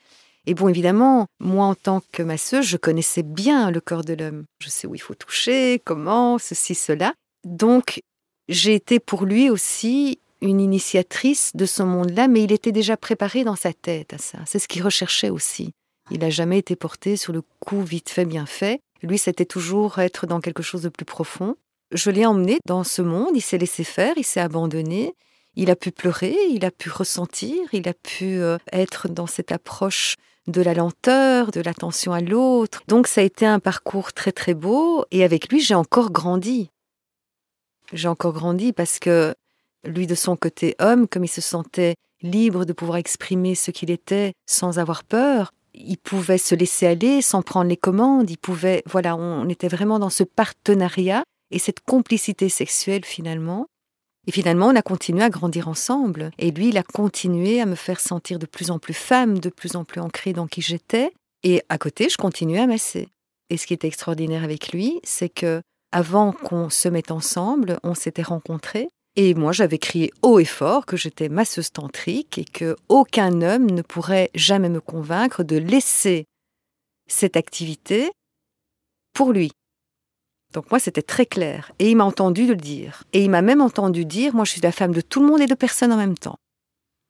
Et 0.48 0.54
bon, 0.54 0.70
évidemment, 0.70 1.28
moi 1.40 1.66
en 1.66 1.76
tant 1.76 2.02
que 2.12 2.24
masseuse, 2.24 2.66
je 2.66 2.78
connaissais 2.78 3.24
bien 3.24 3.70
le 3.70 3.82
corps 3.82 4.04
de 4.04 4.14
l'homme. 4.14 4.46
Je 4.60 4.70
sais 4.70 4.88
où 4.88 4.96
il 4.96 5.02
faut 5.02 5.14
toucher, 5.14 5.82
comment, 5.84 6.38
ceci, 6.38 6.74
cela. 6.74 7.14
Donc 7.46 8.02
j'ai 8.50 8.74
été 8.74 9.00
pour 9.00 9.26
lui 9.26 9.50
aussi 9.50 10.20
une 10.42 10.60
initiatrice 10.60 11.52
de 11.54 11.66
ce 11.66 11.84
monde-là, 11.84 12.28
mais 12.28 12.44
il 12.44 12.52
était 12.52 12.72
déjà 12.72 12.98
préparé 12.98 13.44
dans 13.44 13.56
sa 13.56 13.74
tête 13.74 14.14
à 14.14 14.18
ça. 14.18 14.40
C'est 14.46 14.58
ce 14.58 14.68
qu'il 14.68 14.84
recherchait 14.84 15.30
aussi. 15.30 15.72
Il 16.10 16.20
n'a 16.20 16.30
jamais 16.30 16.58
été 16.58 16.76
porté 16.76 17.16
sur 17.16 17.32
le 17.34 17.44
coup 17.60 17.84
vite 17.84 18.10
fait, 18.10 18.26
bien 18.26 18.46
fait. 18.46 18.82
Lui, 19.02 19.18
c'était 19.18 19.46
toujours 19.46 20.00
être 20.00 20.28
dans 20.28 20.40
quelque 20.40 20.64
chose 20.64 20.84
de 20.84 20.90
plus 20.90 21.06
profond. 21.06 21.56
Je 21.92 22.12
l'ai 22.12 22.26
emmené 22.26 22.60
dans 22.66 22.84
ce 22.84 23.02
monde, 23.02 23.32
il 23.36 23.42
s'est 23.42 23.58
laissé 23.58 23.84
faire, 23.84 24.14
il 24.16 24.24
s'est 24.24 24.40
abandonné, 24.40 25.16
il 25.56 25.70
a 25.70 25.76
pu 25.76 25.92
pleurer, 25.92 26.36
il 26.50 26.64
a 26.64 26.72
pu 26.72 26.90
ressentir, 26.90 27.58
il 27.74 27.90
a 27.90 27.94
pu 27.94 28.40
euh, 28.40 28.58
être 28.72 29.10
dans 29.10 29.28
cette 29.28 29.52
approche 29.52 30.16
de 30.48 30.62
la 30.62 30.74
lenteur, 30.74 31.52
de 31.52 31.62
l'attention 31.62 32.14
à 32.14 32.22
l'autre. 32.22 32.82
Donc 32.88 33.08
ça 33.08 33.22
a 33.22 33.24
été 33.24 33.46
un 33.46 33.60
parcours 33.60 34.14
très 34.14 34.32
très 34.32 34.54
beau 34.54 35.06
et 35.12 35.24
avec 35.24 35.52
lui 35.52 35.60
j'ai 35.60 35.76
encore 35.76 36.12
grandi. 36.12 36.72
J'ai 37.94 38.08
encore 38.08 38.34
grandi 38.34 38.72
parce 38.72 39.00
que 39.00 39.36
lui 39.84 40.08
de 40.08 40.16
son 40.16 40.36
côté 40.36 40.76
homme, 40.80 41.08
comme 41.08 41.26
il 41.26 41.30
se 41.30 41.42
sentait 41.42 41.96
libre 42.22 42.66
de 42.66 42.74
pouvoir 42.74 42.98
exprimer 42.98 43.56
ce 43.56 43.72
qu'il 43.72 43.92
était 43.92 44.34
sans 44.46 44.80
avoir 44.80 45.04
peur, 45.04 45.52
il 45.73 45.97
pouvait 45.97 46.38
se 46.38 46.55
laisser 46.55 46.88
aller 46.88 47.21
sans 47.21 47.41
prendre 47.41 47.69
les 47.69 47.77
commandes, 47.77 48.29
il 48.29 48.38
pouvait, 48.38 48.84
voilà, 48.86 49.15
on 49.15 49.47
était 49.49 49.67
vraiment 49.67 49.99
dans 49.99 50.10
ce 50.10 50.23
partenariat 50.23 51.23
et 51.51 51.60
cette 51.60 51.81
complicité 51.81 52.49
sexuelle 52.49 53.05
finalement. 53.05 53.67
Et 54.27 54.31
finalement, 54.31 54.67
on 54.67 54.75
a 54.75 54.81
continué 54.81 55.23
à 55.23 55.29
grandir 55.29 55.67
ensemble. 55.67 56.31
Et 56.38 56.51
lui, 56.51 56.69
il 56.69 56.77
a 56.77 56.84
continué 56.84 57.60
à 57.60 57.65
me 57.65 57.75
faire 57.75 57.99
sentir 57.99 58.38
de 58.38 58.45
plus 58.45 58.69
en 58.69 58.77
plus 58.77 58.93
femme, 58.93 59.39
de 59.39 59.49
plus 59.49 59.75
en 59.75 59.84
plus 59.84 59.99
ancrée 59.99 60.34
dans 60.34 60.47
qui 60.47 60.62
j'étais. 60.62 61.12
Et 61.43 61.63
à 61.69 61.77
côté, 61.79 62.07
je 62.07 62.17
continuais 62.17 62.60
à 62.60 62.67
masser. 62.67 63.07
Et 63.49 63.57
ce 63.57 63.65
qui 63.65 63.73
était 63.73 63.88
extraordinaire 63.88 64.43
avec 64.43 64.71
lui, 64.71 64.99
c'est 65.03 65.29
que 65.29 65.62
avant 65.91 66.31
qu'on 66.31 66.69
se 66.69 66.88
mette 66.88 67.12
ensemble, 67.12 67.79
on 67.84 67.95
s'était 67.95 68.21
rencontrés. 68.21 68.89
Et 69.15 69.34
moi, 69.34 69.52
j'avais 69.52 69.78
crié 69.78 70.12
haut 70.21 70.39
et 70.39 70.45
fort 70.45 70.86
que 70.86 70.95
j'étais 70.95 71.28
masseuse 71.28 71.71
tantrique 71.71 72.38
et 72.38 72.45
que 72.45 72.78
aucun 72.88 73.41
homme 73.41 73.69
ne 73.69 73.82
pourrait 73.82 74.32
jamais 74.36 74.69
me 74.69 74.80
convaincre 74.80 75.43
de 75.43 75.58
laisser 75.58 76.26
cette 77.08 77.36
activité 77.36 78.10
pour 79.13 79.34
lui. 79.34 79.52
Donc 80.54 80.69
moi, 80.71 80.80
c'était 80.80 81.02
très 81.02 81.26
clair. 81.26 81.71
Et 81.80 81.91
il 81.91 81.97
m'a 81.97 82.06
entendu 82.06 82.45
le 82.45 82.56
dire. 82.56 83.04
Et 83.13 83.24
il 83.24 83.30
m'a 83.30 83.41
même 83.41 83.62
entendu 83.62 84.06
dire, 84.06 84.34
moi, 84.34 84.45
je 84.45 84.52
suis 84.52 84.62
la 84.62 84.71
femme 84.71 84.93
de 84.93 85.02
tout 85.02 85.21
le 85.21 85.28
monde 85.28 85.41
et 85.41 85.47
de 85.47 85.56
personne 85.56 85.91
en 85.91 85.97
même 85.97 86.17
temps. 86.17 86.38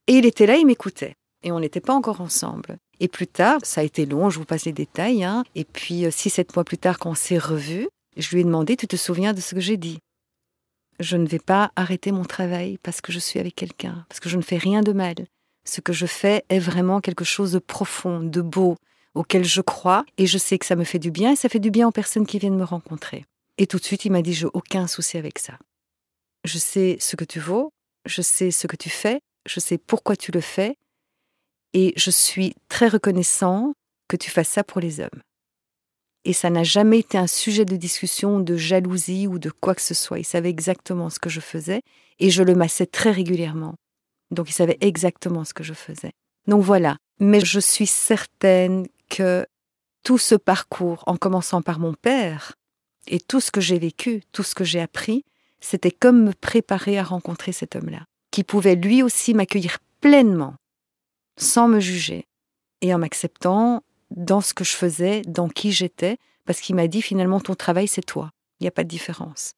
Et 0.07 0.13
il 0.13 0.25
était 0.25 0.45
là, 0.45 0.55
il 0.55 0.65
m'écoutait. 0.65 1.15
Et 1.43 1.51
on 1.51 1.59
n'était 1.59 1.81
pas 1.81 1.93
encore 1.93 2.21
ensemble. 2.21 2.77
Et 2.99 3.07
plus 3.07 3.27
tard, 3.27 3.59
ça 3.63 3.81
a 3.81 3.83
été 3.83 4.05
long, 4.05 4.29
je 4.29 4.37
vous 4.37 4.45
passe 4.45 4.65
les 4.65 4.73
détails. 4.73 5.23
Hein. 5.23 5.43
Et 5.55 5.65
puis, 5.65 6.05
euh, 6.05 6.11
six, 6.11 6.29
sept 6.29 6.55
mois 6.55 6.63
plus 6.63 6.77
tard, 6.77 6.99
quand 6.99 7.11
on 7.11 7.15
s'est 7.15 7.39
revus, 7.39 7.87
je 8.17 8.29
lui 8.29 8.41
ai 8.41 8.43
demandé, 8.43 8.75
tu 8.75 8.87
te 8.87 8.95
souviens 8.95 9.33
de 9.33 9.41
ce 9.41 9.55
que 9.55 9.61
j'ai 9.61 9.77
dit? 9.77 9.99
Je 11.01 11.17
ne 11.17 11.27
vais 11.27 11.39
pas 11.39 11.71
arrêter 11.75 12.11
mon 12.11 12.23
travail 12.23 12.77
parce 12.83 13.01
que 13.01 13.11
je 13.11 13.17
suis 13.17 13.39
avec 13.39 13.55
quelqu'un, 13.55 14.05
parce 14.07 14.19
que 14.19 14.29
je 14.29 14.37
ne 14.37 14.43
fais 14.43 14.57
rien 14.57 14.81
de 14.81 14.93
mal. 14.93 15.15
Ce 15.65 15.81
que 15.81 15.93
je 15.93 16.05
fais 16.05 16.45
est 16.49 16.59
vraiment 16.59 17.01
quelque 17.01 17.25
chose 17.25 17.51
de 17.51 17.59
profond, 17.59 18.19
de 18.19 18.41
beau, 18.41 18.77
auquel 19.15 19.43
je 19.43 19.61
crois, 19.61 20.05
et 20.19 20.27
je 20.27 20.37
sais 20.37 20.59
que 20.59 20.65
ça 20.65 20.75
me 20.75 20.83
fait 20.83 20.99
du 20.99 21.09
bien, 21.09 21.31
et 21.31 21.35
ça 21.35 21.49
fait 21.49 21.59
du 21.59 21.71
bien 21.71 21.87
aux 21.87 21.91
personnes 21.91 22.27
qui 22.27 22.37
viennent 22.37 22.55
me 22.55 22.63
rencontrer. 22.63 23.25
Et 23.57 23.65
tout 23.65 23.77
de 23.77 23.83
suite, 23.83 24.05
il 24.05 24.11
m'a 24.11 24.21
dit, 24.21 24.33
j'ai 24.33 24.45
aucun 24.53 24.85
souci 24.85 25.17
avec 25.17 25.39
ça. 25.39 25.57
Je 26.45 26.59
sais 26.59 26.97
ce 26.99 27.15
que 27.15 27.25
tu 27.25 27.39
vaux, 27.39 27.71
je 28.05 28.21
sais 28.21 28.51
ce 28.51 28.67
que 28.67 28.75
tu 28.75 28.89
fais, 28.89 29.21
je 29.47 29.59
sais 29.59 29.79
pourquoi 29.79 30.15
tu 30.15 30.31
le 30.31 30.41
fais, 30.41 30.77
et 31.73 31.93
je 31.95 32.11
suis 32.11 32.53
très 32.69 32.87
reconnaissant 32.87 33.73
que 34.07 34.17
tu 34.17 34.29
fasses 34.29 34.49
ça 34.49 34.63
pour 34.63 34.81
les 34.81 34.99
hommes. 34.99 35.21
Et 36.23 36.33
ça 36.33 36.49
n'a 36.49 36.63
jamais 36.63 36.99
été 36.99 37.17
un 37.17 37.27
sujet 37.27 37.65
de 37.65 37.75
discussion, 37.75 38.39
de 38.39 38.55
jalousie 38.55 39.27
ou 39.27 39.39
de 39.39 39.49
quoi 39.49 39.73
que 39.73 39.81
ce 39.81 39.93
soit. 39.93 40.19
Il 40.19 40.25
savait 40.25 40.49
exactement 40.49 41.09
ce 41.09 41.19
que 41.19 41.29
je 41.29 41.39
faisais 41.39 41.81
et 42.19 42.29
je 42.29 42.43
le 42.43 42.53
massais 42.53 42.85
très 42.85 43.11
régulièrement. 43.11 43.75
Donc 44.29 44.49
il 44.49 44.53
savait 44.53 44.77
exactement 44.81 45.43
ce 45.43 45.53
que 45.53 45.63
je 45.63 45.73
faisais. 45.73 46.11
Donc 46.47 46.61
voilà. 46.61 46.97
Mais 47.19 47.39
je 47.43 47.59
suis 47.59 47.87
certaine 47.87 48.87
que 49.09 49.45
tout 50.03 50.17
ce 50.17 50.35
parcours, 50.35 51.03
en 51.07 51.17
commençant 51.17 51.61
par 51.61 51.79
mon 51.79 51.93
père, 51.93 52.53
et 53.07 53.19
tout 53.19 53.39
ce 53.39 53.51
que 53.51 53.61
j'ai 53.61 53.79
vécu, 53.79 54.21
tout 54.31 54.43
ce 54.43 54.55
que 54.55 54.63
j'ai 54.63 54.79
appris, 54.79 55.23
c'était 55.59 55.91
comme 55.91 56.23
me 56.23 56.33
préparer 56.33 56.97
à 56.97 57.03
rencontrer 57.03 57.51
cet 57.51 57.75
homme-là, 57.75 58.05
qui 58.31 58.43
pouvait 58.43 58.75
lui 58.75 59.03
aussi 59.03 59.33
m'accueillir 59.33 59.77
pleinement, 59.99 60.55
sans 61.37 61.67
me 61.67 61.79
juger, 61.79 62.25
et 62.81 62.93
en 62.93 62.99
m'acceptant 62.99 63.83
dans 64.11 64.41
ce 64.41 64.53
que 64.53 64.63
je 64.63 64.71
faisais, 64.71 65.21
dans 65.25 65.49
qui 65.49 65.71
j'étais, 65.71 66.17
parce 66.45 66.61
qu'il 66.61 66.75
m'a 66.75 66.87
dit 66.87 67.01
finalement 67.01 67.39
ton 67.39 67.55
travail 67.55 67.87
c'est 67.87 68.05
toi, 68.05 68.29
il 68.59 68.63
n'y 68.63 68.67
a 68.67 68.71
pas 68.71 68.83
de 68.83 68.89
différence. 68.89 69.53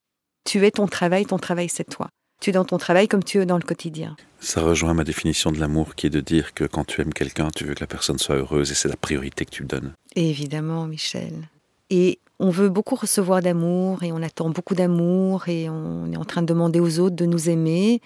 Tu 0.45 0.65
es 0.65 0.71
ton 0.71 0.87
travail, 0.87 1.25
ton 1.25 1.37
travail 1.37 1.69
c'est 1.69 1.89
toi. 1.89 2.09
Tu 2.41 2.49
es 2.49 2.53
dans 2.53 2.65
ton 2.65 2.77
travail 2.77 3.07
comme 3.07 3.23
tu 3.23 3.39
es 3.39 3.45
dans 3.45 3.57
le 3.57 3.63
quotidien. 3.63 4.17
Ça 4.41 4.61
rejoint 4.61 4.93
ma 4.93 5.05
définition 5.05 5.51
de 5.51 5.59
l'amour 5.59 5.95
qui 5.95 6.07
est 6.07 6.09
de 6.09 6.19
dire 6.19 6.53
que 6.53 6.65
quand 6.65 6.83
tu 6.83 6.99
aimes 6.99 7.13
quelqu'un, 7.13 7.47
tu 7.55 7.63
veux 7.63 7.73
que 7.73 7.79
la 7.79 7.87
personne 7.87 8.19
soit 8.19 8.35
heureuse 8.35 8.69
et 8.69 8.75
c'est 8.75 8.89
la 8.89 8.97
priorité 8.97 9.45
que 9.45 9.51
tu 9.51 9.63
donnes. 9.63 9.93
Évidemment, 10.15 10.85
Michel. 10.85 11.47
Et 11.89 12.19
on 12.39 12.49
veut 12.49 12.67
beaucoup 12.67 12.95
recevoir 12.95 13.41
d'amour 13.41 14.03
et 14.03 14.11
on 14.11 14.21
attend 14.21 14.49
beaucoup 14.49 14.75
d'amour 14.75 15.47
et 15.47 15.69
on 15.69 16.11
est 16.11 16.17
en 16.17 16.25
train 16.25 16.41
de 16.41 16.47
demander 16.47 16.81
aux 16.81 16.99
autres 16.99 17.15
de 17.15 17.25
nous 17.25 17.49
aimer. 17.49 18.01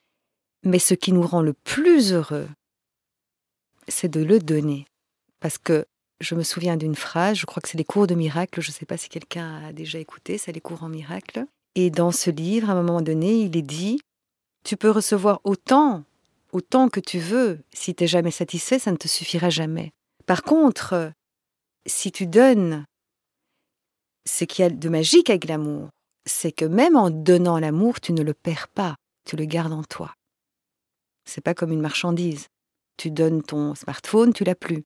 Mais 0.63 0.77
ce 0.79 0.93
qui 0.93 1.13
nous 1.13 1.25
rend 1.25 1.41
le 1.41 1.53
plus 1.53 2.13
heureux, 2.13 2.47
c'est 3.87 4.09
de 4.09 4.21
le 4.23 4.37
donner. 4.37 4.85
Parce 5.39 5.57
que 5.57 5.85
je 6.19 6.35
me 6.35 6.43
souviens 6.43 6.77
d'une 6.77 6.95
phrase, 6.95 7.37
je 7.37 7.45
crois 7.45 7.61
que 7.61 7.69
c'est 7.69 7.77
les 7.77 7.83
cours 7.83 8.07
de 8.07 8.15
miracle, 8.15 8.61
je 8.61 8.69
ne 8.69 8.73
sais 8.73 8.85
pas 8.85 8.97
si 8.97 9.09
quelqu'un 9.09 9.67
a 9.67 9.73
déjà 9.73 9.99
écouté, 9.99 10.37
c'est 10.37 10.51
les 10.51 10.61
cours 10.61 10.83
en 10.83 10.89
miracle. 10.89 11.45
Et 11.75 11.89
dans 11.89 12.11
ce 12.11 12.31
livre, 12.31 12.69
à 12.69 12.73
un 12.73 12.81
moment 12.81 13.01
donné, 13.01 13.41
il 13.41 13.55
est 13.55 13.61
dit, 13.61 13.99
tu 14.63 14.77
peux 14.77 14.89
recevoir 14.89 15.41
autant, 15.43 16.03
autant 16.51 16.89
que 16.89 16.99
tu 16.99 17.19
veux. 17.19 17.59
Si 17.73 17.93
tu 17.93 18.03
n'es 18.03 18.07
jamais 18.07 18.31
satisfait, 18.31 18.79
ça 18.79 18.91
ne 18.91 18.97
te 18.97 19.07
suffira 19.07 19.49
jamais. 19.49 19.91
Par 20.25 20.41
contre, 20.41 21.11
si 21.85 22.11
tu 22.11 22.25
donnes 22.25 22.85
ce 24.27 24.43
qu'il 24.43 24.63
y 24.63 24.65
a 24.65 24.69
de 24.69 24.89
magique 24.89 25.29
avec 25.29 25.45
l'amour, 25.45 25.89
c'est 26.25 26.51
que 26.51 26.65
même 26.65 26.95
en 26.95 27.09
donnant 27.09 27.59
l'amour, 27.59 28.01
tu 28.01 28.11
ne 28.11 28.23
le 28.23 28.33
perds 28.33 28.67
pas, 28.67 28.95
tu 29.25 29.35
le 29.35 29.45
gardes 29.45 29.73
en 29.73 29.83
toi. 29.83 30.13
C'est 31.25 31.41
pas 31.41 31.53
comme 31.53 31.71
une 31.71 31.81
marchandise. 31.81 32.47
Tu 32.97 33.11
donnes 33.11 33.43
ton 33.43 33.75
smartphone, 33.75 34.33
tu 34.33 34.43
l'as 34.43 34.55
plus. 34.55 34.83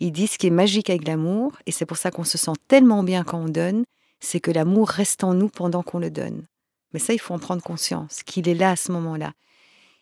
Il 0.00 0.12
dit 0.12 0.26
ce 0.26 0.38
qui 0.38 0.48
est 0.48 0.50
magique 0.50 0.90
avec 0.90 1.06
l'amour, 1.06 1.52
et 1.66 1.72
c'est 1.72 1.86
pour 1.86 1.96
ça 1.96 2.10
qu'on 2.10 2.24
se 2.24 2.38
sent 2.38 2.52
tellement 2.68 3.02
bien 3.02 3.24
quand 3.24 3.38
on 3.38 3.48
donne, 3.48 3.84
c'est 4.20 4.40
que 4.40 4.50
l'amour 4.50 4.88
reste 4.88 5.24
en 5.24 5.34
nous 5.34 5.48
pendant 5.48 5.82
qu'on 5.82 5.98
le 5.98 6.10
donne. 6.10 6.46
Mais 6.92 6.98
ça, 7.00 7.12
il 7.12 7.18
faut 7.18 7.34
en 7.34 7.38
prendre 7.38 7.62
conscience, 7.62 8.22
qu'il 8.22 8.48
est 8.48 8.54
là 8.54 8.70
à 8.70 8.76
ce 8.76 8.92
moment-là. 8.92 9.32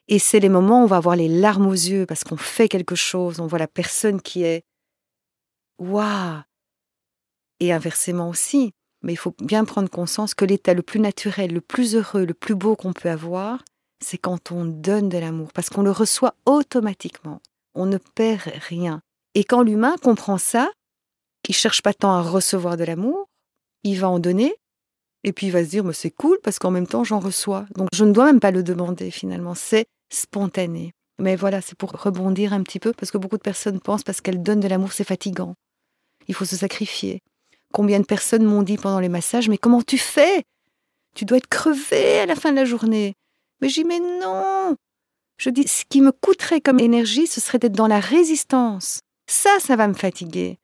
Et 0.09 0.19
c'est 0.19 0.41
les 0.41 0.49
moments 0.49 0.81
où 0.81 0.85
on 0.85 0.87
va 0.87 0.97
avoir 0.97 1.17
les 1.17 1.29
larmes 1.29 1.67
aux 1.67 1.73
yeux 1.73 2.07
parce 2.07 2.25
qu'on 2.25 2.37
fait 2.37 2.69
quelque 2.69 2.95
chose, 2.95 3.41
on 3.41 3.47
voit 3.47 3.59
la 3.59 3.69
personne 3.69 4.21
qui 4.21 4.43
est 4.43 4.65
Waouh 5.79 6.43
Et 7.61 7.73
inversement 7.73 8.29
aussi. 8.29 8.73
Mais 9.03 9.13
il 9.13 9.17
faut 9.17 9.35
bien 9.41 9.65
prendre 9.65 9.91
conscience 9.91 10.35
que 10.35 10.45
l'état 10.45 10.75
le 10.75 10.83
plus 10.83 11.01
naturel, 11.01 11.53
le 11.53 11.61
plus 11.61 11.97
heureux, 11.97 12.25
le 12.25 12.35
plus 12.35 12.55
beau 12.55 12.77
qu'on 12.77 12.93
peut 12.93 13.11
avoir, 13.11 13.65
c'est 14.01 14.19
quand 14.19 14.53
on 14.53 14.65
donne 14.65 15.09
de 15.09 15.19
l'amour, 15.19 15.53
parce 15.53 15.71
qu'on 15.71 15.83
le 15.83 15.91
reçoit 15.91 16.35
automatiquement. 16.47 17.41
On 17.75 17.87
ne 17.87 17.99
perd 17.99 18.53
rien. 18.69 19.03
Et 19.35 19.45
quand 19.45 19.63
l'humain 19.63 19.97
comprend 20.03 20.39
ça, 20.39 20.71
il 21.49 21.55
cherche 21.55 21.83
pas 21.83 21.95
tant 21.95 22.13
à 22.13 22.23
recevoir 22.23 22.77
de 22.77 22.85
l'amour, 22.85 23.29
il 23.83 23.99
va 23.99 24.09
en 24.09 24.19
donner, 24.19 24.55
et 25.25 25.33
puis 25.33 25.47
il 25.47 25.53
va 25.53 25.65
se 25.65 25.71
dire, 25.71 25.85
mais 25.85 25.93
c'est 25.93 26.11
cool, 26.11 26.39
parce 26.43 26.59
qu'en 26.59 26.71
même 26.71 26.87
temps, 26.87 27.05
j'en 27.05 27.21
reçois. 27.21 27.67
Donc 27.75 27.89
je 27.93 28.05
ne 28.05 28.13
dois 28.13 28.27
même 28.27 28.41
pas 28.41 28.51
le 28.51 28.63
demander 28.63 29.11
finalement, 29.11 29.55
c'est 29.55 29.87
spontané. 30.13 30.93
Mais 31.19 31.37
voilà, 31.37 31.61
c'est 31.61 31.77
pour 31.77 31.91
rebondir 31.91 32.53
un 32.53 32.63
petit 32.63 32.79
peu, 32.79 32.93
parce 32.93 33.11
que 33.11 33.19
beaucoup 33.19 33.37
de 33.37 33.43
personnes 33.43 33.81
pensent 33.81 34.03
parce 34.03 34.21
qu'elles 34.21 34.43
donnent 34.43 34.61
de 34.61 34.69
l'amour, 34.69 34.93
c'est 34.93 35.05
fatigant. 35.05 35.55
Il 36.29 36.35
faut 36.35 36.45
se 36.45 36.57
sacrifier. 36.57 37.21
Combien 37.73 38.01
de 38.01 38.05
personnes 38.05 38.45
m'ont 38.45 38.63
dit 38.63 38.77
pendant 38.77 39.01
les 39.01 39.09
massages, 39.09 39.49
mais 39.49 39.59
comment 39.59 39.83
tu 39.83 39.99
fais? 39.99 40.43
Tu 41.15 41.25
dois 41.25 41.39
être 41.39 41.49
crevé 41.49 42.21
à 42.21 42.27
la 42.27 42.35
fin 42.35 42.51
de 42.51 42.57
la 42.57 42.65
journée. 42.65 43.15
Mais 43.61 43.69
j'y 43.69 43.85
mais 43.85 44.01
non 44.01 44.77
Je 45.39 45.51
dis, 45.51 45.67
ce 45.67 45.85
qui 45.89 46.01
me 46.01 46.13
coûterait 46.13 46.61
comme 46.61 46.81
énergie, 46.81 47.27
ce 47.27 47.41
serait 47.41 47.59
d'être 47.59 47.73
dans 47.73 47.87
la 47.87 48.01
résistance. 48.01 49.01
Ça, 49.33 49.59
ça 49.61 49.77
va 49.77 49.89
me 49.89 49.95
fatiguer. 49.95 50.59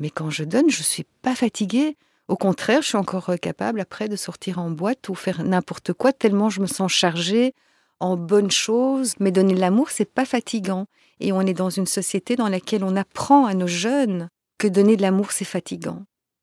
Mais 0.00 0.10
quand 0.10 0.28
je 0.28 0.42
donne, 0.42 0.70
je 0.70 0.80
ne 0.80 0.84
suis 0.84 1.06
pas 1.22 1.36
fatiguée. 1.36 1.96
Au 2.26 2.34
contraire, 2.34 2.82
je 2.82 2.88
suis 2.88 2.96
encore 2.96 3.30
capable 3.40 3.80
après 3.80 4.08
de 4.08 4.16
sortir 4.16 4.58
en 4.58 4.72
boîte 4.72 5.08
ou 5.08 5.14
faire 5.14 5.44
n'importe 5.44 5.92
quoi 5.92 6.12
tellement 6.12 6.50
je 6.50 6.60
me 6.60 6.66
sens 6.66 6.90
chargée 6.90 7.54
en 8.00 8.16
bonnes 8.16 8.50
choses. 8.50 9.14
Mais 9.20 9.30
donner 9.30 9.54
de 9.54 9.60
l'amour, 9.60 9.90
c'est 9.90 10.12
pas 10.12 10.24
fatigant. 10.24 10.86
Et 11.20 11.30
on 11.30 11.42
est 11.42 11.54
dans 11.54 11.70
une 11.70 11.86
société 11.86 12.34
dans 12.34 12.48
laquelle 12.48 12.82
on 12.82 12.96
apprend 12.96 13.46
à 13.46 13.54
nos 13.54 13.68
jeunes 13.68 14.28
que 14.58 14.66
donner 14.66 14.96
de 14.96 15.02
l'amour, 15.02 15.30
c'est 15.30 15.44
fatigant 15.44 16.02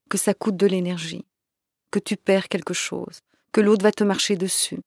que 0.10 0.18
ça 0.18 0.34
coûte 0.34 0.56
de 0.56 0.68
l'énergie, 0.68 1.26
que 1.92 2.00
tu 2.00 2.16
perds 2.16 2.48
quelque 2.48 2.74
chose, 2.74 3.20
que 3.52 3.60
l'autre 3.60 3.84
va 3.84 3.92
te 3.92 4.06
marcher 4.06 4.38
dessus, 4.38 4.80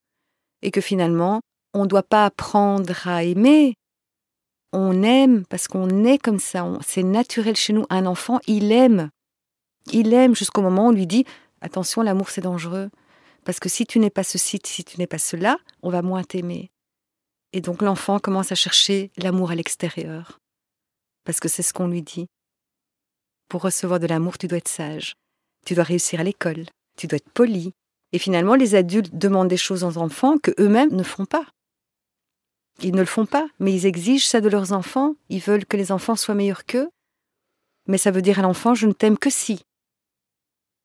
et 0.62 0.70
que 0.70 0.80
finalement, 0.80 1.42
on 1.74 1.82
ne 1.82 1.88
doit 1.88 2.02
pas 2.02 2.24
apprendre 2.24 3.06
à 3.06 3.24
aimer. 3.24 3.74
On 4.72 5.02
aime 5.02 5.44
parce 5.46 5.66
qu'on 5.66 6.04
est 6.04 6.18
comme 6.18 6.40
ça, 6.40 6.70
c'est 6.86 7.02
naturel 7.02 7.56
chez 7.56 7.72
nous. 7.72 7.86
Un 7.88 8.04
enfant, 8.06 8.38
il 8.46 8.70
aime. 8.70 9.10
Il 9.92 10.12
aime 10.12 10.36
jusqu'au 10.36 10.60
moment 10.60 10.86
où 10.86 10.88
on 10.88 10.92
lui 10.92 11.06
dit 11.06 11.24
Attention, 11.60 12.02
l'amour 12.02 12.28
c'est 12.30 12.42
dangereux. 12.42 12.90
Parce 13.44 13.60
que 13.60 13.68
si 13.68 13.86
tu 13.86 13.98
n'es 13.98 14.10
pas 14.10 14.24
ceci, 14.24 14.60
si 14.64 14.84
tu 14.84 14.98
n'es 14.98 15.06
pas 15.06 15.18
cela, 15.18 15.56
on 15.82 15.90
va 15.90 16.02
moins 16.02 16.22
t'aimer. 16.22 16.70
Et 17.54 17.60
donc 17.62 17.80
l'enfant 17.80 18.18
commence 18.18 18.52
à 18.52 18.54
chercher 18.54 19.10
l'amour 19.16 19.50
à 19.50 19.54
l'extérieur. 19.54 20.38
Parce 21.24 21.40
que 21.40 21.48
c'est 21.48 21.62
ce 21.62 21.72
qu'on 21.72 21.88
lui 21.88 22.02
dit. 22.02 22.26
Pour 23.48 23.62
recevoir 23.62 24.00
de 24.00 24.06
l'amour, 24.06 24.36
tu 24.36 24.48
dois 24.48 24.58
être 24.58 24.68
sage. 24.68 25.14
Tu 25.64 25.74
dois 25.74 25.84
réussir 25.84 26.20
à 26.20 26.24
l'école. 26.24 26.66
Tu 26.98 27.06
dois 27.06 27.16
être 27.16 27.30
poli. 27.30 27.72
Et 28.12 28.18
finalement, 28.18 28.54
les 28.54 28.74
adultes 28.74 29.16
demandent 29.16 29.48
des 29.48 29.56
choses 29.56 29.84
aux 29.84 29.96
enfants 29.96 30.36
que 30.38 30.50
eux-mêmes 30.58 30.94
ne 30.94 31.02
font 31.02 31.24
pas. 31.24 31.46
Ils 32.82 32.94
ne 32.94 33.00
le 33.00 33.06
font 33.06 33.26
pas, 33.26 33.48
mais 33.58 33.72
ils 33.72 33.86
exigent 33.86 34.26
ça 34.26 34.40
de 34.40 34.48
leurs 34.48 34.72
enfants. 34.72 35.14
Ils 35.28 35.40
veulent 35.40 35.66
que 35.66 35.76
les 35.76 35.90
enfants 35.90 36.16
soient 36.16 36.34
meilleurs 36.34 36.64
qu'eux. 36.64 36.88
Mais 37.86 37.98
ça 37.98 38.10
veut 38.10 38.22
dire 38.22 38.38
à 38.38 38.42
l'enfant, 38.42 38.74
je 38.74 38.86
ne 38.86 38.92
t'aime 38.92 39.18
que 39.18 39.30
si. 39.30 39.62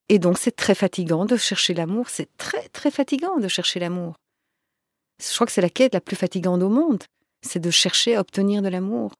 Et 0.09 0.19
donc, 0.19 0.37
c'est 0.37 0.55
très 0.55 0.75
fatigant 0.75 1.25
de 1.25 1.37
chercher 1.37 1.73
l'amour. 1.73 2.09
C'est 2.09 2.35
très, 2.37 2.67
très 2.69 2.91
fatigant 2.91 3.37
de 3.37 3.47
chercher 3.47 3.79
l'amour. 3.79 4.15
Je 5.21 5.33
crois 5.35 5.45
que 5.45 5.53
c'est 5.53 5.61
la 5.61 5.69
quête 5.69 5.93
la 5.93 6.01
plus 6.01 6.15
fatigante 6.15 6.61
au 6.61 6.69
monde. 6.69 7.03
C'est 7.41 7.59
de 7.59 7.71
chercher 7.71 8.15
à 8.15 8.21
obtenir 8.21 8.61
de 8.61 8.69
l'amour. 8.69 9.13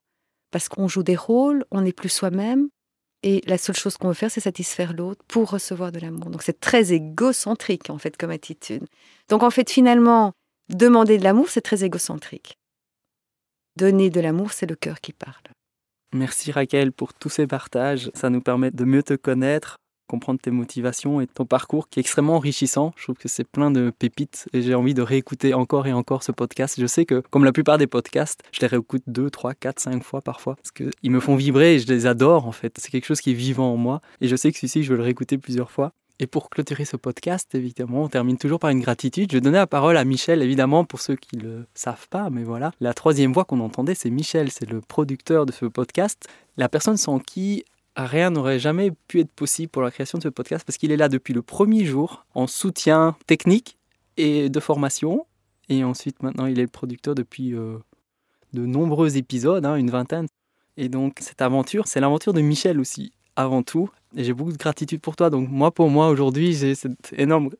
Parce 0.50 0.68
qu'on 0.68 0.88
joue 0.88 1.02
des 1.02 1.16
rôles, 1.16 1.64
on 1.70 1.82
n'est 1.82 1.92
plus 1.92 2.08
soi-même. 2.08 2.68
Et 3.22 3.40
la 3.46 3.56
seule 3.56 3.76
chose 3.76 3.96
qu'on 3.96 4.08
veut 4.08 4.14
faire, 4.14 4.30
c'est 4.30 4.40
satisfaire 4.40 4.92
l'autre 4.92 5.24
pour 5.28 5.50
recevoir 5.50 5.92
de 5.92 6.00
l'amour. 6.00 6.30
Donc, 6.30 6.42
c'est 6.42 6.60
très 6.60 6.92
égocentrique, 6.92 7.88
en 7.88 7.98
fait, 7.98 8.16
comme 8.16 8.30
attitude. 8.30 8.84
Donc, 9.28 9.42
en 9.42 9.50
fait, 9.50 9.70
finalement, 9.70 10.32
demander 10.68 11.18
de 11.18 11.24
l'amour, 11.24 11.48
c'est 11.48 11.62
très 11.62 11.84
égocentrique. 11.84 12.58
Donner 13.76 14.08
de 14.08 14.20
l'amour, 14.20 14.52
c'est 14.52 14.70
le 14.70 14.76
cœur 14.76 15.00
qui 15.00 15.12
parle. 15.12 15.34
Merci 16.14 16.52
Raquel 16.52 16.92
pour 16.92 17.12
tous 17.12 17.28
ces 17.28 17.48
partages. 17.48 18.08
Ça 18.14 18.30
nous 18.30 18.40
permet 18.40 18.70
de 18.70 18.84
mieux 18.84 19.02
te 19.02 19.14
connaître, 19.14 19.78
comprendre 20.06 20.38
tes 20.40 20.52
motivations 20.52 21.20
et 21.20 21.26
ton 21.26 21.44
parcours 21.44 21.88
qui 21.88 21.98
est 21.98 22.02
extrêmement 22.02 22.36
enrichissant. 22.36 22.92
Je 22.96 23.02
trouve 23.02 23.16
que 23.16 23.26
c'est 23.26 23.42
plein 23.42 23.72
de 23.72 23.90
pépites 23.90 24.46
et 24.52 24.62
j'ai 24.62 24.76
envie 24.76 24.94
de 24.94 25.02
réécouter 25.02 25.54
encore 25.54 25.88
et 25.88 25.92
encore 25.92 26.22
ce 26.22 26.30
podcast. 26.30 26.76
Je 26.78 26.86
sais 26.86 27.04
que, 27.04 27.20
comme 27.30 27.44
la 27.44 27.50
plupart 27.50 27.76
des 27.76 27.88
podcasts, 27.88 28.44
je 28.52 28.60
les 28.60 28.68
réécoute 28.68 29.02
deux, 29.08 29.28
trois, 29.28 29.54
quatre, 29.54 29.80
cinq 29.80 30.04
fois 30.04 30.22
parfois 30.22 30.54
parce 30.54 30.70
qu'ils 30.70 31.10
me 31.10 31.18
font 31.18 31.34
vibrer 31.34 31.74
et 31.74 31.78
je 31.80 31.88
les 31.88 32.06
adore 32.06 32.46
en 32.46 32.52
fait. 32.52 32.78
C'est 32.78 32.90
quelque 32.92 33.06
chose 33.06 33.20
qui 33.20 33.32
est 33.32 33.34
vivant 33.34 33.72
en 33.72 33.76
moi 33.76 34.02
et 34.20 34.28
je 34.28 34.36
sais 34.36 34.52
que 34.52 34.58
celui-ci, 34.58 34.84
je 34.84 34.90
vais 34.92 34.98
le 34.98 35.02
réécouter 35.02 35.36
plusieurs 35.36 35.72
fois. 35.72 35.92
Et 36.20 36.28
pour 36.28 36.48
clôturer 36.48 36.84
ce 36.84 36.96
podcast, 36.96 37.52
évidemment, 37.54 38.04
on 38.04 38.08
termine 38.08 38.38
toujours 38.38 38.60
par 38.60 38.70
une 38.70 38.80
gratitude. 38.80 39.32
Je 39.32 39.38
donner 39.38 39.58
la 39.58 39.66
parole 39.66 39.96
à 39.96 40.04
Michel, 40.04 40.42
évidemment, 40.42 40.84
pour 40.84 41.00
ceux 41.00 41.16
qui 41.16 41.36
ne 41.36 41.42
le 41.42 41.66
savent 41.74 42.08
pas, 42.08 42.30
mais 42.30 42.44
voilà. 42.44 42.70
La 42.80 42.94
troisième 42.94 43.32
voix 43.32 43.44
qu'on 43.44 43.58
entendait, 43.58 43.96
c'est 43.96 44.10
Michel, 44.10 44.52
c'est 44.52 44.70
le 44.70 44.80
producteur 44.80 45.44
de 45.44 45.50
ce 45.50 45.66
podcast. 45.66 46.28
La 46.56 46.68
personne 46.68 46.96
sans 46.96 47.18
qui 47.18 47.64
rien 47.96 48.30
n'aurait 48.30 48.60
jamais 48.60 48.92
pu 49.08 49.20
être 49.20 49.32
possible 49.32 49.70
pour 49.70 49.82
la 49.82 49.90
création 49.90 50.18
de 50.18 50.22
ce 50.22 50.28
podcast, 50.28 50.64
parce 50.64 50.78
qu'il 50.78 50.92
est 50.92 50.96
là 50.96 51.08
depuis 51.08 51.34
le 51.34 51.42
premier 51.42 51.84
jour, 51.84 52.24
en 52.34 52.46
soutien 52.46 53.16
technique 53.26 53.76
et 54.16 54.48
de 54.48 54.60
formation. 54.60 55.26
Et 55.68 55.82
ensuite, 55.82 56.22
maintenant, 56.22 56.46
il 56.46 56.60
est 56.60 56.62
le 56.62 56.68
producteur 56.68 57.16
depuis 57.16 57.54
euh, 57.54 57.78
de 58.52 58.64
nombreux 58.64 59.16
épisodes, 59.16 59.66
hein, 59.66 59.74
une 59.74 59.90
vingtaine. 59.90 60.26
Et 60.76 60.88
donc, 60.88 61.18
cette 61.20 61.42
aventure, 61.42 61.88
c'est 61.88 61.98
l'aventure 61.98 62.32
de 62.32 62.40
Michel 62.40 62.78
aussi 62.78 63.12
avant 63.36 63.62
tout. 63.62 63.90
J'ai 64.16 64.32
beaucoup 64.32 64.52
de 64.52 64.58
gratitude 64.58 65.00
pour 65.00 65.16
toi. 65.16 65.30
Donc 65.30 65.48
moi, 65.48 65.70
pour 65.70 65.90
moi, 65.90 66.08
aujourd'hui, 66.08 66.52
j'ai 66.54 66.74
cette 66.74 67.12
énorme 67.16 67.50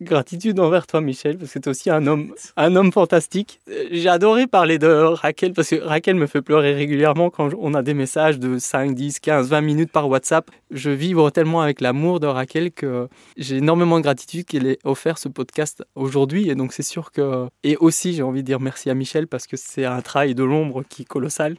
gratitude 0.00 0.58
envers 0.58 0.86
toi, 0.86 1.00
Michel, 1.00 1.38
parce 1.38 1.52
que 1.52 1.58
tu 1.58 1.68
es 1.68 1.70
aussi 1.70 1.88
un 1.88 2.06
homme, 2.06 2.34
un 2.56 2.76
homme 2.76 2.92
fantastique. 2.92 3.60
J'ai 3.90 4.08
adoré 4.08 4.46
parler 4.46 4.78
de 4.78 4.88
Raquel, 4.88 5.52
parce 5.52 5.70
que 5.70 5.76
Raquel 5.76 6.16
me 6.16 6.26
fait 6.26 6.42
pleurer 6.42 6.74
régulièrement 6.74 7.30
quand 7.30 7.50
on 7.58 7.74
a 7.74 7.82
des 7.82 7.94
messages 7.94 8.38
de 8.38 8.58
5, 8.58 8.94
10, 8.94 9.20
15, 9.20 9.48
20 9.48 9.60
minutes 9.60 9.92
par 9.92 10.08
WhatsApp. 10.08 10.50
Je 10.70 10.90
vibre 10.90 11.30
tellement 11.30 11.62
avec 11.62 11.80
l'amour 11.80 12.20
de 12.20 12.26
Raquel 12.26 12.72
que 12.72 13.08
j'ai 13.36 13.58
énormément 13.58 13.98
de 13.98 14.02
gratitude 14.02 14.44
qu'elle 14.44 14.66
ait 14.66 14.78
offert 14.84 15.16
ce 15.16 15.28
podcast 15.28 15.84
aujourd'hui. 15.94 16.50
Et 16.50 16.54
donc 16.54 16.72
c'est 16.72 16.82
sûr 16.82 17.12
que... 17.12 17.46
Et 17.62 17.76
aussi, 17.76 18.14
j'ai 18.14 18.22
envie 18.22 18.42
de 18.42 18.46
dire 18.46 18.60
merci 18.60 18.90
à 18.90 18.94
Michel, 18.94 19.26
parce 19.26 19.46
que 19.46 19.56
c'est 19.56 19.84
un 19.84 20.02
travail 20.02 20.34
de 20.34 20.44
l'ombre 20.44 20.82
qui 20.88 21.02
est 21.02 21.06
colossal. 21.06 21.56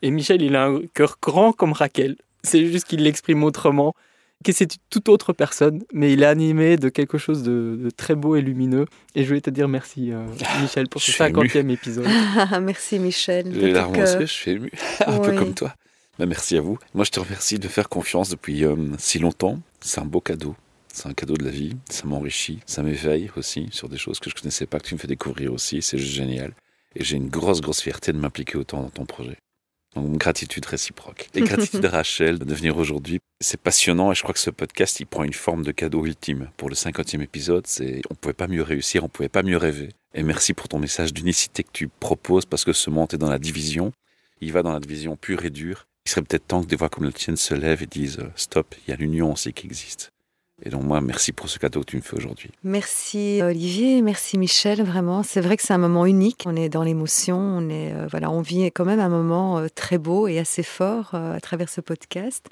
Et 0.00 0.10
Michel, 0.10 0.42
il 0.42 0.56
a 0.56 0.66
un 0.66 0.80
cœur 0.94 1.18
grand 1.20 1.52
comme 1.52 1.72
Raquel. 1.72 2.16
C'est 2.42 2.66
juste 2.66 2.86
qu'il 2.86 3.02
l'exprime 3.02 3.42
autrement, 3.44 3.94
que 4.44 4.52
c'est 4.52 4.68
toute 4.90 5.08
autre 5.08 5.32
personne, 5.32 5.82
mais 5.92 6.12
il 6.12 6.22
est 6.22 6.26
animé 6.26 6.76
de 6.76 6.88
quelque 6.88 7.18
chose 7.18 7.42
de, 7.42 7.88
très 7.96 8.14
beau 8.14 8.36
et 8.36 8.40
lumineux. 8.40 8.86
Et 9.14 9.22
je 9.22 9.28
voulais 9.28 9.40
te 9.40 9.50
dire 9.50 9.68
merci, 9.68 10.12
euh, 10.12 10.24
Michel, 10.60 10.88
pour 10.88 11.02
ce 11.02 11.10
50e 11.10 11.70
épisode. 11.70 12.06
merci, 12.62 12.98
Michel. 12.98 13.50
Les 13.50 13.72
larmes 13.72 13.94
je 14.20 14.24
suis 14.24 14.52
ému, 14.52 14.70
un 15.06 15.18
peu 15.18 15.34
comme 15.34 15.54
toi. 15.54 15.74
Bah, 16.18 16.26
merci 16.26 16.56
à 16.56 16.60
vous. 16.60 16.78
Moi, 16.94 17.04
je 17.04 17.10
te 17.10 17.20
remercie 17.20 17.58
de 17.58 17.68
faire 17.68 17.88
confiance 17.88 18.28
depuis 18.28 18.64
euh, 18.64 18.76
si 18.98 19.18
longtemps. 19.18 19.60
C'est 19.80 20.00
un 20.00 20.04
beau 20.04 20.20
cadeau. 20.20 20.56
C'est 20.92 21.08
un 21.08 21.12
cadeau 21.12 21.36
de 21.36 21.44
la 21.44 21.50
vie. 21.50 21.76
Ça 21.88 22.06
m'enrichit. 22.06 22.58
Ça 22.66 22.82
m'éveille 22.82 23.30
aussi 23.36 23.68
sur 23.70 23.88
des 23.88 23.98
choses 23.98 24.18
que 24.18 24.28
je 24.30 24.34
ne 24.34 24.40
connaissais 24.40 24.66
pas, 24.66 24.80
que 24.80 24.88
tu 24.88 24.94
me 24.94 24.98
fais 24.98 25.06
découvrir 25.06 25.52
aussi. 25.52 25.80
C'est 25.80 25.98
juste 25.98 26.14
génial. 26.14 26.54
Et 26.96 27.04
j'ai 27.04 27.16
une 27.16 27.28
grosse, 27.28 27.60
grosse 27.60 27.80
fierté 27.80 28.12
de 28.12 28.18
m'impliquer 28.18 28.58
autant 28.58 28.82
dans 28.82 28.90
ton 28.90 29.04
projet. 29.04 29.36
Gratitude 30.02 30.64
réciproque. 30.66 31.28
Et 31.34 31.40
gratitude 31.40 31.84
à 31.84 31.90
Rachel 31.90 32.38
de 32.38 32.54
venir 32.54 32.76
aujourd'hui. 32.76 33.18
C'est 33.40 33.60
passionnant 33.60 34.12
et 34.12 34.14
je 34.14 34.22
crois 34.22 34.32
que 34.32 34.40
ce 34.40 34.50
podcast, 34.50 35.00
il 35.00 35.06
prend 35.06 35.24
une 35.24 35.32
forme 35.32 35.62
de 35.62 35.72
cadeau 35.72 36.04
ultime. 36.04 36.50
Pour 36.56 36.68
le 36.68 36.74
50e 36.74 37.22
épisode, 37.22 37.66
c'est, 37.66 38.02
on 38.10 38.14
pouvait 38.14 38.34
pas 38.34 38.48
mieux 38.48 38.62
réussir, 38.62 39.04
on 39.04 39.08
pouvait 39.08 39.28
pas 39.28 39.42
mieux 39.42 39.56
rêver. 39.56 39.90
Et 40.14 40.22
merci 40.22 40.54
pour 40.54 40.68
ton 40.68 40.78
message 40.78 41.12
d'unicité 41.12 41.62
que 41.62 41.72
tu 41.72 41.88
proposes 41.88 42.46
parce 42.46 42.64
que 42.64 42.72
ce 42.72 42.90
monde 42.90 43.12
est 43.14 43.18
dans 43.18 43.30
la 43.30 43.38
division. 43.38 43.92
Il 44.40 44.52
va 44.52 44.62
dans 44.62 44.72
la 44.72 44.80
division 44.80 45.16
pure 45.16 45.44
et 45.44 45.50
dure. 45.50 45.86
Il 46.06 46.10
serait 46.10 46.22
peut-être 46.22 46.46
temps 46.46 46.62
que 46.62 46.68
des 46.68 46.76
voix 46.76 46.88
comme 46.88 47.04
la 47.04 47.12
tienne 47.12 47.36
se 47.36 47.54
lèvent 47.54 47.82
et 47.82 47.86
disent 47.86 48.18
euh, 48.20 48.30
stop, 48.34 48.74
il 48.86 48.90
y 48.90 48.94
a 48.94 48.96
l'union 48.96 49.32
aussi 49.32 49.52
qui 49.52 49.66
existe. 49.66 50.10
Et 50.64 50.70
donc 50.70 50.82
moi, 50.82 51.00
merci 51.00 51.32
pour 51.32 51.48
ce 51.48 51.58
cadeau 51.58 51.80
que 51.80 51.86
tu 51.86 51.96
me 51.96 52.02
fais 52.02 52.16
aujourd'hui. 52.16 52.50
Merci 52.64 53.40
Olivier, 53.42 54.02
merci 54.02 54.38
Michel, 54.38 54.82
vraiment. 54.82 55.22
C'est 55.22 55.40
vrai 55.40 55.56
que 55.56 55.62
c'est 55.62 55.72
un 55.72 55.78
moment 55.78 56.04
unique. 56.04 56.44
On 56.46 56.56
est 56.56 56.68
dans 56.68 56.82
l'émotion, 56.82 57.38
on 57.38 57.68
est 57.68 57.92
euh, 57.92 58.06
voilà, 58.10 58.30
on 58.30 58.40
vit 58.40 58.64
quand 58.72 58.84
même 58.84 59.00
un 59.00 59.08
moment 59.08 59.58
euh, 59.58 59.68
très 59.72 59.98
beau 59.98 60.26
et 60.26 60.38
assez 60.38 60.64
fort 60.64 61.10
euh, 61.14 61.36
à 61.36 61.40
travers 61.40 61.68
ce 61.68 61.80
podcast. 61.80 62.46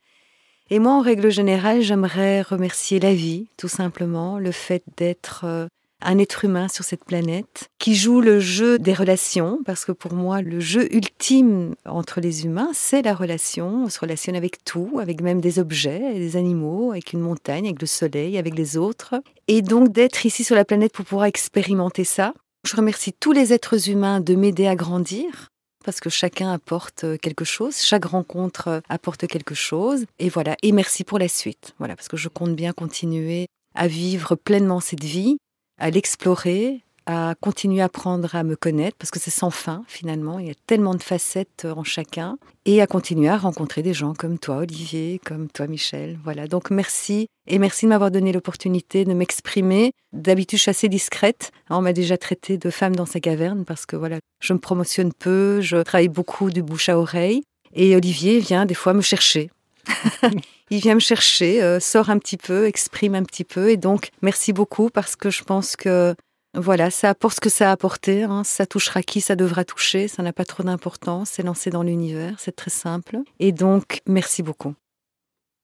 Et 0.71 0.79
moi, 0.79 0.93
en 0.93 1.01
règle 1.01 1.31
générale, 1.31 1.81
j'aimerais 1.81 2.43
remercier 2.43 3.01
la 3.01 3.15
vie, 3.15 3.49
tout 3.57 3.69
simplement, 3.69 4.39
le 4.39 4.51
fait 4.51 4.83
d'être 4.97 5.69
un 6.07 6.19
être 6.19 6.45
humain 6.45 6.69
sur 6.69 6.85
cette 6.85 7.05
planète 7.05 7.69
qui 7.79 7.95
joue 7.95 8.21
le 8.21 8.39
jeu 8.39 8.79
des 8.79 8.95
relations, 8.95 9.59
parce 9.67 9.85
que 9.85 9.93
pour 9.93 10.15
moi, 10.15 10.41
le 10.41 10.61
jeu 10.61 10.93
ultime 10.95 11.75
entre 11.85 12.21
les 12.21 12.45
humains, 12.45 12.71
c'est 12.73 13.03
la 13.03 13.13
relation. 13.13 13.85
On 13.85 13.91
se 13.91 13.99
relationne 14.01 14.37
avec 14.37 14.65
tout, 14.65 14.99
avec 15.01 15.21
même 15.21 15.41
des 15.41 15.59
objets, 15.59 16.15
des 16.15 16.37
animaux, 16.37 16.93
avec 16.93 17.13
une 17.13 17.21
montagne, 17.21 17.67
avec 17.67 17.81
le 17.81 17.89
soleil, 17.89 18.39
avec 18.39 18.55
les 18.57 18.77
autres. 18.77 19.17
Et 19.49 19.63
donc 19.63 19.93
d'être 19.93 20.25
ici 20.25 20.45
sur 20.45 20.55
la 20.55 20.65
planète 20.65 20.93
pour 20.93 21.05
pouvoir 21.05 21.27
expérimenter 21.27 22.05
ça. 22.05 22.33
Je 22.65 22.77
remercie 22.77 23.13
tous 23.13 23.33
les 23.33 23.53
êtres 23.53 23.91
humains 23.91 24.21
de 24.21 24.35
m'aider 24.35 24.67
à 24.67 24.77
grandir 24.77 25.51
parce 25.85 26.01
que 26.01 26.11
chacun 26.11 26.53
apporte 26.53 27.05
quelque 27.21 27.45
chose, 27.45 27.77
chaque 27.77 28.07
rencontre 28.07 28.83
apporte 28.89 29.29
quelque 29.29 29.55
chose. 29.55 30.05
Et 30.19 30.29
voilà, 30.29 30.57
et 30.63 30.73
merci 30.73 31.05
pour 31.05 31.19
la 31.19 31.29
suite. 31.29 31.75
Voilà, 31.79 31.95
parce 31.95 32.09
que 32.09 32.17
je 32.17 32.29
compte 32.29 32.57
bien 32.57 32.73
continuer 32.73 33.47
à 33.77 33.87
vivre 33.87 34.35
pleinement 34.35 34.81
cette 34.81 35.05
vie 35.05 35.37
à 35.79 35.91
l'explorer, 35.91 36.83
à 37.07 37.35
continuer 37.41 37.81
à 37.81 37.85
apprendre 37.85 38.35
à 38.35 38.43
me 38.43 38.57
connaître, 38.57 38.97
parce 38.99 39.11
que 39.11 39.20
c'est 39.20 39.31
sans 39.31 39.51
fin 39.51 39.85
finalement, 39.87 40.41
il 40.41 40.49
y 40.49 40.51
a 40.51 40.55
tellement 40.66 40.95
de 40.95 41.03
facettes 41.03 41.64
euh, 41.64 41.72
en 41.74 41.85
chacun, 41.85 42.37
et 42.64 42.83
à 42.83 42.87
continuer 42.87 43.29
à 43.29 43.37
rencontrer 43.37 43.83
des 43.83 43.95
gens 43.95 44.12
comme 44.12 44.39
toi, 44.39 44.57
Olivier, 44.57 45.20
comme 45.24 45.49
toi, 45.49 45.68
Michel. 45.68 46.18
Voilà, 46.24 46.49
donc 46.49 46.70
merci, 46.70 47.29
et 47.47 47.59
merci 47.59 47.87
de 47.87 47.91
m'avoir 47.91 48.11
donné 48.11 48.33
l'opportunité 48.33 49.05
de 49.05 49.14
m'exprimer. 49.14 49.93
D'habitude, 50.12 50.59
je 50.59 50.62
suis 50.62 50.70
assez 50.70 50.89
discrète. 50.89 51.53
On 51.70 51.81
m'a 51.81 51.93
déjà 51.93 52.18
traité 52.18 52.59
de 52.59 52.70
femme 52.70 52.97
dans 52.97 53.07
sa 53.07 53.20
caverne, 53.20 53.64
parce 53.64 53.87
que 53.87 53.95
voilà, 53.95 54.18
je 54.43 54.53
me 54.53 54.59
promotionne 54.59 55.12
peu, 55.12 55.61
je 55.61 55.77
travaille 55.77 56.09
beaucoup 56.09 56.51
du 56.51 56.62
bouche 56.62 56.89
à 56.89 56.99
oreille, 56.99 57.43
et 57.72 57.95
Olivier 57.95 58.41
vient 58.41 58.66
des 58.66 58.74
fois 58.74 58.95
me 58.95 59.03
chercher. 59.03 59.51
il 60.70 60.80
vient 60.80 60.95
me 60.95 61.01
chercher, 61.01 61.62
euh, 61.62 61.80
sort 61.80 62.11
un 62.11 62.18
petit 62.18 62.37
peu, 62.37 62.66
exprime 62.66 63.14
un 63.14 63.22
petit 63.22 63.45
peu. 63.45 63.70
Et 63.70 63.76
donc, 63.76 64.11
merci 64.22 64.53
beaucoup 64.53 64.91
parce 64.91 65.16
que 65.16 65.30
je 65.30 65.45
pense 65.45 65.76
que 65.76 66.14
voilà, 66.55 66.91
ça 66.91 67.11
apporte 67.11 67.37
ce 67.37 67.41
que 67.41 67.51
ça 67.51 67.68
a 67.68 67.72
apporté. 67.72 68.22
Hein. 68.22 68.43
Ça 68.45 68.66
touchera 68.66 69.03
qui 69.03 69.20
ça 69.20 69.37
devra 69.37 69.64
toucher. 69.64 70.09
Ça 70.09 70.22
n'a 70.22 70.32
pas 70.32 70.45
trop 70.45 70.62
d'importance. 70.62 71.30
C'est 71.32 71.43
lancé 71.43 71.70
dans 71.70 71.82
l'univers. 71.82 72.37
C'est 72.39 72.57
très 72.57 72.70
simple. 72.70 73.18
Et 73.39 73.53
donc, 73.53 74.01
merci 74.07 74.43
beaucoup. 74.43 74.74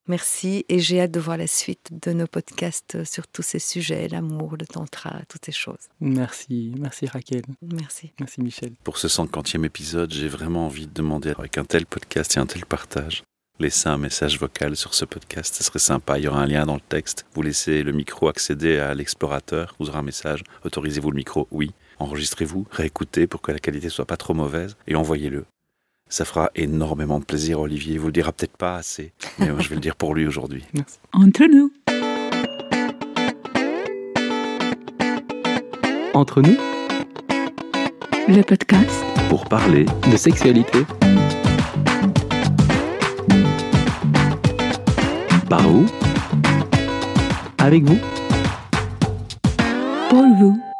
Merci 0.08 0.64
et 0.68 0.80
j'ai 0.80 1.00
hâte 1.00 1.12
de 1.12 1.20
voir 1.20 1.36
la 1.36 1.46
suite 1.46 1.90
de 1.92 2.12
nos 2.12 2.26
podcasts 2.26 3.04
sur 3.04 3.28
tous 3.28 3.42
ces 3.42 3.60
sujets, 3.60 4.08
l'amour, 4.08 4.56
le 4.58 4.66
tantra, 4.66 5.20
toutes 5.28 5.44
ces 5.44 5.52
choses. 5.52 5.88
Merci, 6.00 6.74
merci 6.76 7.06
Raquel. 7.06 7.42
Merci. 7.62 8.12
Merci 8.18 8.40
Michel. 8.40 8.72
Pour 8.82 8.98
ce 8.98 9.06
50e 9.06 9.64
épisode, 9.64 10.12
j'ai 10.12 10.26
vraiment 10.26 10.66
envie 10.66 10.88
de 10.88 10.92
demander 10.92 11.30
avec 11.38 11.56
un 11.56 11.64
tel 11.64 11.86
podcast 11.86 12.36
et 12.36 12.40
un 12.40 12.46
tel 12.46 12.66
partage 12.66 13.22
laissez 13.62 13.88
un 13.88 13.96
message 13.96 14.38
vocal 14.38 14.76
sur 14.76 14.92
ce 14.92 15.04
podcast. 15.04 15.54
Ce 15.54 15.64
serait 15.64 15.78
sympa. 15.78 16.18
Il 16.18 16.24
y 16.24 16.28
aura 16.28 16.42
un 16.42 16.46
lien 16.46 16.66
dans 16.66 16.74
le 16.74 16.80
texte. 16.80 17.24
Vous 17.34 17.42
laissez 17.42 17.82
le 17.82 17.92
micro 17.92 18.28
accéder 18.28 18.78
à 18.78 18.92
l'explorateur. 18.94 19.74
Vous 19.78 19.88
aurez 19.88 19.98
un 19.98 20.02
message. 20.02 20.42
Autorisez-vous 20.64 21.10
le 21.10 21.16
micro 21.16 21.46
Oui. 21.50 21.72
Enregistrez-vous, 21.98 22.66
réécoutez 22.72 23.28
pour 23.28 23.40
que 23.40 23.52
la 23.52 23.60
qualité 23.60 23.88
soit 23.88 24.06
pas 24.06 24.16
trop 24.16 24.34
mauvaise 24.34 24.76
et 24.88 24.96
envoyez-le. 24.96 25.44
Ça 26.08 26.24
fera 26.24 26.50
énormément 26.56 27.20
de 27.20 27.24
plaisir, 27.24 27.60
Olivier. 27.60 27.94
Il 27.94 28.00
vous 28.00 28.06
le 28.06 28.12
dira 28.12 28.32
peut-être 28.32 28.56
pas 28.56 28.74
assez, 28.74 29.12
mais 29.38 29.50
moi, 29.50 29.60
je 29.60 29.68
vais 29.68 29.76
le 29.76 29.80
dire 29.80 29.94
pour 29.94 30.14
lui 30.14 30.26
aujourd'hui. 30.26 30.64
Entre 31.12 31.44
nous. 31.44 31.72
Entre 36.12 36.42
nous. 36.42 36.58
Le 38.28 38.42
podcast. 38.42 39.04
Pour 39.28 39.44
parler 39.44 39.86
de 40.10 40.16
sexualité. 40.16 40.84
Par 45.52 45.70
où 45.70 45.84
Avec 47.58 47.84
vous 47.84 47.98
pour 50.08 50.24
vous. 50.38 50.71